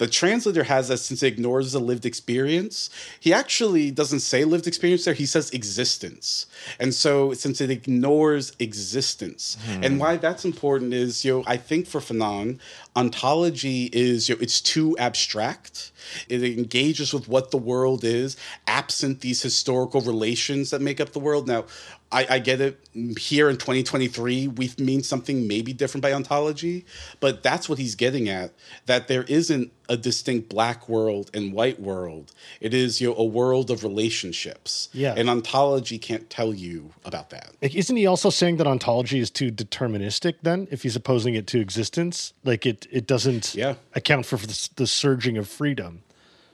the 0.00 0.06
translator 0.06 0.64
has 0.64 0.88
that 0.88 0.96
since 0.96 1.22
it 1.22 1.26
ignores 1.26 1.72
the 1.72 1.78
lived 1.78 2.06
experience, 2.06 2.88
he 3.20 3.34
actually 3.34 3.90
doesn't 3.90 4.20
say 4.20 4.46
lived 4.46 4.66
experience 4.66 5.04
there, 5.04 5.12
he 5.12 5.26
says 5.26 5.50
existence. 5.50 6.46
And 6.78 6.94
so 6.94 7.34
since 7.34 7.60
it 7.60 7.70
ignores 7.70 8.56
existence, 8.58 9.58
hmm. 9.62 9.84
and 9.84 10.00
why 10.00 10.16
that's 10.16 10.46
important 10.46 10.94
is, 10.94 11.22
you 11.22 11.32
know, 11.32 11.44
I 11.46 11.58
think 11.58 11.86
for 11.86 12.00
Fanon, 12.00 12.60
ontology 12.96 13.90
is, 13.92 14.26
you 14.26 14.36
know, 14.36 14.40
it's 14.40 14.62
too 14.62 14.96
abstract. 14.96 15.92
It 16.30 16.42
engages 16.42 17.12
with 17.12 17.28
what 17.28 17.50
the 17.50 17.58
world 17.58 18.02
is, 18.02 18.38
absent 18.66 19.20
these 19.20 19.42
historical 19.42 20.00
relations 20.00 20.70
that 20.70 20.80
make 20.80 20.98
up 20.98 21.12
the 21.12 21.18
world. 21.20 21.46
Now, 21.46 21.66
I, 22.12 22.26
I, 22.28 22.38
get 22.40 22.60
it. 22.60 22.80
Here 23.18 23.48
in 23.48 23.56
2023, 23.56 24.48
we 24.48 24.72
mean 24.78 25.02
something 25.02 25.46
maybe 25.46 25.72
different 25.72 26.02
by 26.02 26.12
ontology, 26.12 26.84
but 27.20 27.42
that's 27.42 27.68
what 27.68 27.78
he's 27.78 27.94
getting 27.94 28.28
at. 28.28 28.52
That 28.86 29.06
there 29.06 29.22
isn't 29.24 29.70
a 29.88 29.96
distinct 29.96 30.48
black 30.48 30.88
world 30.88 31.30
and 31.32 31.52
white 31.52 31.80
world. 31.80 32.32
It 32.60 32.74
is 32.74 33.00
you 33.00 33.08
know, 33.08 33.16
a 33.16 33.24
world 33.24 33.70
of 33.70 33.84
relationships. 33.84 34.88
Yeah. 34.92 35.14
And 35.16 35.30
ontology 35.30 35.98
can't 35.98 36.28
tell 36.28 36.52
you 36.52 36.92
about 37.04 37.30
that. 37.30 37.52
Isn't 37.60 37.96
he 37.96 38.06
also 38.06 38.30
saying 38.30 38.56
that 38.56 38.66
ontology 38.66 39.20
is 39.20 39.30
too 39.30 39.52
deterministic? 39.52 40.34
Then, 40.42 40.66
if 40.70 40.82
he's 40.82 40.96
opposing 40.96 41.34
it 41.34 41.46
to 41.48 41.60
existence, 41.60 42.32
like 42.44 42.66
it, 42.66 42.86
it 42.90 43.06
doesn't 43.06 43.54
yeah. 43.54 43.74
account 43.94 44.26
for 44.26 44.36
the, 44.36 44.68
the 44.76 44.86
surging 44.86 45.36
of 45.36 45.48
freedom. 45.48 46.02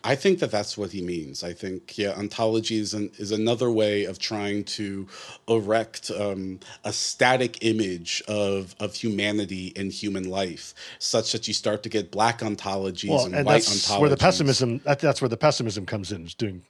I 0.06 0.14
think 0.14 0.38
that 0.38 0.52
that's 0.52 0.78
what 0.78 0.92
he 0.92 1.02
means. 1.02 1.42
I 1.42 1.52
think 1.52 1.98
yeah, 1.98 2.12
ontology 2.12 2.78
is 2.78 2.94
an, 2.94 3.10
is 3.18 3.32
another 3.32 3.72
way 3.72 4.04
of 4.04 4.20
trying 4.20 4.62
to 4.78 5.08
erect 5.48 6.12
um, 6.12 6.60
a 6.84 6.92
static 6.92 7.64
image 7.64 8.22
of 8.28 8.76
of 8.78 8.94
humanity 8.94 9.72
and 9.74 9.90
human 9.90 10.30
life, 10.30 10.74
such 11.00 11.32
that 11.32 11.48
you 11.48 11.54
start 11.54 11.82
to 11.82 11.88
get 11.88 12.12
black 12.12 12.38
ontologies 12.38 13.08
well, 13.08 13.26
and, 13.26 13.34
and, 13.34 13.46
white 13.46 13.64
that's 13.64 13.88
ontologies. 13.88 14.00
Where 14.00 14.10
the 14.10 14.16
pessimism 14.16 14.80
that, 14.84 15.00
that's 15.00 15.20
where 15.20 15.28
the 15.28 15.36
pessimism 15.36 15.84
comes 15.84 16.12
in, 16.12 16.24
is 16.24 16.34
doing 16.34 16.62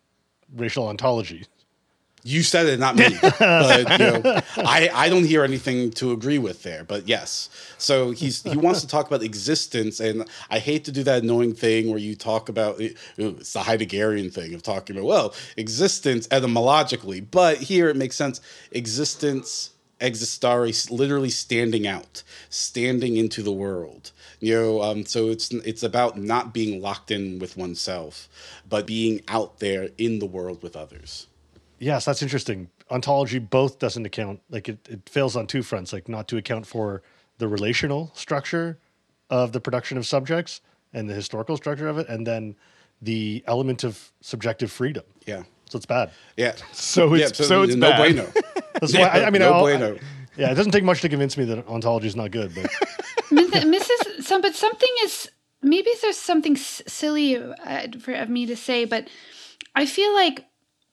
racial 0.54 0.88
ontology. 0.88 1.44
You 2.26 2.42
said 2.42 2.66
it, 2.66 2.80
not 2.80 2.96
me. 2.96 3.16
but 3.38 3.88
you 3.92 3.98
know, 3.98 4.40
I, 4.56 4.90
I 4.92 5.08
don't 5.08 5.22
hear 5.24 5.44
anything 5.44 5.92
to 5.92 6.10
agree 6.10 6.38
with 6.38 6.64
there. 6.64 6.82
But 6.82 7.06
yes, 7.06 7.48
so 7.78 8.10
he's 8.10 8.42
he 8.42 8.56
wants 8.56 8.80
to 8.80 8.88
talk 8.88 9.06
about 9.06 9.22
existence, 9.22 10.00
and 10.00 10.28
I 10.50 10.58
hate 10.58 10.84
to 10.86 10.92
do 10.92 11.04
that 11.04 11.22
annoying 11.22 11.54
thing 11.54 11.88
where 11.88 12.00
you 12.00 12.16
talk 12.16 12.48
about 12.48 12.80
it's 12.80 13.52
the 13.52 13.60
Heideggerian 13.60 14.32
thing 14.34 14.54
of 14.54 14.64
talking 14.64 14.96
about 14.96 15.06
well 15.06 15.34
existence 15.56 16.26
etymologically, 16.32 17.20
but 17.20 17.58
here 17.58 17.88
it 17.88 17.96
makes 17.96 18.16
sense. 18.16 18.40
Existence 18.72 19.70
existare, 20.00 20.90
literally 20.90 21.30
standing 21.30 21.86
out, 21.86 22.24
standing 22.50 23.16
into 23.16 23.40
the 23.40 23.52
world. 23.52 24.10
You 24.40 24.54
know, 24.54 24.82
um, 24.82 25.06
so 25.06 25.28
it's 25.28 25.52
it's 25.52 25.84
about 25.84 26.18
not 26.18 26.52
being 26.52 26.82
locked 26.82 27.12
in 27.12 27.38
with 27.38 27.56
oneself, 27.56 28.28
but 28.68 28.84
being 28.84 29.22
out 29.28 29.60
there 29.60 29.90
in 29.96 30.18
the 30.18 30.26
world 30.26 30.60
with 30.64 30.74
others. 30.74 31.28
Yes, 31.78 32.04
that's 32.04 32.22
interesting. 32.22 32.70
Ontology 32.90 33.38
both 33.38 33.78
doesn't 33.78 34.06
account 34.06 34.40
like 34.50 34.68
it, 34.68 34.78
it 34.88 35.08
fails 35.08 35.36
on 35.36 35.46
two 35.46 35.62
fronts, 35.62 35.92
like 35.92 36.08
not 36.08 36.28
to 36.28 36.36
account 36.36 36.66
for 36.66 37.02
the 37.38 37.48
relational 37.48 38.10
structure 38.14 38.78
of 39.28 39.52
the 39.52 39.60
production 39.60 39.98
of 39.98 40.06
subjects 40.06 40.60
and 40.92 41.08
the 41.08 41.14
historical 41.14 41.56
structure 41.56 41.88
of 41.88 41.98
it, 41.98 42.08
and 42.08 42.26
then 42.26 42.56
the 43.02 43.44
element 43.46 43.84
of 43.84 44.12
subjective 44.20 44.72
freedom. 44.72 45.04
Yeah. 45.26 45.42
So 45.68 45.76
it's 45.76 45.86
bad. 45.86 46.10
Yeah. 46.36 46.54
So 46.72 47.12
it's 47.14 47.20
yeah, 47.20 47.28
so, 47.28 47.44
so, 47.44 47.62
it's 47.62 47.74
no 47.74 47.90
bad. 47.90 48.14
bueno. 48.14 48.32
That's 48.80 48.94
why 48.94 49.08
I, 49.08 49.26
I 49.26 49.30
mean, 49.30 49.40
no 49.40 49.60
bueno. 49.60 49.96
I, 49.96 50.00
yeah, 50.36 50.52
it 50.52 50.54
doesn't 50.54 50.72
take 50.72 50.84
much 50.84 51.00
to 51.00 51.08
convince 51.08 51.36
me 51.36 51.44
that 51.46 51.66
ontology 51.66 52.06
is 52.06 52.16
not 52.16 52.30
good, 52.30 52.54
but 52.54 52.64
Mrs. 53.30 54.22
Some, 54.22 54.42
but 54.42 54.54
something 54.54 54.90
is 55.02 55.30
maybe 55.62 55.90
there's 56.02 56.18
something 56.18 56.56
silly 56.56 57.36
uh, 57.36 57.88
for 57.98 58.12
of 58.12 58.28
me 58.28 58.46
to 58.46 58.56
say, 58.56 58.84
but 58.84 59.08
I 59.74 59.86
feel 59.86 60.14
like 60.14 60.44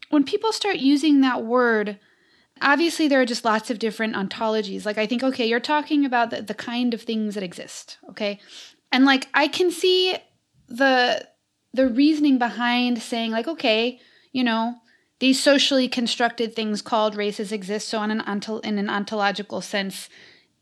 when 0.10 0.24
people 0.24 0.52
start 0.52 0.78
using 0.78 1.22
that 1.22 1.44
word, 1.44 2.00
obviously 2.62 3.08
there 3.08 3.22
are 3.22 3.26
just 3.26 3.46
lots 3.46 3.70
of 3.70 3.80
different 3.80 4.16
ontologies. 4.16 4.86
Like 4.86 4.98
I 4.98 5.08
think, 5.08 5.24
okay, 5.24 5.46
you're 5.46 5.60
talking 5.60 6.06
about 6.06 6.30
the, 6.30 6.42
the 6.42 6.54
kind 6.54 6.94
of 6.94 7.02
things 7.02 7.36
that 7.36 7.44
exist, 7.44 7.98
okay? 8.10 8.40
And 8.92 9.06
like 9.06 9.28
I 9.34 9.48
can 9.48 9.72
see 9.72 10.18
the 10.68 11.28
the 11.74 11.88
reasoning 11.88 12.38
behind 12.38 13.02
saying 13.02 13.32
like, 13.32 13.48
okay, 13.48 14.00
you 14.32 14.44
know, 14.44 14.76
these 15.20 15.42
socially 15.42 15.88
constructed 15.88 16.56
things 16.56 16.82
called 16.82 17.16
races 17.16 17.52
exist. 17.52 17.90
So 17.90 18.02
in 18.04 18.12
an 18.12 18.22
ontol- 18.22 18.64
in 18.64 18.78
an 18.78 18.90
ontological 18.90 19.62
sense, 19.62 20.10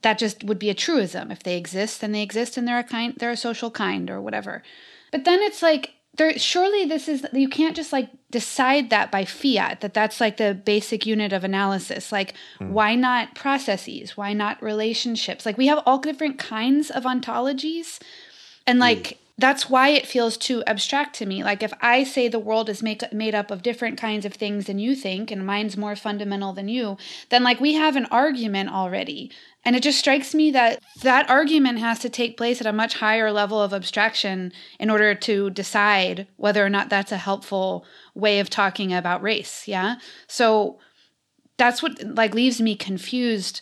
that 0.02 0.18
just 0.18 0.44
would 0.44 0.60
be 0.60 0.70
a 0.70 0.76
truism. 0.76 1.32
If 1.32 1.44
they 1.44 1.58
exist, 1.58 2.02
then 2.02 2.12
they 2.12 2.24
exist, 2.24 2.58
and 2.58 2.68
they're 2.68 2.80
a 2.80 2.84
kind, 2.84 3.16
they're 3.18 3.32
a 3.32 3.38
social 3.38 3.72
kind 3.72 4.10
or 4.10 4.22
whatever. 4.22 4.64
But 5.12 5.26
then 5.26 5.42
it's 5.42 5.62
like 5.62 5.96
there 6.16 6.38
surely 6.38 6.86
this 6.86 7.07
is 7.07 7.26
you 7.34 7.47
can't 7.47 7.76
just 7.76 7.93
like 7.93 8.09
decide 8.30 8.89
that 8.89 9.12
by 9.12 9.26
fiat 9.26 9.82
that 9.82 9.93
that's 9.93 10.20
like 10.20 10.38
the 10.38 10.53
basic 10.53 11.05
unit 11.05 11.34
of 11.34 11.43
analysis 11.43 12.12
like 12.12 12.34
mm. 12.59 12.70
why 12.70 12.95
not 12.95 13.34
processes 13.36 14.18
why 14.18 14.34
not 14.34 14.62
relationships 14.62 15.45
like 15.45 15.57
we 15.57 15.68
have 15.68 15.82
all 15.86 15.99
different 15.99 16.38
kinds 16.38 16.89
of 16.89 17.03
ontologies 17.03 17.99
and 18.68 18.78
hmm. 18.78 18.82
like 18.82 19.03
mm. 19.03 19.18
that's 19.38 19.70
why 19.70 19.89
it 19.89 20.05
feels 20.05 20.38
too 20.38 20.64
abstract 20.68 21.16
to 21.16 21.26
me 21.26 21.43
like 21.43 21.64
if 21.64 21.74
i 21.82 22.03
say 22.03 22.28
the 22.28 22.39
world 22.39 22.70
is 22.70 22.84
make, 22.84 23.01
made 23.14 23.36
up 23.36 23.49
of 23.49 23.62
different 23.62 23.97
kinds 23.97 24.26
of 24.26 24.34
things 24.34 24.66
than 24.66 24.80
you 24.80 24.95
think 24.95 25.32
and 25.32 25.45
mine's 25.45 25.78
more 25.78 25.95
fundamental 25.95 26.51
than 26.51 26.68
you 26.68 26.97
then 27.30 27.43
like 27.43 27.59
we 27.59 27.74
have 27.74 27.95
an 27.95 28.05
argument 28.07 28.70
already 28.70 29.32
and 29.64 29.76
it 29.76 29.84
just 29.84 29.99
strikes 29.99 30.34
me 30.34 30.51
that 30.51 30.82
that 31.03 31.30
argument 31.30 31.80
has 31.80 31.99
to 31.99 32.09
take 32.09 32.38
place 32.38 32.62
at 32.62 32.68
a 32.68 32.74
much 32.74 32.95
higher 32.95 33.32
level 33.32 33.62
of 33.62 33.74
abstraction 33.74 34.51
in 34.80 34.89
order 34.89 35.14
to 35.14 35.49
decide 35.51 36.28
whether 36.38 36.66
or 36.66 36.70
not 36.70 36.89
that's 36.89 37.12
a 37.12 37.18
helpful 37.18 37.86
way 38.16 38.39
of 38.39 38.49
talking 38.49 38.91
about 38.91 39.22
race. 39.22 39.68
Yeah. 39.68 39.97
So 40.28 40.80
that's 41.57 41.84
what 41.84 42.01
like 42.03 42.34
leaves 42.34 42.59
me 42.59 42.76
confused 42.76 43.62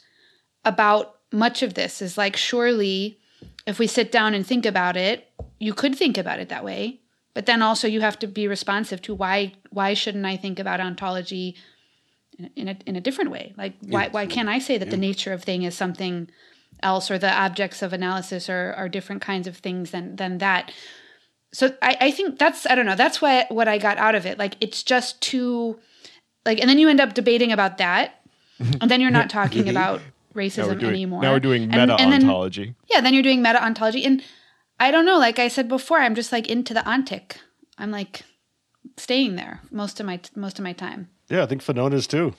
about 0.64 1.16
much 1.32 1.62
of 1.62 1.74
this 1.74 2.02
is 2.02 2.18
like, 2.18 2.38
surely 2.38 3.20
if 3.66 3.78
we 3.78 3.88
sit 3.88 4.12
down 4.12 4.34
and 4.34 4.45
think 4.45 4.66
about 4.66 4.95
it, 4.95 5.28
you 5.60 5.74
could 5.74 5.95
think 5.95 6.18
about 6.18 6.39
it 6.39 6.50
that 6.50 6.64
way. 6.66 7.02
But 7.34 7.45
then 7.45 7.62
also 7.62 7.88
you 7.88 8.02
have 8.02 8.18
to 8.20 8.28
be 8.28 8.47
responsive 8.47 9.02
to 9.04 9.14
why 9.14 9.54
why 9.70 9.93
shouldn't 9.93 10.26
I 10.26 10.38
think 10.38 10.60
about 10.60 10.80
ontology 10.80 11.56
in 12.56 12.68
a, 12.68 12.78
in 12.86 12.96
a 12.96 13.02
different 13.02 13.32
way. 13.32 13.54
Like, 13.58 13.74
why, 13.82 14.10
why 14.10 14.26
can't 14.26 14.50
I 14.50 14.60
say 14.60 14.78
that 14.78 14.86
yeah. 14.86 14.92
the 14.92 14.98
nature 14.98 15.34
of 15.34 15.44
thing 15.44 15.64
is 15.64 15.76
something 15.76 16.30
else 16.82 17.12
or 17.12 17.18
the 17.18 17.32
objects 17.32 17.82
of 17.82 17.94
analysis 17.94 18.50
are, 18.50 18.74
are 18.74 18.90
different 18.90 19.22
kinds 19.22 19.48
of 19.48 19.58
things 19.58 19.92
than, 19.92 20.16
than 20.16 20.38
that? 20.40 20.72
So 21.52 21.74
I, 21.82 21.98
I 22.02 22.12
think 22.12 22.38
that's, 22.38 22.66
I 22.68 22.76
don't 22.76 22.86
know, 22.86 22.96
that's 22.96 23.22
what, 23.22 23.52
what 23.52 23.68
I 23.68 23.78
got 23.78 23.98
out 23.98 24.16
of 24.16 24.26
it. 24.26 24.38
Like, 24.38 24.56
it's 24.62 24.84
just 24.84 25.22
too, 25.22 25.80
like, 26.46 26.60
and 26.60 26.70
then 26.70 26.78
you 26.80 26.90
end 26.90 27.02
up 27.02 27.14
debating 27.14 27.52
about 27.52 27.78
that. 27.78 28.16
And 28.82 28.92
then 28.92 29.00
you're 29.00 29.10
not 29.10 29.30
talking 29.30 29.70
about 29.74 30.02
racism 30.36 30.80
doing, 30.80 30.92
anymore. 30.92 31.22
Now 31.22 31.32
we're 31.32 31.40
doing 31.40 31.70
meta 31.70 31.94
ontology. 31.94 32.76
Yeah, 32.92 33.00
then 33.00 33.14
you're 33.14 33.24
doing 33.24 33.42
meta 33.42 33.64
ontology. 33.64 34.04
And 34.04 34.22
I 34.80 34.92
don't 34.92 35.06
know, 35.06 35.18
like 35.18 35.40
I 35.40 35.48
said 35.48 35.68
before, 35.68 36.00
I'm 36.00 36.16
just 36.16 36.32
like 36.32 36.50
into 36.50 36.74
the 36.74 36.82
ontic. 36.82 37.38
I'm 37.78 37.92
like 37.92 38.24
staying 38.98 39.36
there 39.36 39.62
most 39.72 40.00
of 40.00 40.06
my 40.06 40.20
most 40.36 40.60
of 40.60 40.64
my 40.64 40.74
time. 40.74 41.10
Yeah, 41.30 41.44
I 41.44 41.46
think 41.46 41.64
Fanon 41.64 41.94
is 41.94 42.08
too. 42.08 42.34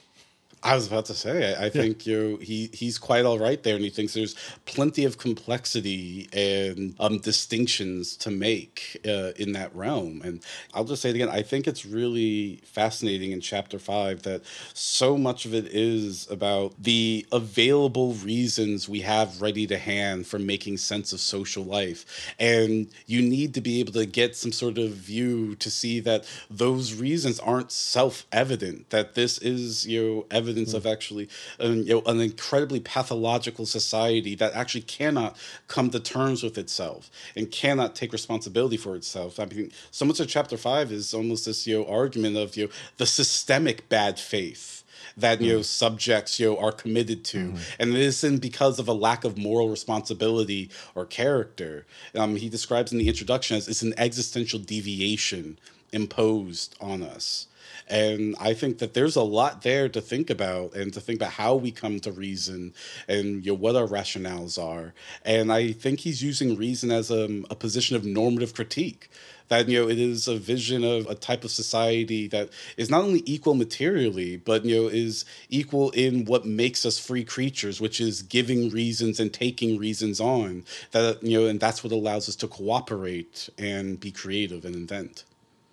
I 0.62 0.74
was 0.74 0.86
about 0.86 1.06
to 1.06 1.14
say, 1.14 1.54
I, 1.54 1.66
I 1.66 1.70
think 1.70 2.06
you 2.06 2.36
he 2.42 2.68
he's 2.72 2.98
quite 2.98 3.24
all 3.24 3.38
right 3.38 3.62
there, 3.62 3.76
and 3.76 3.84
he 3.84 3.90
thinks 3.90 4.12
there's 4.12 4.34
plenty 4.66 5.04
of 5.04 5.16
complexity 5.16 6.28
and 6.32 6.94
um, 7.00 7.18
distinctions 7.18 8.16
to 8.18 8.30
make 8.30 9.00
uh, 9.06 9.32
in 9.36 9.52
that 9.52 9.74
realm. 9.74 10.20
And 10.22 10.44
I'll 10.74 10.84
just 10.84 11.02
say 11.02 11.10
it 11.10 11.14
again, 11.14 11.30
I 11.30 11.42
think 11.42 11.66
it's 11.66 11.86
really 11.86 12.60
fascinating 12.64 13.32
in 13.32 13.40
chapter 13.40 13.78
five 13.78 14.22
that 14.22 14.42
so 14.74 15.16
much 15.16 15.46
of 15.46 15.54
it 15.54 15.66
is 15.66 16.30
about 16.30 16.74
the 16.78 17.26
available 17.32 18.12
reasons 18.14 18.88
we 18.88 19.00
have 19.00 19.40
ready 19.40 19.66
to 19.66 19.78
hand 19.78 20.26
for 20.26 20.38
making 20.38 20.76
sense 20.76 21.12
of 21.12 21.20
social 21.20 21.64
life, 21.64 22.04
and 22.38 22.88
you 23.06 23.22
need 23.22 23.54
to 23.54 23.62
be 23.62 23.80
able 23.80 23.92
to 23.92 24.04
get 24.04 24.36
some 24.36 24.52
sort 24.52 24.76
of 24.76 24.90
view 24.90 25.54
to 25.56 25.70
see 25.70 26.00
that 26.00 26.26
those 26.50 26.94
reasons 26.94 27.40
aren't 27.40 27.72
self-evident. 27.72 28.90
That 28.90 29.14
this 29.14 29.38
is 29.38 29.86
you 29.86 30.02
know 30.02 30.26
evidence 30.50 30.72
mm. 30.72 30.76
of 30.76 30.86
actually 30.86 31.28
um, 31.60 31.82
you 31.82 31.94
know 31.94 32.02
an 32.06 32.20
incredibly 32.20 32.80
pathological 32.80 33.66
society 33.66 34.34
that 34.34 34.52
actually 34.54 34.82
cannot 34.82 35.36
come 35.68 35.90
to 35.90 36.00
terms 36.00 36.42
with 36.42 36.58
itself 36.58 37.10
and 37.36 37.50
cannot 37.50 37.94
take 37.94 38.12
responsibility 38.12 38.76
for 38.76 38.96
itself. 38.96 39.38
I 39.38 39.46
mean, 39.46 39.70
so 39.90 40.04
much 40.04 40.20
of 40.20 40.28
chapter 40.28 40.56
five 40.56 40.92
is 40.92 41.14
almost 41.14 41.46
this 41.46 41.66
you 41.66 41.78
know 41.78 41.86
argument 41.86 42.36
of 42.36 42.56
you 42.56 42.66
know 42.66 42.72
the 42.96 43.06
systemic 43.06 43.88
bad 43.88 44.18
faith 44.18 44.84
that 45.16 45.40
you 45.40 45.52
know 45.52 45.60
mm. 45.60 45.64
subjects 45.64 46.38
you 46.40 46.46
know 46.46 46.58
are 46.58 46.72
committed 46.72 47.24
to 47.24 47.52
mm. 47.52 47.58
and 47.78 47.90
it 47.90 48.00
isn't 48.00 48.38
because 48.38 48.78
of 48.78 48.88
a 48.88 48.92
lack 48.92 49.24
of 49.24 49.36
moral 49.36 49.68
responsibility 49.68 50.70
or 50.94 51.04
character 51.04 51.86
um, 52.14 52.36
he 52.36 52.48
describes 52.48 52.92
in 52.92 52.98
the 52.98 53.08
introduction 53.08 53.56
as 53.56 53.68
it's 53.68 53.82
an 53.82 53.94
existential 53.96 54.58
deviation 54.58 55.58
imposed 55.92 56.76
on 56.80 57.02
us 57.02 57.46
and 57.90 58.36
I 58.40 58.54
think 58.54 58.78
that 58.78 58.94
there's 58.94 59.16
a 59.16 59.22
lot 59.22 59.62
there 59.62 59.88
to 59.88 60.00
think 60.00 60.30
about 60.30 60.74
and 60.74 60.94
to 60.94 61.00
think 61.00 61.18
about 61.18 61.32
how 61.32 61.56
we 61.56 61.72
come 61.72 61.98
to 62.00 62.12
reason 62.12 62.72
and 63.08 63.44
you 63.44 63.52
know, 63.52 63.58
what 63.58 63.74
our 63.74 63.86
rationales 63.86 64.62
are. 64.62 64.94
And 65.24 65.52
I 65.52 65.72
think 65.72 66.00
he's 66.00 66.22
using 66.22 66.56
reason 66.56 66.92
as 66.92 67.10
a, 67.10 67.42
a 67.50 67.56
position 67.56 67.96
of 67.96 68.04
normative 68.04 68.54
critique 68.54 69.10
that 69.48 69.68
you 69.68 69.82
know 69.82 69.88
it 69.88 69.98
is 69.98 70.28
a 70.28 70.36
vision 70.36 70.84
of 70.84 71.06
a 71.08 71.14
type 71.14 71.42
of 71.42 71.50
society 71.50 72.28
that 72.28 72.48
is 72.76 72.88
not 72.88 73.02
only 73.02 73.22
equal 73.26 73.54
materially 73.54 74.36
but 74.36 74.64
you 74.64 74.76
know 74.76 74.88
is 74.88 75.24
equal 75.48 75.90
in 75.90 76.24
what 76.24 76.46
makes 76.46 76.86
us 76.86 76.98
free 76.98 77.24
creatures 77.24 77.80
which 77.80 78.00
is 78.00 78.22
giving 78.22 78.70
reasons 78.70 79.18
and 79.18 79.32
taking 79.34 79.76
reasons 79.76 80.20
on 80.20 80.64
that 80.92 81.20
you 81.22 81.38
know 81.38 81.46
and 81.46 81.58
that's 81.58 81.82
what 81.82 81.92
allows 81.92 82.28
us 82.28 82.36
to 82.36 82.46
cooperate 82.46 83.50
and 83.58 83.98
be 83.98 84.12
creative 84.12 84.64
and 84.64 84.76
invent 84.76 85.24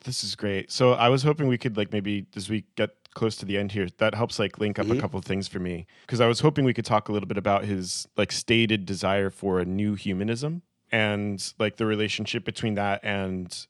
this 0.07 0.23
is 0.23 0.35
great. 0.35 0.71
So 0.71 0.93
I 0.93 1.09
was 1.09 1.21
hoping 1.21 1.47
we 1.47 1.57
could 1.57 1.77
like 1.77 1.91
maybe 1.91 2.25
as 2.35 2.49
we 2.49 2.63
get 2.75 2.91
close 3.13 3.35
to 3.35 3.45
the 3.45 3.57
end 3.57 3.73
here, 3.73 3.87
that 3.97 4.15
helps 4.15 4.39
like 4.39 4.57
link 4.57 4.79
up 4.79 4.87
mm-hmm. 4.87 4.97
a 4.97 5.01
couple 5.01 5.19
of 5.19 5.25
things 5.25 5.47
for 5.47 5.59
me 5.59 5.85
because 6.01 6.21
I 6.21 6.27
was 6.27 6.39
hoping 6.39 6.65
we 6.65 6.73
could 6.73 6.85
talk 6.85 7.09
a 7.09 7.11
little 7.11 7.27
bit 7.27 7.37
about 7.37 7.65
his 7.65 8.07
like 8.17 8.31
stated 8.31 8.85
desire 8.85 9.29
for 9.29 9.59
a 9.59 9.65
new 9.65 9.93
humanism 9.93 10.63
and 10.91 11.53
like 11.59 11.75
the 11.77 11.85
relationship 11.85 12.45
between 12.45 12.75
that 12.75 13.01
and 13.03 13.67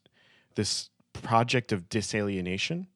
this 0.54 0.90
project 1.12 1.72
of 1.72 1.88
disalienation. 1.88 2.86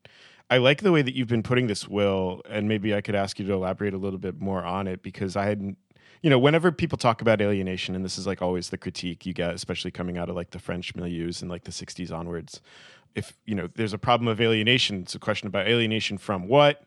I 0.48 0.58
like 0.58 0.82
the 0.82 0.92
way 0.92 1.02
that 1.02 1.16
you've 1.16 1.28
been 1.28 1.42
putting 1.42 1.66
this, 1.66 1.88
Will, 1.88 2.42
and 2.48 2.68
maybe 2.68 2.94
I 2.94 3.00
could 3.00 3.14
ask 3.14 3.38
you 3.38 3.46
to 3.46 3.52
elaborate 3.54 3.94
a 3.94 3.98
little 3.98 4.18
bit 4.18 4.38
more 4.38 4.62
on 4.62 4.86
it 4.86 5.02
because 5.02 5.34
I 5.34 5.46
hadn't 5.46 5.78
you 6.22 6.30
know, 6.30 6.38
whenever 6.38 6.70
people 6.70 6.96
talk 6.96 7.20
about 7.20 7.40
alienation, 7.40 7.96
and 7.96 8.04
this 8.04 8.16
is 8.16 8.28
like 8.28 8.40
always 8.40 8.70
the 8.70 8.78
critique 8.78 9.26
you 9.26 9.34
get, 9.34 9.54
especially 9.54 9.90
coming 9.90 10.18
out 10.18 10.28
of 10.28 10.36
like 10.36 10.50
the 10.50 10.60
French 10.60 10.94
milieus 10.94 11.42
in 11.42 11.48
like 11.48 11.64
the 11.64 11.72
60s 11.72 12.12
onwards, 12.12 12.60
if 13.14 13.36
you 13.44 13.54
know 13.54 13.68
there's 13.74 13.92
a 13.92 13.98
problem 13.98 14.28
of 14.28 14.40
alienation 14.40 15.02
it's 15.02 15.14
a 15.14 15.18
question 15.18 15.46
about 15.46 15.66
alienation 15.66 16.18
from 16.18 16.48
what 16.48 16.84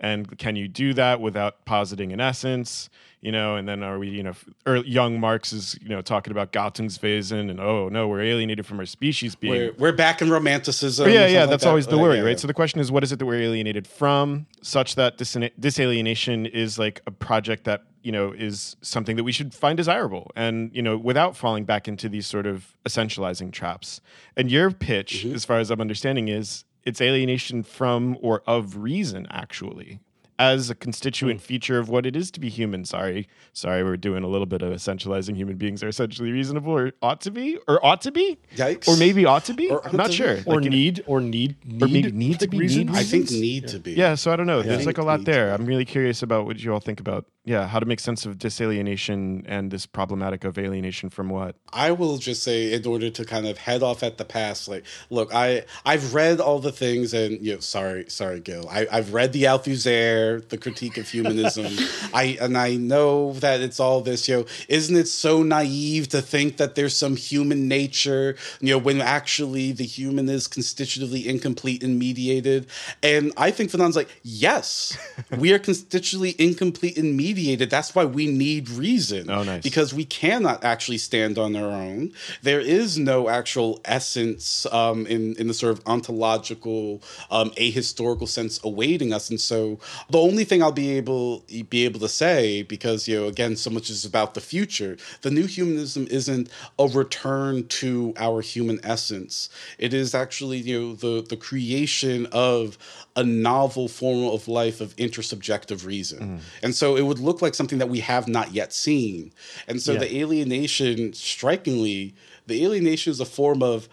and 0.00 0.38
can 0.38 0.56
you 0.56 0.68
do 0.68 0.94
that 0.94 1.20
without 1.20 1.64
positing 1.64 2.12
an 2.12 2.20
essence 2.20 2.88
you 3.20 3.32
know 3.32 3.56
and 3.56 3.68
then 3.68 3.82
are 3.82 3.98
we 3.98 4.08
you 4.08 4.22
know 4.22 4.32
early, 4.66 4.88
young 4.88 5.18
marx 5.18 5.52
is 5.52 5.78
you 5.82 5.88
know 5.88 6.00
talking 6.00 6.30
about 6.30 6.52
gattungswesen 6.52 7.50
and 7.50 7.60
oh 7.60 7.88
no 7.88 8.06
we're 8.06 8.22
alienated 8.22 8.64
from 8.64 8.78
our 8.78 8.86
species 8.86 9.34
being 9.34 9.52
we're, 9.52 9.72
we're 9.78 9.92
back 9.92 10.22
in 10.22 10.30
romanticism 10.30 11.06
but 11.06 11.12
yeah 11.12 11.26
yeah 11.26 11.46
that's 11.46 11.64
like 11.64 11.68
always 11.68 11.86
that. 11.86 11.92
the 11.92 11.98
worry 11.98 12.18
yeah, 12.18 12.22
right 12.22 12.30
yeah. 12.30 12.36
so 12.36 12.46
the 12.46 12.54
question 12.54 12.80
is 12.80 12.92
what 12.92 13.02
is 13.02 13.12
it 13.12 13.18
that 13.18 13.26
we're 13.26 13.40
alienated 13.40 13.86
from 13.86 14.46
such 14.62 14.94
that 14.94 15.18
dis- 15.18 15.34
disalienation 15.34 16.48
is 16.48 16.78
like 16.78 17.00
a 17.06 17.10
project 17.10 17.64
that 17.64 17.84
you 18.02 18.12
know 18.12 18.32
is 18.32 18.76
something 18.82 19.16
that 19.16 19.24
we 19.24 19.32
should 19.32 19.52
find 19.52 19.76
desirable 19.76 20.30
and 20.36 20.70
you 20.74 20.82
know 20.82 20.96
without 20.96 21.36
falling 21.36 21.64
back 21.64 21.88
into 21.88 22.08
these 22.08 22.26
sort 22.26 22.46
of 22.46 22.76
essentializing 22.86 23.50
traps 23.50 24.00
and 24.36 24.50
your 24.50 24.70
pitch 24.70 25.24
mm-hmm. 25.24 25.34
as 25.34 25.44
far 25.44 25.58
as 25.58 25.70
i'm 25.70 25.80
understanding 25.80 26.28
is 26.28 26.64
it's 26.88 27.02
alienation 27.02 27.62
from 27.62 28.16
or 28.22 28.42
of 28.46 28.78
reason 28.78 29.26
actually 29.30 30.00
as 30.38 30.70
a 30.70 30.74
constituent 30.74 31.40
mm. 31.40 31.42
feature 31.42 31.78
of 31.78 31.88
what 31.88 32.06
it 32.06 32.14
is 32.14 32.30
to 32.30 32.40
be 32.40 32.48
human. 32.48 32.84
Sorry, 32.84 33.28
sorry, 33.52 33.82
we're 33.82 33.96
doing 33.96 34.22
a 34.22 34.28
little 34.28 34.46
bit 34.46 34.62
of 34.62 34.72
essentializing 34.72 35.36
human 35.36 35.56
beings 35.56 35.82
are 35.82 35.88
essentially 35.88 36.30
reasonable, 36.30 36.72
or 36.72 36.92
ought 37.02 37.20
to 37.22 37.30
be, 37.30 37.58
or 37.66 37.84
ought 37.84 38.00
to 38.02 38.12
be, 38.12 38.38
Yikes. 38.56 38.88
or 38.88 38.96
maybe 38.96 39.26
ought 39.26 39.44
to 39.44 39.54
be. 39.54 39.68
Or 39.68 39.86
I'm 39.86 39.96
not 39.96 40.12
sure. 40.12 40.38
Or 40.46 40.60
like, 40.60 40.70
need, 40.70 41.04
or 41.06 41.20
need, 41.20 41.56
need, 41.66 41.82
or 41.82 41.88
maybe 41.88 42.12
need 42.12 42.40
to 42.40 42.48
be. 42.48 42.58
Need 42.58 42.90
I 42.90 43.02
think 43.02 43.30
need 43.30 43.64
yeah. 43.64 43.68
to 43.68 43.78
be. 43.80 43.92
Yeah, 43.92 44.14
so 44.14 44.32
I 44.32 44.36
don't 44.36 44.46
know. 44.46 44.62
There's 44.62 44.86
like 44.86 44.98
a 44.98 45.04
lot 45.04 45.24
there. 45.24 45.52
I'm 45.52 45.66
really 45.66 45.84
curious 45.84 46.22
about 46.22 46.46
what 46.46 46.62
you 46.62 46.72
all 46.72 46.80
think 46.80 47.00
about 47.00 47.26
yeah, 47.48 47.66
how 47.66 47.78
to 47.78 47.86
make 47.86 47.98
sense 47.98 48.26
of 48.26 48.36
disalienation 48.36 49.42
and 49.46 49.70
this 49.70 49.86
problematic 49.86 50.44
of 50.44 50.58
alienation 50.58 51.08
from 51.08 51.30
what? 51.30 51.56
I 51.72 51.92
will 51.92 52.18
just 52.18 52.42
say, 52.42 52.74
in 52.74 52.86
order 52.86 53.08
to 53.08 53.24
kind 53.24 53.46
of 53.46 53.56
head 53.56 53.82
off 53.82 54.02
at 54.02 54.18
the 54.18 54.26
past, 54.26 54.68
like, 54.68 54.84
look, 55.08 55.34
I 55.34 55.64
I've 55.86 56.12
read 56.12 56.40
all 56.40 56.58
the 56.58 56.72
things, 56.72 57.14
and 57.14 57.40
you 57.40 57.54
know, 57.54 57.60
sorry, 57.60 58.04
sorry, 58.10 58.40
Gil, 58.40 58.68
I, 58.68 58.86
I've 58.92 59.14
read 59.14 59.32
the 59.32 59.44
Althusser, 59.44 60.46
the 60.50 60.58
critique 60.58 60.98
of 60.98 61.08
humanism, 61.08 61.72
I 62.12 62.36
and 62.38 62.58
I 62.58 62.76
know 62.76 63.32
that 63.34 63.62
it's 63.62 63.80
all 63.80 64.02
this, 64.02 64.28
you 64.28 64.36
know, 64.36 64.46
isn't 64.68 64.96
it 64.96 65.08
so 65.08 65.42
naive 65.42 66.10
to 66.10 66.20
think 66.20 66.58
that 66.58 66.74
there's 66.74 66.94
some 66.94 67.16
human 67.16 67.66
nature, 67.66 68.36
you 68.60 68.74
know, 68.74 68.78
when 68.78 69.00
actually 69.00 69.72
the 69.72 69.84
human 69.86 70.28
is 70.28 70.48
constitutively 70.48 71.26
incomplete 71.26 71.82
and 71.82 71.98
mediated, 71.98 72.66
and 73.02 73.32
I 73.38 73.52
think 73.52 73.70
Fanon's 73.70 73.96
like, 73.96 74.10
yes, 74.22 74.98
we 75.38 75.54
are 75.54 75.58
constitutively 75.58 76.36
incomplete 76.38 76.98
and 76.98 77.16
mediated 77.16 77.37
mediated. 77.38 77.70
That's 77.70 77.94
why 77.94 78.04
we 78.04 78.26
need 78.26 78.68
reason. 78.68 79.30
Oh, 79.30 79.42
nice. 79.42 79.62
Because 79.62 79.94
we 79.94 80.04
cannot 80.04 80.64
actually 80.64 80.98
stand 80.98 81.38
on 81.38 81.54
our 81.56 81.70
own. 81.70 82.12
There 82.42 82.60
is 82.60 82.98
no 82.98 83.28
actual 83.28 83.80
essence 83.84 84.66
um, 84.72 85.06
in 85.06 85.34
in 85.36 85.46
the 85.46 85.54
sort 85.54 85.72
of 85.78 85.86
ontological, 85.86 87.02
um, 87.30 87.50
ahistorical 87.50 88.28
sense 88.28 88.60
awaiting 88.64 89.12
us. 89.12 89.30
And 89.30 89.40
so 89.40 89.78
the 90.10 90.18
only 90.18 90.44
thing 90.44 90.62
I'll 90.62 90.72
be 90.72 90.90
able 90.96 91.44
be 91.70 91.84
able 91.84 92.00
to 92.00 92.08
say, 92.08 92.62
because 92.62 93.08
you 93.08 93.20
know, 93.20 93.26
again, 93.26 93.56
so 93.56 93.70
much 93.70 93.90
is 93.90 94.04
about 94.04 94.34
the 94.34 94.40
future. 94.40 94.96
The 95.22 95.30
new 95.30 95.46
humanism 95.46 96.06
isn't 96.10 96.50
a 96.78 96.86
return 96.86 97.66
to 97.68 98.14
our 98.16 98.40
human 98.40 98.80
essence. 98.82 99.48
It 99.78 99.94
is 99.94 100.14
actually 100.14 100.58
you 100.58 100.80
know 100.80 100.94
the 100.94 101.22
the 101.22 101.36
creation 101.36 102.26
of 102.32 102.78
a 103.18 103.24
novel 103.24 103.88
form 103.88 104.32
of 104.32 104.46
life 104.46 104.80
of 104.80 104.94
intersubjective 104.96 105.84
reason. 105.84 106.20
Mm. 106.20 106.40
And 106.62 106.74
so 106.74 106.96
it 106.96 107.02
would 107.02 107.18
look 107.28 107.42
like 107.42 107.54
something 107.54 107.78
that 107.78 107.88
we 107.88 108.00
have 108.00 108.26
not 108.26 108.52
yet 108.52 108.72
seen. 108.72 109.32
And 109.68 109.80
so 109.80 109.92
yeah. 109.92 110.00
the 110.00 110.18
alienation, 110.18 111.12
strikingly, 111.12 112.14
the 112.46 112.64
alienation 112.64 113.10
is 113.10 113.20
a 113.20 113.26
form 113.26 113.62
of 113.62 113.88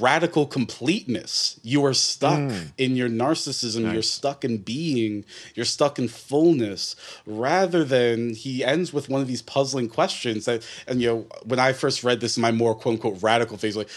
radical 0.00 0.46
completeness. 0.46 1.60
You 1.62 1.84
are 1.84 1.94
stuck 1.94 2.40
mm. 2.40 2.72
in 2.76 2.96
your 2.96 3.08
narcissism, 3.08 3.82
nice. 3.82 3.92
you're 3.92 4.02
stuck 4.02 4.44
in 4.44 4.58
being, 4.58 5.24
you're 5.54 5.64
stuck 5.64 5.98
in 5.98 6.08
fullness, 6.08 6.96
rather 7.24 7.84
than 7.84 8.34
he 8.34 8.64
ends 8.64 8.92
with 8.92 9.08
one 9.08 9.20
of 9.20 9.28
these 9.28 9.42
puzzling 9.42 9.88
questions 9.88 10.44
that, 10.46 10.66
and 10.88 11.00
you 11.00 11.08
know, 11.08 11.26
when 11.44 11.60
I 11.60 11.72
first 11.72 12.02
read 12.02 12.20
this 12.20 12.36
in 12.36 12.40
my 12.40 12.50
more 12.50 12.74
quote 12.74 12.94
unquote 12.94 13.22
radical 13.22 13.58
phase, 13.58 13.76
like, 13.76 13.88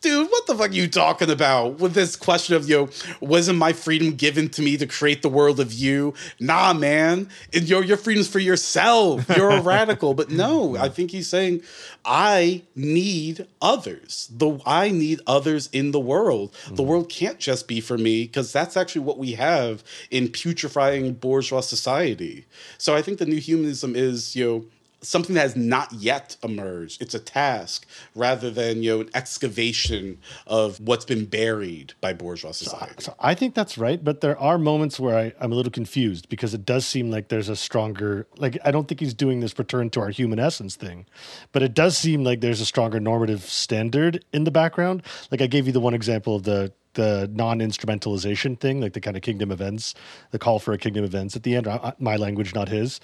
dude, 0.00 0.30
what 0.30 0.46
the 0.46 0.54
fuck 0.54 0.70
are 0.70 0.74
you 0.74 0.88
talking 0.88 1.30
about 1.30 1.78
with 1.78 1.94
this 1.94 2.16
question 2.16 2.56
of, 2.56 2.68
yo, 2.68 2.88
wasn't 3.20 3.58
my 3.58 3.72
freedom 3.72 4.12
given 4.12 4.48
to 4.50 4.62
me 4.62 4.76
to 4.76 4.86
create 4.86 5.22
the 5.22 5.28
world 5.28 5.60
of 5.60 5.72
you? 5.72 6.14
Nah, 6.40 6.72
man. 6.72 7.28
And 7.52 7.68
yo, 7.68 7.80
your 7.80 7.96
freedom's 7.96 8.28
for 8.28 8.38
yourself. 8.38 9.28
You're 9.36 9.50
a 9.50 9.62
radical. 9.62 10.14
But 10.14 10.30
no, 10.30 10.76
I 10.76 10.88
think 10.88 11.10
he's 11.10 11.28
saying, 11.28 11.62
I 12.04 12.62
need 12.74 13.46
others. 13.60 14.30
The 14.32 14.58
I 14.64 14.90
need 14.90 15.20
others 15.26 15.68
in 15.72 15.90
the 15.90 16.00
world. 16.00 16.52
Mm-hmm. 16.52 16.74
The 16.76 16.82
world 16.82 17.08
can't 17.08 17.38
just 17.38 17.68
be 17.68 17.80
for 17.80 17.98
me, 17.98 18.24
because 18.24 18.52
that's 18.52 18.76
actually 18.76 19.02
what 19.02 19.18
we 19.18 19.32
have 19.32 19.82
in 20.10 20.28
putrefying 20.28 21.14
bourgeois 21.14 21.60
society. 21.60 22.46
So 22.78 22.94
I 22.94 23.02
think 23.02 23.18
the 23.18 23.26
new 23.26 23.40
humanism 23.40 23.94
is, 23.94 24.34
you 24.34 24.44
know, 24.46 24.64
something 25.00 25.34
that 25.34 25.42
has 25.42 25.56
not 25.56 25.92
yet 25.92 26.36
emerged. 26.42 27.00
It's 27.00 27.14
a 27.14 27.18
task 27.18 27.86
rather 28.14 28.50
than 28.50 28.82
you 28.82 28.94
know 28.96 29.00
an 29.02 29.10
excavation 29.14 30.18
of 30.46 30.80
what's 30.80 31.04
been 31.04 31.24
buried 31.24 31.94
by 32.00 32.12
bourgeois 32.12 32.52
society. 32.52 32.94
So, 32.98 33.12
so 33.12 33.14
I 33.20 33.34
think 33.34 33.54
that's 33.54 33.78
right, 33.78 34.02
but 34.02 34.20
there 34.20 34.38
are 34.38 34.58
moments 34.58 34.98
where 34.98 35.16
I, 35.16 35.32
I'm 35.40 35.52
a 35.52 35.54
little 35.54 35.72
confused 35.72 36.28
because 36.28 36.54
it 36.54 36.64
does 36.64 36.86
seem 36.86 37.10
like 37.10 37.28
there's 37.28 37.48
a 37.48 37.56
stronger 37.56 38.26
like 38.36 38.58
I 38.64 38.70
don't 38.70 38.88
think 38.88 39.00
he's 39.00 39.14
doing 39.14 39.40
this 39.40 39.58
return 39.58 39.90
to 39.90 40.00
our 40.00 40.10
human 40.10 40.38
essence 40.38 40.76
thing, 40.76 41.06
but 41.52 41.62
it 41.62 41.74
does 41.74 41.96
seem 41.96 42.24
like 42.24 42.40
there's 42.40 42.60
a 42.60 42.66
stronger 42.66 43.00
normative 43.00 43.42
standard 43.42 44.24
in 44.32 44.44
the 44.44 44.50
background. 44.50 45.02
Like 45.30 45.40
I 45.40 45.46
gave 45.46 45.66
you 45.66 45.72
the 45.72 45.80
one 45.80 45.94
example 45.94 46.36
of 46.36 46.42
the 46.44 46.72
the 46.94 47.30
non-instrumentalization 47.32 48.58
thing, 48.58 48.80
like 48.80 48.92
the 48.92 49.00
kind 49.00 49.16
of 49.16 49.22
kingdom 49.22 49.52
of 49.52 49.60
ends, 49.60 49.94
the 50.32 50.38
call 50.38 50.58
for 50.58 50.72
a 50.72 50.78
kingdom 50.78 51.04
of 51.04 51.14
ends 51.14 51.36
at 51.36 51.44
the 51.44 51.54
end. 51.54 51.68
uh, 51.68 51.92
My 52.00 52.16
language, 52.16 52.54
not 52.54 52.68
his. 52.68 52.98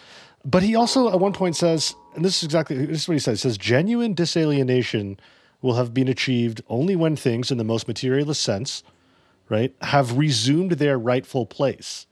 But 0.45 0.63
he 0.63 0.75
also 0.75 1.11
at 1.11 1.21
one 1.21 1.33
point 1.33 1.57
says, 1.57 1.95
and 2.15 2.25
this 2.25 2.39
is 2.39 2.43
exactly 2.45 2.77
this 2.87 3.03
is 3.03 3.09
what 3.09 3.15
he 3.15 3.19
says. 3.19 3.43
He 3.43 3.49
says 3.49 3.59
genuine 3.59 4.15
disalienation 4.15 5.19
will 5.63 5.75
have 5.75 5.95
been 5.95 6.09
achieved 6.09 6.63
only 6.69 6.95
when 6.95 7.17
things, 7.17 7.51
in 7.51 7.57
the 7.57 7.65
most 7.65 7.89
materialist 7.89 8.43
sense, 8.43 8.83
right, 9.49 9.75
have 9.81 10.19
resumed 10.19 10.73
their 10.73 10.99
rightful 10.99 11.47
place. 11.47 12.07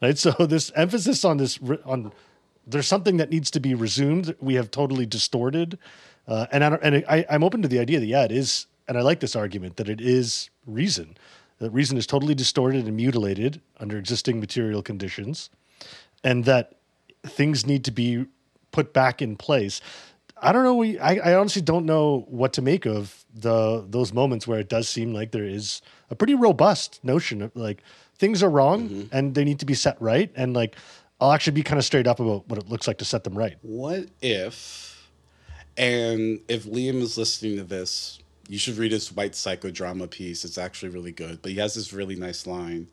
Right. 0.00 0.16
So 0.24 0.30
this 0.46 0.70
emphasis 0.74 1.24
on 1.24 1.36
this 1.38 1.58
on 1.84 2.12
there's 2.66 2.86
something 2.86 3.16
that 3.16 3.30
needs 3.30 3.50
to 3.52 3.60
be 3.60 3.74
resumed. 3.74 4.34
We 4.40 4.54
have 4.54 4.70
totally 4.70 5.06
distorted, 5.06 5.78
uh, 6.26 6.46
and 6.52 6.62
I 6.64 6.74
and 6.82 7.04
I, 7.08 7.26
I'm 7.28 7.42
open 7.42 7.62
to 7.62 7.68
the 7.68 7.78
idea 7.78 7.98
that 7.98 8.06
yeah, 8.06 8.24
it 8.24 8.32
is, 8.32 8.66
and 8.86 8.96
I 8.96 9.02
like 9.02 9.20
this 9.20 9.34
argument 9.34 9.76
that 9.76 9.88
it 9.88 10.00
is 10.00 10.50
reason. 10.66 11.16
That 11.58 11.70
reason 11.70 11.98
is 11.98 12.06
totally 12.06 12.34
distorted 12.34 12.86
and 12.86 12.96
mutilated 12.96 13.60
under 13.80 13.98
existing 13.98 14.38
material 14.38 14.82
conditions, 14.82 15.50
and 16.22 16.44
that 16.44 16.77
things 17.28 17.66
need 17.66 17.84
to 17.84 17.90
be 17.90 18.26
put 18.72 18.92
back 18.92 19.22
in 19.22 19.36
place. 19.36 19.80
I 20.40 20.52
don't 20.52 20.64
know. 20.64 20.74
We, 20.74 20.98
I, 20.98 21.32
I 21.32 21.34
honestly 21.34 21.62
don't 21.62 21.84
know 21.84 22.24
what 22.28 22.52
to 22.54 22.62
make 22.62 22.86
of 22.86 23.24
the 23.34 23.84
those 23.88 24.12
moments 24.12 24.46
where 24.46 24.58
it 24.58 24.68
does 24.68 24.88
seem 24.88 25.12
like 25.12 25.32
there 25.32 25.44
is 25.44 25.82
a 26.10 26.14
pretty 26.14 26.34
robust 26.34 27.02
notion 27.02 27.42
of 27.42 27.54
like 27.56 27.82
things 28.16 28.42
are 28.42 28.50
wrong 28.50 28.88
mm-hmm. 28.88 29.16
and 29.16 29.34
they 29.34 29.44
need 29.44 29.58
to 29.60 29.66
be 29.66 29.74
set 29.74 30.00
right, 30.00 30.30
and 30.36 30.54
like 30.54 30.76
I'll 31.20 31.32
actually 31.32 31.54
be 31.54 31.62
kind 31.62 31.78
of 31.78 31.84
straight 31.84 32.06
up 32.06 32.20
about 32.20 32.48
what 32.48 32.58
it 32.58 32.68
looks 32.68 32.86
like 32.86 32.98
to 32.98 33.04
set 33.04 33.24
them 33.24 33.36
right. 33.36 33.56
What 33.62 34.06
if, 34.22 35.10
and 35.76 36.40
if 36.48 36.64
Liam 36.64 37.00
is 37.02 37.18
listening 37.18 37.56
to 37.56 37.64
this, 37.64 38.20
you 38.48 38.58
should 38.58 38.78
read 38.78 38.92
his 38.92 39.12
white 39.12 39.32
psychodrama 39.32 40.10
piece. 40.10 40.44
It's 40.44 40.56
actually 40.56 40.88
really 40.88 41.12
good. 41.12 41.42
But 41.42 41.52
he 41.52 41.58
has 41.58 41.74
this 41.74 41.92
really 41.92 42.16
nice 42.16 42.46
line. 42.46 42.88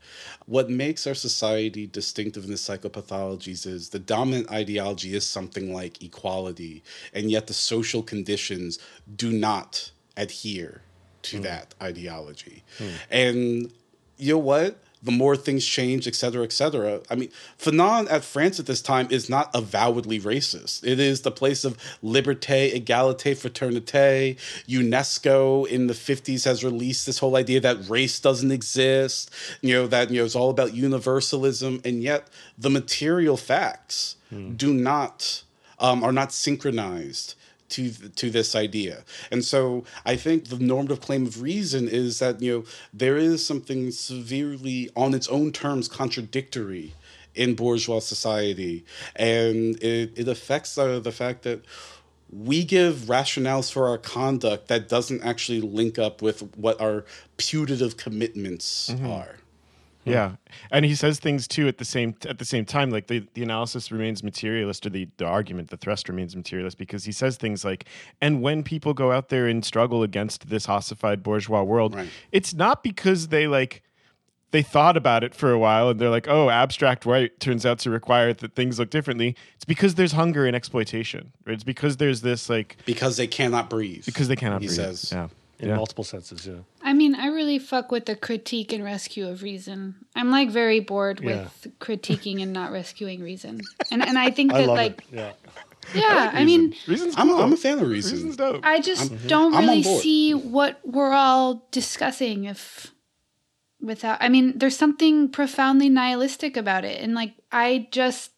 What 0.45 0.69
makes 0.69 1.07
our 1.07 1.15
society 1.15 1.87
distinctive 1.87 2.43
in 2.43 2.49
the 2.49 2.57
psychopathologies 2.57 3.65
is 3.65 3.89
the 3.89 3.99
dominant 3.99 4.51
ideology 4.51 5.15
is 5.15 5.25
something 5.25 5.73
like 5.73 6.03
equality, 6.03 6.83
and 7.13 7.31
yet 7.31 7.47
the 7.47 7.53
social 7.53 8.03
conditions 8.03 8.79
do 9.15 9.31
not 9.31 9.91
adhere 10.17 10.81
to 11.23 11.37
hmm. 11.37 11.43
that 11.43 11.73
ideology. 11.81 12.63
Hmm. 12.77 12.89
And 13.09 13.73
you 14.17 14.33
know 14.33 14.39
what? 14.39 14.77
The 15.05 15.11
more 15.11 15.37
things 15.37 15.65
change, 15.65 16.07
et 16.07 16.15
cetera, 16.15 16.43
et 16.43 16.51
cetera. 16.51 16.99
I 17.09 17.15
mean, 17.15 17.29
Fanon 17.59 18.11
at 18.11 18.23
France 18.23 18.59
at 18.59 18.65
this 18.65 18.81
time 18.81 19.07
is 19.11 19.29
not 19.29 19.51
avowedly 19.53 20.19
racist. 20.19 20.83
It 20.83 20.99
is 20.99 21.21
the 21.21 21.31
place 21.31 21.63
of 21.63 21.77
liberté, 22.03 22.73
égalité, 22.73 23.35
fraternité. 23.35 24.35
UNESCO 24.67 25.67
in 25.67 25.87
the 25.87 25.93
50s 25.93 26.43
has 26.45 26.63
released 26.63 27.05
this 27.05 27.19
whole 27.19 27.35
idea 27.35 27.59
that 27.59 27.87
race 27.87 28.19
doesn't 28.19 28.51
exist, 28.51 29.29
you 29.61 29.73
know, 29.75 29.87
that, 29.87 30.09
you 30.09 30.19
know, 30.19 30.25
it's 30.25 30.35
all 30.35 30.49
about 30.49 30.73
universalism. 30.73 31.81
And 31.85 32.01
yet 32.01 32.27
the 32.57 32.71
material 32.71 33.37
facts 33.37 34.15
do 34.57 34.73
not, 34.73 35.43
um, 35.79 36.03
are 36.03 36.11
not 36.11 36.33
synchronized 36.33 37.35
to 37.69 37.91
to 37.91 38.29
this 38.29 38.55
idea. 38.55 39.03
And 39.31 39.43
so 39.43 39.83
I 40.05 40.15
think 40.15 40.47
the 40.47 40.59
normative 40.59 41.01
claim 41.01 41.25
of 41.25 41.41
reason 41.41 41.87
is 41.87 42.19
that 42.19 42.41
you 42.41 42.51
know 42.51 42.63
there 42.93 43.17
is 43.17 43.45
something 43.45 43.91
severely 43.91 44.89
on 44.95 45.13
its 45.13 45.27
own 45.27 45.51
terms 45.51 45.87
contradictory 45.87 46.93
in 47.33 47.53
bourgeois 47.55 47.99
society, 47.99 48.85
and 49.15 49.81
it 49.83 50.13
it 50.15 50.27
affects 50.27 50.77
uh, 50.77 50.99
the 50.99 51.11
fact 51.11 51.43
that 51.43 51.63
we 52.31 52.63
give 52.63 52.95
rationales 53.05 53.71
for 53.71 53.87
our 53.87 53.97
conduct 53.97 54.67
that 54.67 54.89
doesn't 54.89 55.23
actually 55.23 55.61
link 55.61 55.99
up 55.99 56.21
with 56.21 56.41
what 56.57 56.79
our 56.81 57.05
putative 57.37 57.97
commitments 57.97 58.89
are. 59.07 59.35
Yeah, 60.05 60.35
and 60.71 60.85
he 60.85 60.93
says 60.95 61.19
things 61.19 61.47
too 61.47 61.67
at 61.67 61.77
the 61.79 61.85
same 61.85 62.15
at 62.29 62.37
the 62.39 62.45
same 62.45 62.63
time. 62.65 62.91
Like 62.91 63.07
the, 63.07 63.27
the 63.33 63.43
analysis 63.43 63.91
remains 63.91 64.23
materialist, 64.23 64.85
or 64.85 64.89
the, 64.91 65.07
the 65.17 65.25
argument, 65.25 65.69
the 65.71 65.77
thrust 65.77 66.07
remains 66.09 66.35
materialist, 66.35 66.77
because 66.77 67.05
he 67.05 67.11
says 67.11 67.37
things 67.37 67.65
like, 67.65 67.85
"And 68.21 68.41
when 68.41 68.63
people 68.63 68.93
go 68.93 69.11
out 69.11 69.29
there 69.29 69.47
and 69.47 69.65
struggle 69.65 70.03
against 70.03 70.49
this 70.49 70.69
ossified 70.69 71.23
bourgeois 71.23 71.63
world, 71.63 71.95
Right. 71.95 72.09
it's 72.31 72.53
not 72.53 72.83
because 72.83 73.29
they 73.29 73.47
like." 73.47 73.81
They 74.51 74.61
thought 74.61 74.95
about 74.95 75.21
it 75.25 75.35
for 75.35 75.51
a 75.51 75.59
while 75.59 75.89
and 75.89 75.99
they're 75.99 76.09
like, 76.11 76.29
oh, 76.29 76.49
abstract 76.49 77.05
right 77.05 77.37
turns 77.41 77.65
out 77.65 77.77
to 77.79 77.89
require 77.89 78.31
that 78.31 78.55
things 78.55 78.79
look 78.79 78.89
differently. 78.89 79.35
It's 79.55 79.65
because 79.65 79.95
there's 79.95 80.13
hunger 80.13 80.45
and 80.45 80.55
exploitation. 80.55 81.33
Right? 81.45 81.55
It's 81.55 81.65
because 81.65 81.97
there's 81.97 82.21
this, 82.21 82.49
like, 82.49 82.77
Because 82.85 83.17
they 83.17 83.27
cannot 83.27 83.69
breathe. 83.69 84.05
because 84.05 84.29
they 84.29 84.37
cannot 84.37 84.61
he 84.61 84.67
breathe. 84.67 84.77
says. 84.77 85.09
Yeah. 85.11 85.27
In 85.65 85.71
yeah. 85.71 85.77
multiple 85.77 86.03
senses. 86.03 86.45
Yeah. 86.45 86.59
I 86.83 86.93
mean, 86.93 87.15
I 87.15 87.27
really 87.27 87.57
fuck 87.57 87.91
with 87.91 88.05
the 88.05 88.15
critique 88.15 88.71
and 88.71 88.83
rescue 88.83 89.27
of 89.27 89.41
reason. 89.41 89.95
I'm 90.15 90.29
like 90.29 90.49
very 90.51 90.79
bored 90.79 91.19
Yeah. 91.21 91.47
with 91.63 91.79
critiquing 91.79 92.41
and 92.41 92.53
not 92.53 92.71
rescuing 92.71 93.21
reason. 93.21 93.61
And 93.91 94.05
and 94.05 94.17
I 94.17 94.29
think 94.29 94.53
I 94.53 94.61
that 94.61 94.67
love 94.67 94.77
like 94.77 94.99
it. 94.99 95.05
Yeah. 95.11 95.33
yeah, 95.93 96.31
I, 96.33 96.45
mean, 96.45 96.75
Reason's 96.87 97.15
I'm, 97.17 97.29
cool. 97.29 97.41
I'm 97.41 97.53
a 97.53 97.57
fan 97.57 97.79
of 97.79 97.87
reason. 97.87 98.13
Reason's 98.13 98.37
dope. 98.37 98.61
I 98.63 98.79
just 98.79 99.27
don't 99.27 99.55
I'm 99.55 99.65
really 99.65 99.83
see 99.83 100.33
what 100.33 100.79
we're 100.83 101.13
all 101.13 101.67
discussing 101.71 102.45
if 102.45 102.91
without 103.81 104.19
I 104.21 104.29
mean, 104.29 104.57
there's 104.57 104.77
something 104.77 105.29
profoundly 105.29 105.89
nihilistic 105.89 106.57
about 106.57 106.85
it. 106.85 107.01
And 107.01 107.15
like 107.15 107.33
I 107.51 107.87
just 107.89 108.31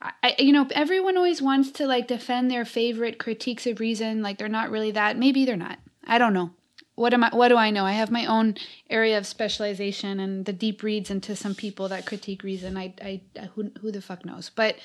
I, 0.00 0.36
you 0.38 0.52
know, 0.52 0.66
everyone 0.70 1.16
always 1.16 1.42
wants 1.42 1.70
to 1.72 1.86
like 1.86 2.08
defend 2.08 2.50
their 2.50 2.64
favorite 2.64 3.18
critiques 3.18 3.66
of 3.66 3.80
reason, 3.80 4.22
like 4.22 4.38
they're 4.38 4.48
not 4.48 4.70
really 4.70 4.92
that. 4.92 5.18
Maybe 5.18 5.44
they're 5.44 5.56
not. 5.56 5.78
I 6.06 6.18
don't 6.18 6.32
know. 6.32 6.50
What 6.94 7.12
am 7.12 7.24
I? 7.24 7.30
What 7.30 7.48
do 7.48 7.56
I 7.56 7.70
know? 7.70 7.84
I 7.84 7.92
have 7.92 8.10
my 8.10 8.24
own 8.24 8.56
area 8.88 9.18
of 9.18 9.26
specialization 9.26 10.18
and 10.18 10.46
the 10.46 10.52
deep 10.52 10.82
reads 10.82 11.10
into 11.10 11.36
some 11.36 11.54
people 11.54 11.88
that 11.88 12.06
critique 12.06 12.42
reason. 12.42 12.76
I, 12.78 12.94
I, 13.02 13.20
who, 13.54 13.70
who 13.80 13.92
the 13.92 14.00
fuck 14.00 14.24
knows? 14.24 14.50
But 14.50 14.76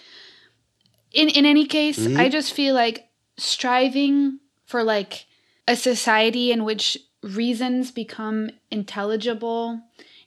in 1.11 1.30
in 1.30 1.45
any 1.45 1.65
case, 1.65 1.99
mm-hmm. 1.99 2.19
I 2.19 2.28
just 2.28 2.53
feel 2.53 2.76
like 2.76 3.09
striving 3.38 4.39
for 4.65 4.84
like 4.84 5.26
a 5.67 5.76
society 5.76 6.51
in 6.51 6.65
which 6.65 6.97
reasons 7.24 7.91
become 7.91 8.49
intelligible 8.69 9.82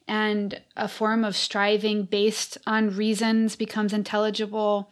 and 0.07 0.61
a 0.77 0.89
form 0.89 1.25
of 1.25 1.37
striving 1.37 2.05
based 2.05 2.59
on 2.67 2.97
reasons 2.97 3.57
becomes 3.57 3.93
intelligible 3.93 4.91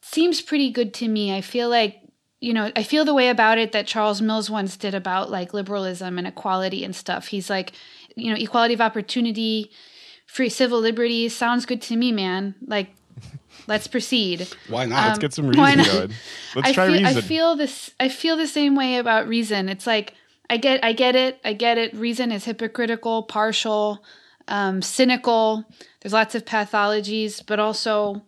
seems 0.00 0.40
pretty 0.40 0.70
good 0.70 0.94
to 0.94 1.08
me. 1.08 1.34
I 1.34 1.40
feel 1.40 1.68
like 1.68 2.00
you 2.44 2.52
know, 2.52 2.70
I 2.76 2.82
feel 2.82 3.06
the 3.06 3.14
way 3.14 3.30
about 3.30 3.56
it 3.56 3.72
that 3.72 3.86
Charles 3.86 4.20
Mills 4.20 4.50
once 4.50 4.76
did 4.76 4.94
about 4.94 5.30
like 5.30 5.54
liberalism 5.54 6.18
and 6.18 6.26
equality 6.26 6.84
and 6.84 6.94
stuff. 6.94 7.28
He's 7.28 7.48
like, 7.48 7.72
you 8.16 8.30
know, 8.30 8.36
equality 8.36 8.74
of 8.74 8.82
opportunity, 8.82 9.70
free 10.26 10.50
civil 10.50 10.78
liberties 10.78 11.34
sounds 11.34 11.64
good 11.64 11.80
to 11.82 11.96
me, 11.96 12.12
man. 12.12 12.54
Like, 12.66 12.90
let's 13.66 13.86
proceed. 13.86 14.46
Why 14.68 14.84
not? 14.84 15.08
Let's 15.08 15.18
get 15.20 15.32
some 15.32 15.48
reason 15.48 15.76
going. 15.76 15.78
Let's 16.54 16.68
I 16.68 16.72
try 16.72 16.86
feel, 16.86 16.98
reason. 16.98 17.16
I 17.16 17.20
feel 17.22 17.56
this. 17.56 17.90
I 17.98 18.08
feel 18.10 18.36
the 18.36 18.46
same 18.46 18.76
way 18.76 18.98
about 18.98 19.26
reason. 19.26 19.70
It's 19.70 19.86
like 19.86 20.12
I 20.50 20.58
get, 20.58 20.84
I 20.84 20.92
get 20.92 21.16
it, 21.16 21.40
I 21.44 21.54
get 21.54 21.78
it. 21.78 21.94
Reason 21.94 22.30
is 22.30 22.44
hypocritical, 22.44 23.22
partial, 23.22 24.04
um, 24.48 24.82
cynical. 24.82 25.64
There's 26.00 26.12
lots 26.12 26.34
of 26.34 26.44
pathologies, 26.44 27.42
but 27.44 27.58
also, 27.58 28.22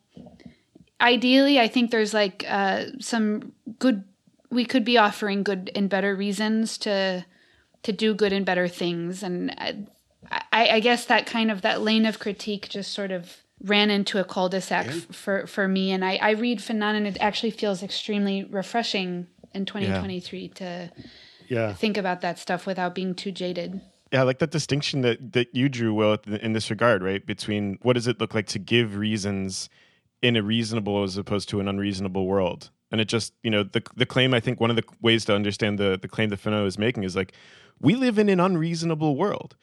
ideally, 1.00 1.58
I 1.60 1.68
think 1.68 1.90
there's 1.90 2.14
like 2.14 2.44
uh, 2.48 2.86
some 3.00 3.52
good. 3.78 4.04
We 4.50 4.64
could 4.64 4.84
be 4.84 4.96
offering 4.96 5.42
good 5.42 5.70
and 5.74 5.88
better 5.90 6.14
reasons 6.14 6.78
to 6.78 7.24
to 7.82 7.92
do 7.92 8.14
good 8.14 8.32
and 8.32 8.46
better 8.46 8.68
things, 8.68 9.22
and 9.22 9.50
I, 9.58 9.86
I, 10.52 10.68
I 10.76 10.80
guess 10.80 11.06
that 11.06 11.26
kind 11.26 11.50
of 11.50 11.62
that 11.62 11.82
lane 11.82 12.06
of 12.06 12.18
critique 12.18 12.68
just 12.68 12.92
sort 12.92 13.10
of 13.10 13.36
ran 13.62 13.90
into 13.90 14.18
a 14.18 14.24
cul-de-sac 14.24 14.86
f- 14.86 15.06
for 15.16 15.46
for 15.46 15.66
me 15.66 15.90
and 15.90 16.04
I, 16.04 16.16
I 16.16 16.30
read 16.32 16.58
Fanon 16.58 16.94
and 16.94 17.06
it 17.06 17.16
actually 17.20 17.50
feels 17.52 17.82
extremely 17.82 18.44
refreshing 18.44 19.28
in 19.54 19.64
2023 19.64 20.48
to 20.48 20.90
Yeah. 21.48 21.72
think 21.72 21.96
about 21.96 22.20
that 22.20 22.38
stuff 22.38 22.66
without 22.66 22.94
being 22.94 23.14
too 23.14 23.32
jaded. 23.32 23.80
Yeah, 24.12 24.20
I 24.20 24.24
like 24.24 24.40
that 24.40 24.50
distinction 24.50 25.00
that 25.00 25.32
that 25.32 25.48
you 25.54 25.68
drew, 25.68 25.94
Will, 25.94 26.18
in 26.26 26.52
this 26.52 26.70
regard, 26.70 27.02
right? 27.02 27.24
Between 27.24 27.78
what 27.82 27.94
does 27.94 28.06
it 28.06 28.20
look 28.20 28.34
like 28.34 28.46
to 28.48 28.58
give 28.58 28.96
reasons 28.96 29.68
in 30.26 30.36
a 30.36 30.42
reasonable 30.42 31.02
as 31.02 31.16
opposed 31.16 31.48
to 31.50 31.60
an 31.60 31.68
unreasonable 31.68 32.26
world, 32.26 32.70
and 32.90 33.00
it 33.00 33.06
just, 33.06 33.32
you 33.42 33.50
know, 33.50 33.62
the 33.62 33.82
the 33.96 34.06
claim. 34.06 34.34
I 34.34 34.40
think 34.40 34.60
one 34.60 34.70
of 34.70 34.76
the 34.76 34.84
ways 35.00 35.24
to 35.26 35.34
understand 35.34 35.78
the 35.78 35.98
the 36.00 36.08
claim 36.08 36.30
that 36.30 36.42
Fanon 36.42 36.66
is 36.66 36.78
making 36.78 37.04
is 37.04 37.14
like, 37.14 37.32
we 37.80 37.94
live 37.94 38.18
in 38.18 38.28
an 38.28 38.40
unreasonable 38.40 39.16
world. 39.16 39.56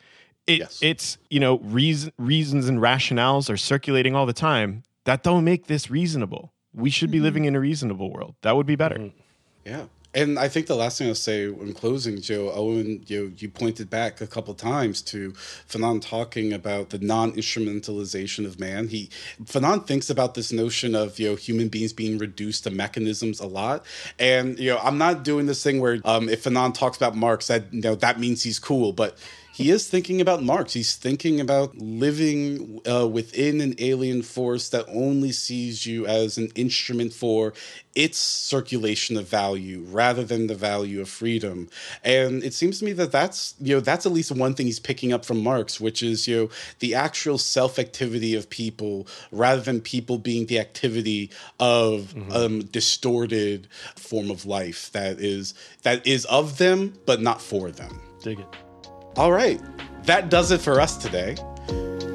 It, 0.47 0.59
Yes. 0.59 0.79
It's 0.81 1.17
you 1.29 1.39
know 1.39 1.59
reason, 1.59 2.11
reasons 2.17 2.67
and 2.67 2.79
rationales 2.79 3.49
are 3.49 3.57
circulating 3.57 4.15
all 4.15 4.25
the 4.25 4.33
time 4.33 4.83
that 5.05 5.23
don't 5.23 5.43
make 5.43 5.67
this 5.67 5.89
reasonable. 5.89 6.53
We 6.73 6.89
should 6.89 7.11
be 7.11 7.17
mm-hmm. 7.17 7.23
living 7.25 7.45
in 7.45 7.55
a 7.55 7.59
reasonable 7.59 8.11
world. 8.11 8.35
That 8.41 8.55
would 8.55 8.65
be 8.65 8.75
better. 8.75 8.95
Mm-hmm. 8.95 9.19
Yeah. 9.65 9.85
And 10.15 10.37
I 10.37 10.47
think 10.47 10.67
the 10.67 10.75
last 10.75 10.97
thing 10.97 11.07
I'll 11.07 11.15
say 11.15 11.45
in 11.45 11.73
closing, 11.73 12.21
Joe, 12.21 12.51
Owen, 12.53 13.03
you, 13.07 13.33
you 13.37 13.49
pointed 13.49 13.89
back 13.89 14.21
a 14.21 14.27
couple 14.27 14.53
times 14.53 15.01
to 15.03 15.31
Fanon 15.67 16.01
talking 16.01 16.53
about 16.53 16.91
the 16.91 16.99
non-instrumentalization 16.99 18.45
of 18.45 18.59
man. 18.59 18.89
He 18.89 19.09
Fanon 19.43 19.87
thinks 19.87 20.09
about 20.09 20.35
this 20.35 20.51
notion 20.51 20.93
of 20.93 21.19
you 21.19 21.29
know 21.29 21.35
human 21.35 21.67
beings 21.67 21.93
being 21.93 22.17
reduced 22.17 22.63
to 22.65 22.69
mechanisms 22.69 23.39
a 23.39 23.47
lot. 23.47 23.85
And 24.19 24.59
you 24.59 24.71
know, 24.71 24.79
I'm 24.79 24.97
not 24.97 25.23
doing 25.23 25.47
this 25.47 25.63
thing 25.63 25.79
where 25.79 25.99
um, 26.05 26.29
if 26.29 26.43
Fanon 26.43 26.73
talks 26.73 26.97
about 26.97 27.15
Marx, 27.15 27.47
that 27.47 27.73
you 27.73 27.81
know 27.81 27.95
that 27.95 28.19
means 28.19 28.43
he's 28.43 28.59
cool, 28.59 28.93
but 28.93 29.17
he 29.53 29.69
is 29.69 29.87
thinking 29.87 30.19
about 30.19 30.41
Marx. 30.41 30.73
He's 30.73 30.95
thinking 30.95 31.39
about 31.39 31.77
living 31.77 32.81
uh, 32.89 33.07
within 33.07 33.61
an 33.61 33.75
alien 33.77 34.23
force 34.23 34.67
that 34.69 34.83
only 34.87 35.31
sees 35.31 35.85
you 35.85 36.07
as 36.07 36.39
an 36.39 36.51
instrument 36.55 37.13
for 37.13 37.53
its 37.93 38.17
circulation 38.17 39.15
of 39.15 39.27
value 39.27 39.85
rather 39.87 40.23
than 40.23 40.47
the 40.47 40.55
value 40.55 41.01
of 41.01 41.07
freedom. 41.07 41.69
And 42.03 42.43
it 42.43 42.55
seems 42.55 42.79
to 42.79 42.85
me 42.85 42.93
that 42.93 43.11
that's 43.11 43.53
you 43.59 43.75
know 43.75 43.79
that's 43.79 44.07
at 44.07 44.11
least 44.11 44.31
one 44.31 44.55
thing 44.55 44.65
he's 44.65 44.79
picking 44.79 45.13
up 45.13 45.23
from 45.23 45.43
Marx, 45.43 45.79
which 45.79 46.01
is 46.01 46.27
you 46.27 46.35
know 46.35 46.49
the 46.79 46.95
actual 46.95 47.37
self 47.37 47.77
activity 47.77 48.33
of 48.33 48.49
people 48.49 49.07
rather 49.31 49.61
than 49.61 49.81
people 49.81 50.17
being 50.17 50.47
the 50.47 50.59
activity 50.59 51.29
of 51.59 52.15
mm-hmm. 52.15 52.31
um, 52.31 52.63
distorted 52.65 53.67
form 53.95 54.31
of 54.31 54.47
life 54.47 54.91
that 54.93 55.19
is 55.19 55.53
that 55.83 56.05
is 56.07 56.25
of 56.25 56.57
them 56.57 56.95
but 57.05 57.21
not 57.21 57.39
for 57.39 57.69
them. 57.69 58.01
Dig 58.23 58.39
it. 58.39 58.72
All 59.15 59.31
right, 59.31 59.61
that 60.05 60.31
does 60.31 60.49
it 60.49 60.59
for 60.59 60.81
us 60.81 60.97
today. 60.97 61.35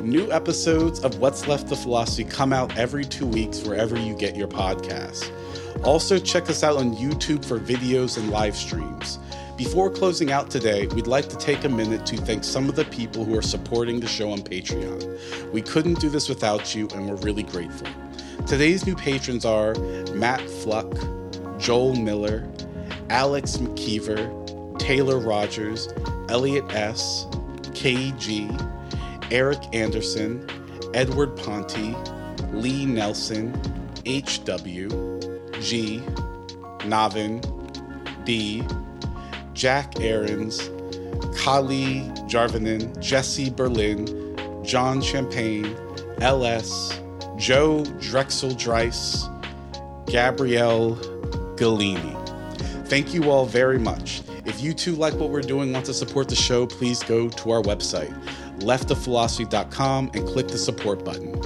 New 0.02 0.32
episodes 0.32 0.98
of 1.04 1.20
What's 1.20 1.46
Left 1.46 1.70
of 1.70 1.78
Philosophy 1.78 2.24
come 2.24 2.52
out 2.52 2.76
every 2.76 3.04
two 3.04 3.24
weeks 3.24 3.62
wherever 3.62 3.96
you 3.96 4.16
get 4.16 4.34
your 4.34 4.48
podcasts. 4.48 5.30
Also, 5.84 6.18
check 6.18 6.50
us 6.50 6.64
out 6.64 6.76
on 6.76 6.96
YouTube 6.96 7.44
for 7.44 7.60
videos 7.60 8.18
and 8.18 8.30
live 8.30 8.56
streams. 8.56 9.20
Before 9.56 9.90
closing 9.90 10.32
out 10.32 10.50
today, 10.50 10.88
we'd 10.88 11.06
like 11.06 11.28
to 11.28 11.36
take 11.36 11.62
a 11.62 11.68
minute 11.68 12.04
to 12.06 12.16
thank 12.16 12.42
some 12.42 12.68
of 12.68 12.74
the 12.74 12.84
people 12.86 13.24
who 13.24 13.36
are 13.38 13.42
supporting 13.42 14.00
the 14.00 14.08
show 14.08 14.32
on 14.32 14.40
Patreon. 14.40 15.52
We 15.52 15.62
couldn't 15.62 16.00
do 16.00 16.08
this 16.08 16.28
without 16.28 16.74
you, 16.74 16.88
and 16.94 17.08
we're 17.08 17.16
really 17.16 17.44
grateful. 17.44 17.86
Today's 18.44 18.86
new 18.86 18.96
patrons 18.96 19.44
are 19.44 19.74
Matt 20.14 20.40
Fluck, 20.40 20.92
Joel 21.60 21.94
Miller, 21.94 22.44
Alex 23.08 23.58
McKeever, 23.58 24.47
Taylor 24.78 25.18
Rogers, 25.18 25.88
Elliot 26.28 26.64
S., 26.72 27.26
KG, 27.72 28.48
Eric 29.30 29.58
Anderson, 29.72 30.48
Edward 30.94 31.36
Ponte, 31.36 31.96
Lee 32.52 32.86
Nelson, 32.86 33.52
HW, 34.06 34.88
G, 35.60 36.02
Navin, 36.80 37.42
D, 38.24 38.62
Jack 39.52 40.00
Aarons, 40.00 40.70
Kali 41.36 42.00
Jarvanen, 42.26 42.98
Jesse 43.00 43.50
Berlin, 43.50 44.34
John 44.64 45.00
Champagne, 45.00 45.76
LS, 46.20 47.00
Joe 47.36 47.84
Drexel 48.00 48.50
Dreiss, 48.50 49.28
Gabrielle 50.06 50.96
Galini. 51.56 52.14
Thank 52.86 53.12
you 53.12 53.30
all 53.30 53.46
very 53.46 53.78
much. 53.78 54.22
If 54.48 54.62
you 54.62 54.72
too 54.72 54.94
like 54.94 55.14
what 55.14 55.28
we're 55.28 55.42
doing, 55.42 55.72
want 55.72 55.84
to 55.86 55.94
support 55.94 56.28
the 56.28 56.34
show, 56.34 56.66
please 56.66 57.02
go 57.02 57.28
to 57.28 57.50
our 57.50 57.62
website, 57.62 58.12
leftofphilosophy.com, 58.60 60.10
and 60.14 60.26
click 60.26 60.48
the 60.48 60.58
support 60.58 61.04
button. 61.04 61.38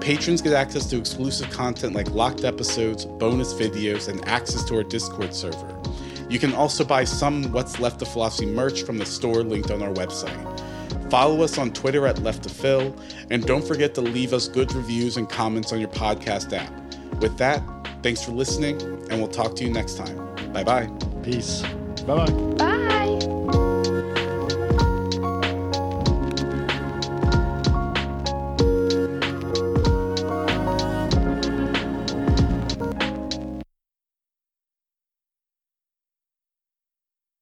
Patrons 0.00 0.42
get 0.42 0.52
access 0.52 0.86
to 0.90 0.98
exclusive 0.98 1.50
content 1.50 1.94
like 1.94 2.10
locked 2.10 2.44
episodes, 2.44 3.04
bonus 3.04 3.54
videos, 3.54 4.08
and 4.08 4.26
access 4.26 4.64
to 4.64 4.76
our 4.76 4.82
Discord 4.82 5.34
server. 5.34 5.80
You 6.28 6.38
can 6.38 6.52
also 6.52 6.84
buy 6.84 7.04
some 7.04 7.44
What's 7.52 7.78
Left 7.78 8.02
of 8.02 8.08
Philosophy 8.08 8.46
merch 8.46 8.82
from 8.82 8.98
the 8.98 9.06
store 9.06 9.42
linked 9.42 9.70
on 9.70 9.82
our 9.82 9.92
website. 9.92 11.10
Follow 11.10 11.42
us 11.42 11.58
on 11.58 11.72
Twitter 11.72 12.06
at 12.06 12.18
Left 12.22 12.44
of 12.44 12.52
Phil, 12.52 12.94
and 13.30 13.46
don't 13.46 13.64
forget 13.64 13.94
to 13.94 14.00
leave 14.00 14.32
us 14.32 14.46
good 14.48 14.72
reviews 14.72 15.16
and 15.16 15.28
comments 15.28 15.72
on 15.72 15.80
your 15.80 15.90
podcast 15.90 16.52
app. 16.52 16.72
With 17.20 17.38
that, 17.38 17.62
thanks 18.02 18.22
for 18.22 18.32
listening, 18.32 18.80
and 19.10 19.20
we'll 19.20 19.28
talk 19.28 19.54
to 19.56 19.64
you 19.64 19.70
next 19.70 19.96
time. 19.96 20.52
Bye 20.52 20.64
bye. 20.64 20.86
Peace. 21.22 21.62
Bye-bye. 22.08 22.32
Bye. 22.56 22.87